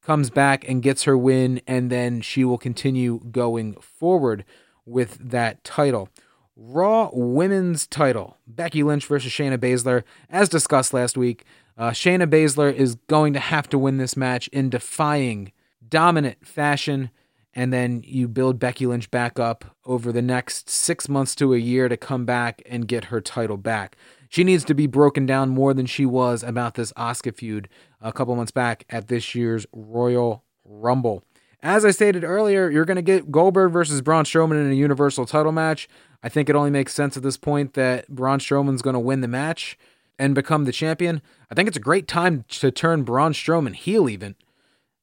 comes 0.01 0.29
back 0.29 0.67
and 0.67 0.83
gets 0.83 1.03
her 1.03 1.17
win, 1.17 1.61
and 1.65 1.89
then 1.89 2.21
she 2.21 2.43
will 2.43 2.57
continue 2.57 3.21
going 3.31 3.75
forward 3.75 4.43
with 4.85 5.17
that 5.17 5.63
title. 5.63 6.09
Raw 6.55 7.09
Women's 7.13 7.87
title 7.87 8.37
Becky 8.45 8.83
Lynch 8.83 9.05
versus 9.07 9.31
Shayna 9.31 9.57
Baszler. 9.57 10.03
As 10.29 10.49
discussed 10.49 10.93
last 10.93 11.17
week, 11.17 11.45
uh, 11.77 11.91
Shayna 11.91 12.27
Baszler 12.27 12.73
is 12.73 12.95
going 13.07 13.33
to 13.33 13.39
have 13.39 13.67
to 13.69 13.77
win 13.77 13.97
this 13.97 14.15
match 14.15 14.47
in 14.49 14.69
defying 14.69 15.51
dominant 15.87 16.45
fashion 16.45 17.09
and 17.55 17.71
then 17.71 18.01
you 18.05 18.27
build 18.27 18.59
Becky 18.59 18.85
Lynch 18.85 19.11
back 19.11 19.39
up 19.39 19.65
over 19.85 20.11
the 20.11 20.21
next 20.21 20.69
six 20.69 21.07
months 21.07 21.35
to 21.35 21.53
a 21.53 21.57
year 21.57 21.87
to 21.87 21.97
come 21.97 22.25
back 22.25 22.61
and 22.65 22.87
get 22.87 23.05
her 23.05 23.21
title 23.21 23.57
back. 23.57 23.95
She 24.29 24.43
needs 24.43 24.63
to 24.65 24.73
be 24.73 24.87
broken 24.87 25.25
down 25.25 25.49
more 25.49 25.73
than 25.73 25.85
she 25.85 26.05
was 26.05 26.41
about 26.41 26.73
this 26.73 26.91
Oscar 26.95 27.31
feud 27.31 27.69
a 28.01 28.11
couple 28.11 28.35
months 28.35 28.51
back 28.51 28.85
at 28.89 29.07
this 29.07 29.35
year's 29.35 29.67
Royal 29.71 30.43
Rumble. 30.65 31.23
As 31.61 31.85
I 31.85 31.91
stated 31.91 32.23
earlier, 32.23 32.69
you're 32.69 32.83
going 32.83 32.95
to 32.95 33.01
get 33.01 33.31
Goldberg 33.31 33.71
versus 33.71 34.01
Braun 34.01 34.25
Strowman 34.25 34.65
in 34.65 34.71
a 34.71 34.75
Universal 34.75 35.27
title 35.27 35.51
match. 35.51 35.87
I 36.23 36.29
think 36.29 36.49
it 36.49 36.55
only 36.55 36.71
makes 36.71 36.93
sense 36.93 37.15
at 37.15 37.23
this 37.23 37.37
point 37.37 37.73
that 37.75 38.09
Braun 38.09 38.39
Strowman's 38.39 38.81
going 38.81 38.95
to 38.95 38.99
win 38.99 39.21
the 39.21 39.27
match 39.27 39.77
and 40.17 40.35
become 40.35 40.65
the 40.65 40.71
champion. 40.71 41.21
I 41.51 41.55
think 41.55 41.67
it's 41.67 41.77
a 41.77 41.81
great 41.81 42.07
time 42.07 42.43
to 42.49 42.71
turn 42.71 43.03
Braun 43.03 43.33
Strowman 43.33 43.75
heel 43.75 44.09
even 44.09 44.35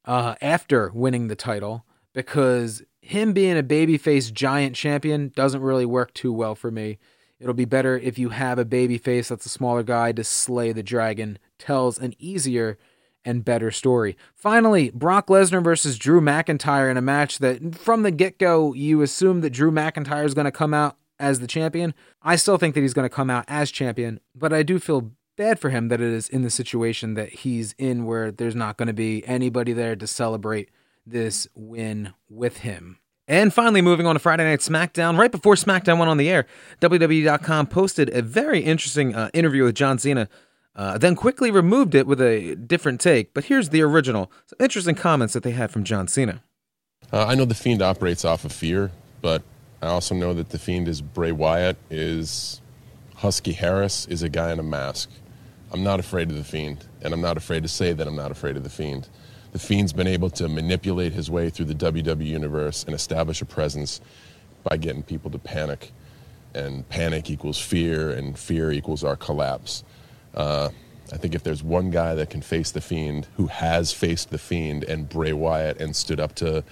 uh, 0.04 0.34
after 0.42 0.90
winning 0.92 1.28
the 1.28 1.36
title 1.36 1.84
because 2.12 2.82
him 3.00 3.32
being 3.32 3.58
a 3.58 3.62
babyface 3.62 4.32
giant 4.32 4.76
champion 4.76 5.32
doesn't 5.34 5.62
really 5.62 5.86
work 5.86 6.12
too 6.14 6.32
well 6.32 6.54
for 6.54 6.70
me. 6.70 6.98
It'll 7.38 7.54
be 7.54 7.64
better 7.64 7.98
if 7.98 8.18
you 8.18 8.30
have 8.30 8.58
a 8.58 8.64
babyface 8.64 9.28
that's 9.28 9.46
a 9.46 9.50
smaller 9.50 9.82
guy 9.82 10.12
to 10.12 10.22
slay 10.22 10.72
the 10.72 10.82
dragon, 10.82 11.38
tells 11.58 11.98
an 11.98 12.14
easier 12.18 12.78
and 13.24 13.44
better 13.44 13.70
story. 13.70 14.16
Finally, 14.34 14.90
Brock 14.90 15.28
Lesnar 15.28 15.62
versus 15.62 15.98
Drew 15.98 16.20
McIntyre 16.20 16.90
in 16.90 16.96
a 16.96 17.02
match 17.02 17.38
that 17.38 17.74
from 17.74 18.02
the 18.02 18.10
get 18.10 18.38
go, 18.38 18.74
you 18.74 19.02
assume 19.02 19.40
that 19.40 19.50
Drew 19.50 19.70
McIntyre 19.70 20.24
is 20.24 20.34
going 20.34 20.46
to 20.46 20.50
come 20.50 20.74
out 20.74 20.96
as 21.18 21.40
the 21.40 21.46
champion. 21.46 21.94
I 22.22 22.36
still 22.36 22.56
think 22.56 22.74
that 22.74 22.80
he's 22.80 22.94
going 22.94 23.08
to 23.08 23.14
come 23.14 23.30
out 23.30 23.44
as 23.48 23.70
champion, 23.70 24.20
but 24.34 24.52
I 24.52 24.62
do 24.62 24.78
feel 24.78 25.12
bad 25.36 25.58
for 25.58 25.70
him 25.70 25.88
that 25.88 26.00
it 26.00 26.12
is 26.12 26.28
in 26.28 26.42
the 26.42 26.50
situation 26.50 27.14
that 27.14 27.30
he's 27.30 27.74
in 27.78 28.04
where 28.04 28.30
there's 28.30 28.54
not 28.54 28.76
going 28.76 28.88
to 28.88 28.92
be 28.94 29.26
anybody 29.26 29.72
there 29.72 29.96
to 29.96 30.06
celebrate 30.06 30.70
this 31.10 31.46
win 31.54 32.12
with 32.28 32.58
him. 32.58 32.98
And 33.28 33.54
finally, 33.54 33.80
moving 33.80 34.06
on 34.06 34.16
to 34.16 34.18
Friday 34.18 34.44
Night 34.44 34.58
SmackDown. 34.58 35.16
Right 35.16 35.30
before 35.30 35.54
SmackDown 35.54 35.98
went 35.98 36.10
on 36.10 36.16
the 36.16 36.28
air, 36.28 36.46
WWE.com 36.80 37.68
posted 37.68 38.08
a 38.10 38.22
very 38.22 38.60
interesting 38.60 39.14
uh, 39.14 39.30
interview 39.32 39.62
with 39.62 39.76
John 39.76 39.98
Cena, 39.98 40.28
uh, 40.74 40.98
then 40.98 41.14
quickly 41.14 41.52
removed 41.52 41.94
it 41.94 42.08
with 42.08 42.20
a 42.20 42.56
different 42.56 43.00
take. 43.00 43.32
But 43.32 43.44
here's 43.44 43.68
the 43.68 43.82
original. 43.82 44.32
Some 44.46 44.56
interesting 44.58 44.96
comments 44.96 45.32
that 45.34 45.44
they 45.44 45.52
had 45.52 45.70
from 45.70 45.84
John 45.84 46.08
Cena. 46.08 46.42
Uh, 47.12 47.26
I 47.26 47.36
know 47.36 47.44
the 47.44 47.54
Fiend 47.54 47.82
operates 47.82 48.24
off 48.24 48.44
of 48.44 48.52
fear, 48.52 48.90
but 49.22 49.42
I 49.80 49.86
also 49.86 50.14
know 50.14 50.34
that 50.34 50.50
the 50.50 50.58
Fiend 50.58 50.88
is 50.88 51.00
Bray 51.00 51.32
Wyatt, 51.32 51.76
is 51.88 52.60
Husky 53.16 53.52
Harris, 53.52 54.06
is 54.06 54.22
a 54.22 54.28
guy 54.28 54.50
in 54.52 54.58
a 54.58 54.64
mask. 54.64 55.08
I'm 55.72 55.84
not 55.84 56.00
afraid 56.00 56.30
of 56.30 56.36
the 56.36 56.44
Fiend, 56.44 56.84
and 57.00 57.14
I'm 57.14 57.20
not 57.20 57.36
afraid 57.36 57.62
to 57.62 57.68
say 57.68 57.92
that 57.92 58.08
I'm 58.08 58.16
not 58.16 58.32
afraid 58.32 58.56
of 58.56 58.64
the 58.64 58.70
Fiend. 58.70 59.08
The 59.52 59.58
Fiend's 59.58 59.92
been 59.92 60.06
able 60.06 60.30
to 60.30 60.48
manipulate 60.48 61.12
his 61.12 61.30
way 61.30 61.50
through 61.50 61.66
the 61.66 61.74
WWE 61.74 62.24
universe 62.24 62.84
and 62.84 62.94
establish 62.94 63.42
a 63.42 63.44
presence 63.44 64.00
by 64.62 64.76
getting 64.76 65.02
people 65.02 65.30
to 65.30 65.38
panic. 65.38 65.92
And 66.54 66.88
panic 66.88 67.30
equals 67.30 67.60
fear, 67.60 68.10
and 68.10 68.38
fear 68.38 68.72
equals 68.72 69.04
our 69.04 69.16
collapse. 69.16 69.84
Uh, 70.34 70.70
I 71.12 71.16
think 71.16 71.34
if 71.34 71.42
there's 71.42 71.62
one 71.62 71.90
guy 71.90 72.14
that 72.14 72.30
can 72.30 72.42
face 72.42 72.70
the 72.70 72.80
Fiend, 72.80 73.26
who 73.36 73.46
has 73.46 73.92
faced 73.92 74.30
the 74.30 74.38
Fiend 74.38 74.84
and 74.84 75.08
Bray 75.08 75.32
Wyatt 75.32 75.80
and 75.80 75.94
stood 75.94 76.20
up 76.20 76.34
to 76.36 76.62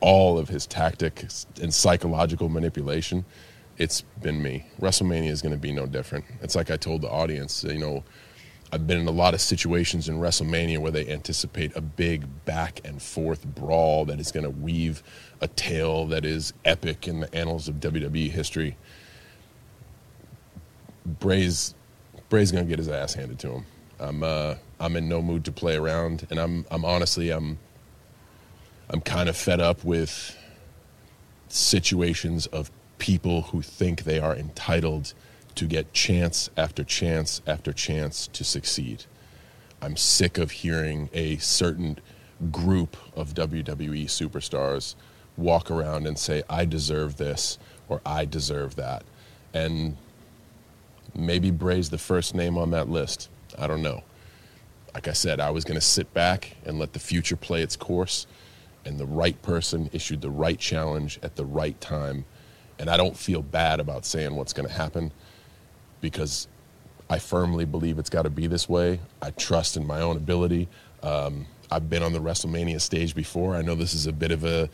all 0.00 0.38
of 0.38 0.48
his 0.48 0.66
tactics 0.66 1.46
and 1.60 1.72
psychological 1.72 2.48
manipulation, 2.48 3.24
it's 3.78 4.02
been 4.22 4.42
me. 4.42 4.66
WrestleMania 4.80 5.30
is 5.30 5.42
going 5.42 5.54
to 5.54 5.60
be 5.60 5.72
no 5.72 5.86
different. 5.86 6.24
It's 6.42 6.54
like 6.54 6.70
I 6.70 6.76
told 6.76 7.02
the 7.02 7.10
audience, 7.10 7.64
you 7.64 7.78
know, 7.78 8.04
I've 8.72 8.86
been 8.86 8.98
in 8.98 9.06
a 9.06 9.12
lot 9.12 9.32
of 9.34 9.40
situations 9.40 10.08
in 10.08 10.18
WrestleMania 10.18 10.78
where 10.78 10.90
they 10.90 11.08
anticipate 11.08 11.76
a 11.76 11.80
big 11.80 12.44
back 12.44 12.80
and 12.84 13.00
forth 13.00 13.46
brawl 13.46 14.04
that 14.06 14.18
is 14.18 14.32
going 14.32 14.44
to 14.44 14.50
weave 14.50 15.02
a 15.40 15.48
tale 15.48 16.06
that 16.06 16.24
is 16.24 16.52
epic 16.64 17.06
in 17.06 17.20
the 17.20 17.34
annals 17.34 17.68
of 17.68 17.76
WWE 17.76 18.30
history. 18.30 18.76
Bray's 21.04 21.74
Bray's 22.28 22.50
going 22.50 22.64
to 22.64 22.68
get 22.68 22.80
his 22.80 22.88
ass 22.88 23.14
handed 23.14 23.38
to 23.40 23.50
him. 23.50 23.66
I'm 24.00 24.22
uh, 24.22 24.56
I'm 24.80 24.96
in 24.96 25.08
no 25.08 25.22
mood 25.22 25.44
to 25.44 25.52
play 25.52 25.76
around, 25.76 26.26
and 26.30 26.38
I'm 26.40 26.66
I'm 26.70 26.84
honestly 26.84 27.30
I'm 27.30 27.58
I'm 28.90 29.00
kind 29.00 29.28
of 29.28 29.36
fed 29.36 29.60
up 29.60 29.84
with 29.84 30.36
situations 31.48 32.46
of 32.46 32.70
people 32.98 33.42
who 33.42 33.62
think 33.62 34.02
they 34.02 34.18
are 34.18 34.34
entitled 34.34 35.14
to 35.56 35.66
get 35.66 35.92
chance 35.92 36.48
after 36.56 36.84
chance 36.84 37.42
after 37.46 37.72
chance 37.72 38.28
to 38.28 38.44
succeed. 38.44 39.04
I'm 39.82 39.96
sick 39.96 40.38
of 40.38 40.50
hearing 40.50 41.10
a 41.12 41.36
certain 41.38 41.98
group 42.50 42.96
of 43.14 43.34
WWE 43.34 44.04
superstars 44.04 44.94
walk 45.36 45.70
around 45.70 46.06
and 46.06 46.18
say, 46.18 46.42
I 46.48 46.64
deserve 46.64 47.16
this 47.16 47.58
or 47.88 48.00
I 48.04 48.24
deserve 48.24 48.76
that. 48.76 49.04
And 49.52 49.96
maybe 51.14 51.50
Bray's 51.50 51.90
the 51.90 51.98
first 51.98 52.34
name 52.34 52.58
on 52.58 52.70
that 52.70 52.88
list. 52.88 53.28
I 53.58 53.66
don't 53.66 53.82
know. 53.82 54.02
Like 54.94 55.08
I 55.08 55.12
said, 55.12 55.40
I 55.40 55.50
was 55.50 55.64
going 55.64 55.78
to 55.78 55.86
sit 55.86 56.12
back 56.14 56.56
and 56.64 56.78
let 56.78 56.92
the 56.92 56.98
future 56.98 57.36
play 57.36 57.62
its 57.62 57.76
course, 57.76 58.26
and 58.84 58.98
the 58.98 59.06
right 59.06 59.40
person 59.42 59.90
issued 59.92 60.22
the 60.22 60.30
right 60.30 60.58
challenge 60.58 61.18
at 61.22 61.36
the 61.36 61.44
right 61.44 61.78
time. 61.80 62.24
And 62.78 62.88
I 62.88 62.96
don't 62.96 63.16
feel 63.16 63.42
bad 63.42 63.78
about 63.78 64.06
saying 64.06 64.34
what's 64.34 64.52
going 64.52 64.68
to 64.68 64.74
happen 64.74 65.12
because 66.06 66.46
I 67.10 67.18
firmly 67.18 67.64
believe 67.64 67.98
it's 67.98 68.10
got 68.10 68.22
to 68.22 68.30
be 68.30 68.46
this 68.46 68.68
way. 68.68 69.00
I 69.20 69.30
trust 69.30 69.76
in 69.76 69.86
my 69.86 70.00
own 70.00 70.16
ability. 70.16 70.68
Um, 71.02 71.46
I've 71.68 71.90
been 71.90 72.02
on 72.04 72.12
the 72.12 72.20
WrestleMania 72.20 72.80
stage 72.80 73.14
before. 73.14 73.56
I 73.56 73.62
know 73.62 73.74
this 73.74 73.92
is 73.92 74.06
a 74.06 74.12
bit 74.12 74.30
of 74.30 74.44
a, 74.44 74.70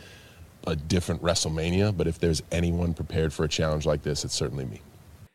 a 0.67 0.77
different 0.77 1.23
WrestleMania, 1.23 1.97
but 1.97 2.07
if 2.07 2.19
there's 2.19 2.43
anyone 2.53 2.93
prepared 2.93 3.33
for 3.33 3.45
a 3.45 3.49
challenge 3.49 3.87
like 3.87 4.03
this, 4.03 4.27
it's 4.27 4.35
certainly 4.35 4.67
me. 4.67 4.83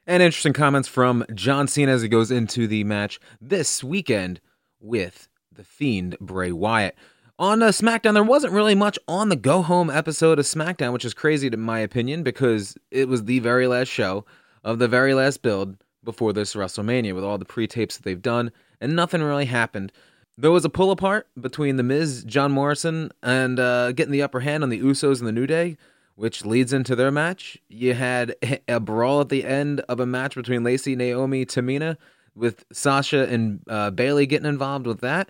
And 0.05 0.21
interesting 0.21 0.53
comments 0.53 0.87
from 0.87 1.25
John 1.33 1.67
Cena 1.67 1.93
as 1.93 2.03
he 2.03 2.07
goes 2.07 2.29
into 2.29 2.67
the 2.67 2.83
match 2.83 3.19
this 3.41 3.83
weekend 3.83 4.39
with 4.79 5.29
The 5.51 5.63
Fiend 5.63 6.15
Bray 6.21 6.51
Wyatt. 6.51 6.95
On 7.39 7.61
uh, 7.61 7.67
SmackDown, 7.69 8.13
there 8.13 8.23
wasn't 8.23 8.53
really 8.53 8.75
much 8.75 8.99
on 9.07 9.29
the 9.29 9.35
go 9.35 9.63
home 9.63 9.89
episode 9.89 10.37
of 10.37 10.45
SmackDown, 10.45 10.93
which 10.93 11.05
is 11.05 11.15
crazy 11.15 11.49
to 11.49 11.57
my 11.57 11.79
opinion 11.79 12.21
because 12.21 12.77
it 12.91 13.07
was 13.07 13.25
the 13.25 13.39
very 13.39 13.67
last 13.67 13.89
show 13.89 14.25
of 14.63 14.79
the 14.79 14.87
very 14.87 15.13
last 15.13 15.41
build 15.41 15.77
before 16.07 16.31
this 16.31 16.55
WrestleMania 16.55 17.13
with 17.13 17.25
all 17.25 17.37
the 17.37 17.43
pre 17.43 17.67
tapes 17.67 17.97
that 17.97 18.03
they've 18.03 18.21
done, 18.21 18.49
and 18.79 18.95
nothing 18.95 19.21
really 19.21 19.45
happened. 19.45 19.91
There 20.37 20.51
was 20.51 20.63
a 20.63 20.69
pull 20.69 20.89
apart 20.89 21.27
between 21.39 21.75
The 21.75 21.83
Miz, 21.83 22.23
John 22.23 22.53
Morrison, 22.53 23.11
and 23.21 23.59
uh, 23.59 23.91
getting 23.91 24.13
the 24.13 24.21
upper 24.21 24.39
hand 24.39 24.63
on 24.63 24.69
the 24.69 24.79
Usos 24.79 25.19
and 25.19 25.27
the 25.27 25.33
New 25.33 25.45
Day, 25.45 25.75
which 26.15 26.45
leads 26.45 26.71
into 26.71 26.95
their 26.95 27.11
match. 27.11 27.57
You 27.67 27.93
had 27.93 28.35
a 28.69 28.79
brawl 28.79 29.19
at 29.19 29.27
the 29.27 29.43
end 29.43 29.81
of 29.81 29.99
a 29.99 30.05
match 30.05 30.35
between 30.35 30.63
Lacey, 30.63 30.95
Naomi, 30.95 31.45
Tamina, 31.45 31.97
with 32.33 32.63
Sasha 32.71 33.27
and 33.27 33.59
uh, 33.67 33.91
Bayley 33.91 34.27
getting 34.27 34.47
involved 34.47 34.87
with 34.87 35.01
that, 35.01 35.29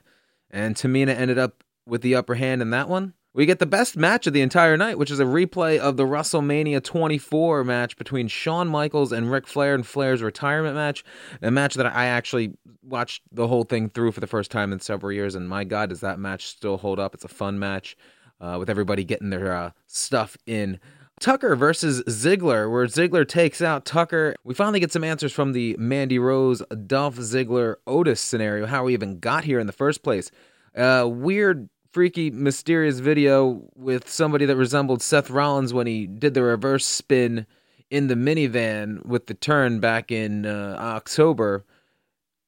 and 0.51 0.75
Tamina 0.75 1.15
ended 1.15 1.39
up 1.39 1.63
with 1.87 2.03
the 2.03 2.13
upper 2.13 2.35
hand 2.35 2.61
in 2.61 2.69
that 2.69 2.87
one. 2.87 3.13
We 3.37 3.45
get 3.45 3.59
the 3.59 3.67
best 3.67 3.95
match 3.95 4.25
of 4.25 4.33
the 4.33 4.41
entire 4.41 4.75
night, 4.77 4.97
which 4.97 5.11
is 5.11 5.19
a 5.19 5.23
replay 5.23 5.77
of 5.77 5.95
the 5.95 6.05
WrestleMania 6.05 6.83
24 6.83 7.63
match 7.63 7.95
between 7.95 8.27
Shawn 8.27 8.67
Michaels 8.67 9.11
and 9.11 9.29
Ric 9.29 9.45
Flair 9.45 9.75
and 9.75 9.85
Flair's 9.85 10.23
retirement 10.23 10.73
match. 10.73 11.03
A 11.43 11.51
match 11.51 11.75
that 11.75 11.85
I 11.85 12.05
actually 12.07 12.53
watched 12.81 13.21
the 13.31 13.47
whole 13.47 13.63
thing 13.63 13.89
through 13.91 14.13
for 14.13 14.21
the 14.21 14.25
first 14.25 14.49
time 14.49 14.73
in 14.73 14.79
several 14.79 15.11
years, 15.11 15.35
and 15.35 15.47
my 15.47 15.65
God, 15.65 15.89
does 15.89 15.99
that 15.99 16.17
match 16.17 16.47
still 16.47 16.77
hold 16.77 16.97
up? 16.97 17.13
It's 17.13 17.25
a 17.25 17.27
fun 17.27 17.59
match 17.59 17.95
uh, 18.41 18.55
with 18.57 18.71
everybody 18.71 19.03
getting 19.03 19.29
their 19.29 19.55
uh, 19.55 19.71
stuff 19.85 20.35
in. 20.47 20.79
Tucker 21.19 21.55
versus 21.55 22.01
Ziggler, 22.07 22.71
where 22.71 22.87
Ziggler 22.87 23.27
takes 23.27 23.61
out 23.61 23.85
Tucker. 23.85 24.33
We 24.45 24.55
finally 24.55 24.79
get 24.79 24.91
some 24.91 25.03
answers 25.03 25.31
from 25.31 25.51
the 25.53 25.75
Mandy 25.77 26.17
Rose, 26.17 26.63
Dolph 26.87 27.17
Ziggler, 27.17 27.75
Otis 27.85 28.19
scenario, 28.19 28.65
how 28.65 28.85
we 28.85 28.93
even 28.93 29.19
got 29.19 29.43
here 29.43 29.59
in 29.59 29.67
the 29.67 29.73
first 29.73 30.01
place. 30.01 30.31
Uh, 30.75 31.07
weird 31.07 31.69
freaky, 31.97 32.29
mysterious 32.29 32.99
video 32.99 33.59
with 33.73 34.07
somebody 34.07 34.45
that 34.45 34.55
resembled 34.55 35.01
Seth 35.01 35.31
Rollins 35.31 35.73
when 35.73 35.87
he 35.87 36.05
did 36.05 36.35
the 36.35 36.43
reverse 36.43 36.85
spin 36.85 37.47
in 37.89 38.05
the 38.05 38.13
minivan 38.13 39.03
with 39.03 39.25
the 39.25 39.33
turn 39.33 39.79
back 39.79 40.11
in 40.11 40.45
uh, 40.45 40.77
October. 40.79 41.65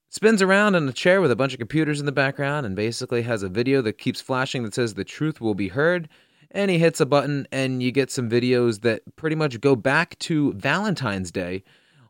Spins 0.09 0.43
around 0.43 0.75
in 0.75 0.87
a 0.87 0.93
chair 0.93 1.19
with 1.19 1.31
a 1.31 1.35
bunch 1.35 1.53
of 1.53 1.57
computers 1.57 1.99
in 1.99 2.05
the 2.05 2.11
background 2.11 2.67
and 2.67 2.75
basically 2.75 3.23
has 3.23 3.41
a 3.41 3.49
video 3.49 3.81
that 3.81 3.97
keeps 3.97 4.21
flashing 4.21 4.61
that 4.61 4.75
says 4.75 4.93
the 4.93 5.03
truth 5.03 5.41
will 5.41 5.55
be 5.55 5.69
heard. 5.69 6.09
And 6.51 6.69
he 6.69 6.77
hits 6.77 7.01
a 7.01 7.07
button, 7.07 7.47
and 7.51 7.81
you 7.81 7.91
get 7.91 8.11
some 8.11 8.29
videos 8.29 8.81
that 8.81 9.01
pretty 9.15 9.35
much 9.35 9.59
go 9.61 9.75
back 9.75 10.19
to 10.19 10.53
Valentine's 10.53 11.31
Day 11.31 11.63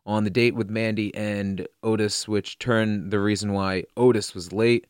on 0.04 0.24
the 0.24 0.30
date 0.30 0.54
with 0.54 0.68
Mandy 0.68 1.10
and 1.14 1.66
Otis, 1.82 2.28
which 2.28 2.58
turned 2.58 3.10
the 3.10 3.18
reason 3.18 3.54
why 3.54 3.84
Otis 3.96 4.34
was 4.34 4.52
late. 4.52 4.86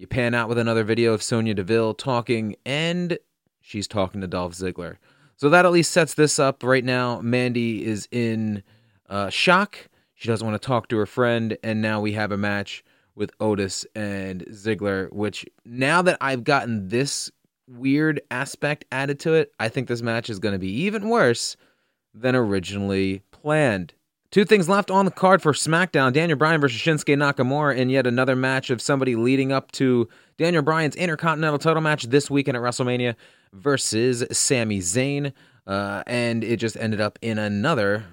You 0.00 0.06
pan 0.06 0.32
out 0.32 0.48
with 0.48 0.56
another 0.56 0.82
video 0.82 1.12
of 1.12 1.22
Sonya 1.22 1.52
Deville 1.52 1.92
talking, 1.92 2.56
and 2.64 3.18
she's 3.60 3.86
talking 3.86 4.22
to 4.22 4.26
Dolph 4.26 4.54
Ziggler. 4.54 4.96
So 5.36 5.50
that 5.50 5.66
at 5.66 5.72
least 5.72 5.92
sets 5.92 6.14
this 6.14 6.38
up. 6.38 6.62
Right 6.62 6.86
now, 6.86 7.20
Mandy 7.20 7.84
is 7.84 8.08
in 8.10 8.62
uh, 9.10 9.28
shock. 9.28 9.90
She 10.14 10.26
doesn't 10.26 10.48
want 10.48 10.60
to 10.60 10.66
talk 10.66 10.88
to 10.88 10.96
her 10.96 11.04
friend, 11.04 11.58
and 11.62 11.82
now 11.82 12.00
we 12.00 12.12
have 12.12 12.32
a 12.32 12.38
match 12.38 12.82
with 13.14 13.30
Otis 13.40 13.84
and 13.94 14.42
Ziggler, 14.46 15.12
which 15.12 15.44
now 15.66 16.00
that 16.00 16.16
I've 16.22 16.44
gotten 16.44 16.88
this 16.88 17.30
weird 17.68 18.22
aspect 18.30 18.86
added 18.90 19.20
to 19.20 19.34
it, 19.34 19.52
I 19.60 19.68
think 19.68 19.86
this 19.86 20.00
match 20.00 20.30
is 20.30 20.38
going 20.38 20.54
to 20.54 20.58
be 20.58 20.72
even 20.80 21.10
worse 21.10 21.58
than 22.14 22.34
originally 22.34 23.20
planned. 23.32 23.92
Two 24.30 24.44
things 24.44 24.68
left 24.68 24.92
on 24.92 25.06
the 25.06 25.10
card 25.10 25.42
for 25.42 25.52
SmackDown 25.52 26.12
Daniel 26.12 26.38
Bryan 26.38 26.60
versus 26.60 26.80
Shinsuke 26.80 27.16
Nakamura 27.16 27.76
in 27.76 27.90
yet 27.90 28.06
another 28.06 28.36
match 28.36 28.70
of 28.70 28.80
somebody 28.80 29.16
leading 29.16 29.50
up 29.50 29.72
to 29.72 30.08
Daniel 30.38 30.62
Bryan's 30.62 30.94
Intercontinental 30.94 31.58
title 31.58 31.82
match 31.82 32.04
this 32.04 32.30
weekend 32.30 32.56
at 32.56 32.62
WrestleMania 32.62 33.16
versus 33.52 34.24
Sami 34.30 34.78
Zayn. 34.78 35.32
Uh, 35.66 36.04
and 36.06 36.44
it 36.44 36.58
just 36.58 36.76
ended 36.76 37.00
up 37.00 37.18
in 37.20 37.38
another 37.38 38.04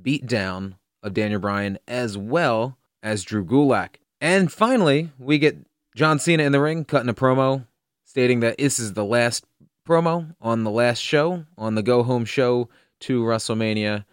beatdown 0.00 0.74
of 1.02 1.12
Daniel 1.12 1.40
Bryan 1.40 1.76
as 1.88 2.16
well 2.16 2.78
as 3.02 3.24
Drew 3.24 3.44
Gulak. 3.44 3.96
And 4.20 4.52
finally, 4.52 5.10
we 5.18 5.40
get 5.40 5.56
John 5.96 6.20
Cena 6.20 6.44
in 6.44 6.52
the 6.52 6.60
ring 6.60 6.84
cutting 6.84 7.08
a 7.08 7.14
promo 7.14 7.66
stating 8.04 8.38
that 8.40 8.58
this 8.58 8.78
is 8.78 8.92
the 8.92 9.04
last 9.04 9.44
promo 9.84 10.36
on 10.40 10.62
the 10.62 10.70
last 10.70 11.00
show, 11.00 11.46
on 11.56 11.74
the 11.74 11.82
go 11.82 12.04
home 12.04 12.24
show 12.24 12.68
to 13.00 13.24
WrestleMania. 13.24 14.04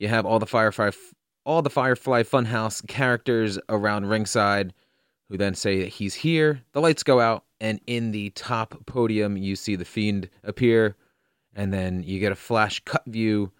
You 0.00 0.08
have 0.08 0.24
all 0.24 0.38
the 0.38 0.46
Firefly, 0.46 0.90
all 1.44 1.60
the 1.60 1.70
Firefly 1.70 2.22
Funhouse 2.22 2.84
characters 2.88 3.58
around 3.68 4.06
ringside, 4.06 4.72
who 5.28 5.36
then 5.36 5.54
say 5.54 5.82
that 5.82 5.88
he's 5.88 6.14
here. 6.14 6.62
The 6.72 6.80
lights 6.80 7.02
go 7.02 7.20
out, 7.20 7.44
and 7.60 7.80
in 7.86 8.10
the 8.10 8.30
top 8.30 8.86
podium, 8.86 9.36
you 9.36 9.54
see 9.56 9.76
the 9.76 9.84
Fiend 9.84 10.30
appear, 10.42 10.96
and 11.54 11.70
then 11.72 12.02
you 12.02 12.18
get 12.18 12.32
a 12.32 12.36
flash 12.36 12.80
cut 12.86 13.04
view 13.06 13.52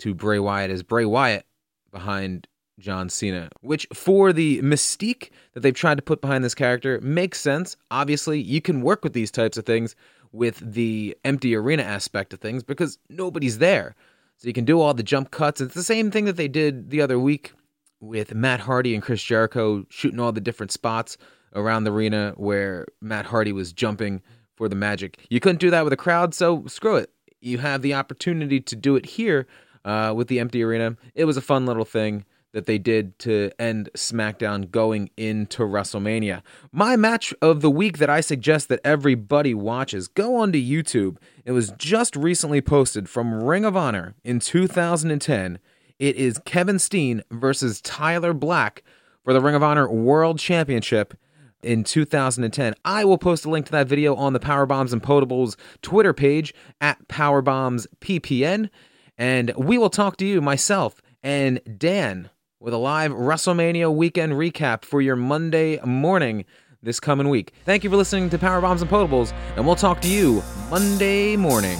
to 0.00 0.14
Bray 0.14 0.38
Wyatt 0.38 0.70
as 0.70 0.82
Bray 0.82 1.06
Wyatt 1.06 1.46
behind 1.90 2.46
John 2.78 3.08
Cena, 3.08 3.48
which 3.62 3.86
for 3.94 4.34
the 4.34 4.60
mystique 4.60 5.30
that 5.54 5.60
they've 5.60 5.72
tried 5.72 5.96
to 5.96 6.02
put 6.02 6.20
behind 6.20 6.44
this 6.44 6.54
character 6.54 7.00
makes 7.00 7.40
sense. 7.40 7.78
Obviously, 7.90 8.38
you 8.38 8.60
can 8.60 8.82
work 8.82 9.02
with 9.02 9.14
these 9.14 9.30
types 9.30 9.56
of 9.56 9.64
things 9.64 9.96
with 10.32 10.60
the 10.60 11.16
empty 11.24 11.56
arena 11.56 11.82
aspect 11.82 12.34
of 12.34 12.40
things 12.40 12.62
because 12.62 12.98
nobody's 13.08 13.56
there. 13.56 13.94
So 14.38 14.48
you 14.48 14.52
can 14.52 14.64
do 14.64 14.80
all 14.80 14.94
the 14.94 15.02
jump 15.02 15.30
cuts. 15.30 15.60
It's 15.60 15.74
the 15.74 15.82
same 15.82 16.10
thing 16.10 16.26
that 16.26 16.36
they 16.36 16.48
did 16.48 16.90
the 16.90 17.00
other 17.00 17.18
week 17.18 17.52
with 18.00 18.34
Matt 18.34 18.60
Hardy 18.60 18.94
and 18.94 19.02
Chris 19.02 19.22
Jericho 19.22 19.86
shooting 19.88 20.20
all 20.20 20.32
the 20.32 20.40
different 20.40 20.72
spots 20.72 21.16
around 21.54 21.84
the 21.84 21.92
arena 21.92 22.34
where 22.36 22.86
Matt 23.00 23.26
Hardy 23.26 23.52
was 23.52 23.72
jumping 23.72 24.22
for 24.54 24.68
the 24.68 24.76
magic. 24.76 25.24
You 25.30 25.40
couldn't 25.40 25.60
do 25.60 25.70
that 25.70 25.84
with 25.84 25.92
a 25.92 25.96
crowd, 25.96 26.34
so 26.34 26.64
screw 26.66 26.96
it. 26.96 27.10
You 27.40 27.58
have 27.58 27.82
the 27.82 27.94
opportunity 27.94 28.60
to 28.60 28.76
do 28.76 28.96
it 28.96 29.06
here 29.06 29.46
uh, 29.84 30.12
with 30.14 30.28
the 30.28 30.40
empty 30.40 30.62
arena. 30.62 30.96
It 31.14 31.24
was 31.24 31.36
a 31.36 31.42
fun 31.42 31.64
little 31.64 31.84
thing 31.84 32.24
that 32.52 32.66
they 32.66 32.78
did 32.78 33.18
to 33.18 33.50
end 33.58 33.90
SmackDown 33.94 34.70
going 34.70 35.10
into 35.16 35.62
WrestleMania. 35.62 36.42
My 36.72 36.96
match 36.96 37.34
of 37.42 37.60
the 37.60 37.70
week 37.70 37.98
that 37.98 38.10
I 38.10 38.20
suggest 38.20 38.68
that 38.68 38.80
everybody 38.84 39.54
watches, 39.54 40.08
go 40.08 40.36
onto 40.36 40.58
YouTube. 40.58 41.18
It 41.44 41.52
was 41.52 41.72
just 41.72 42.16
recently 42.16 42.60
posted 42.60 43.08
from 43.08 43.42
Ring 43.42 43.64
of 43.64 43.76
Honor 43.76 44.14
in 44.24 44.40
2010. 44.40 45.58
It 45.98 46.16
is 46.16 46.40
Kevin 46.44 46.78
Steen 46.78 47.22
versus 47.30 47.80
Tyler 47.80 48.32
Black 48.32 48.82
for 49.24 49.32
the 49.32 49.40
Ring 49.40 49.54
of 49.54 49.62
Honor 49.62 49.90
World 49.90 50.38
Championship 50.38 51.14
in 51.62 51.84
2010. 51.84 52.74
I 52.84 53.04
will 53.04 53.18
post 53.18 53.44
a 53.44 53.50
link 53.50 53.66
to 53.66 53.72
that 53.72 53.88
video 53.88 54.14
on 54.14 54.32
the 54.32 54.40
Power 54.40 54.66
Bombs 54.66 54.92
and 54.92 55.02
Potables 55.02 55.56
Twitter 55.82 56.12
page 56.12 56.54
at 56.80 57.08
PowerBombsPPN. 57.08 58.70
And 59.18 59.52
we 59.56 59.78
will 59.78 59.90
talk 59.90 60.16
to 60.18 60.26
you, 60.26 60.40
myself 60.40 61.00
and 61.22 61.60
Dan, 61.78 62.30
with 62.60 62.72
a 62.72 62.78
live 62.78 63.12
WrestleMania 63.12 63.94
weekend 63.94 64.32
recap 64.32 64.84
for 64.84 65.00
your 65.00 65.16
Monday 65.16 65.78
morning 65.84 66.44
this 66.82 67.00
coming 67.00 67.28
week. 67.28 67.52
Thank 67.64 67.84
you 67.84 67.90
for 67.90 67.96
listening 67.96 68.30
to 68.30 68.38
Power 68.38 68.60
Bombs 68.60 68.82
and 68.82 68.90
Potables, 68.90 69.32
and 69.56 69.66
we'll 69.66 69.76
talk 69.76 70.00
to 70.02 70.08
you 70.08 70.42
Monday 70.70 71.36
morning. 71.36 71.78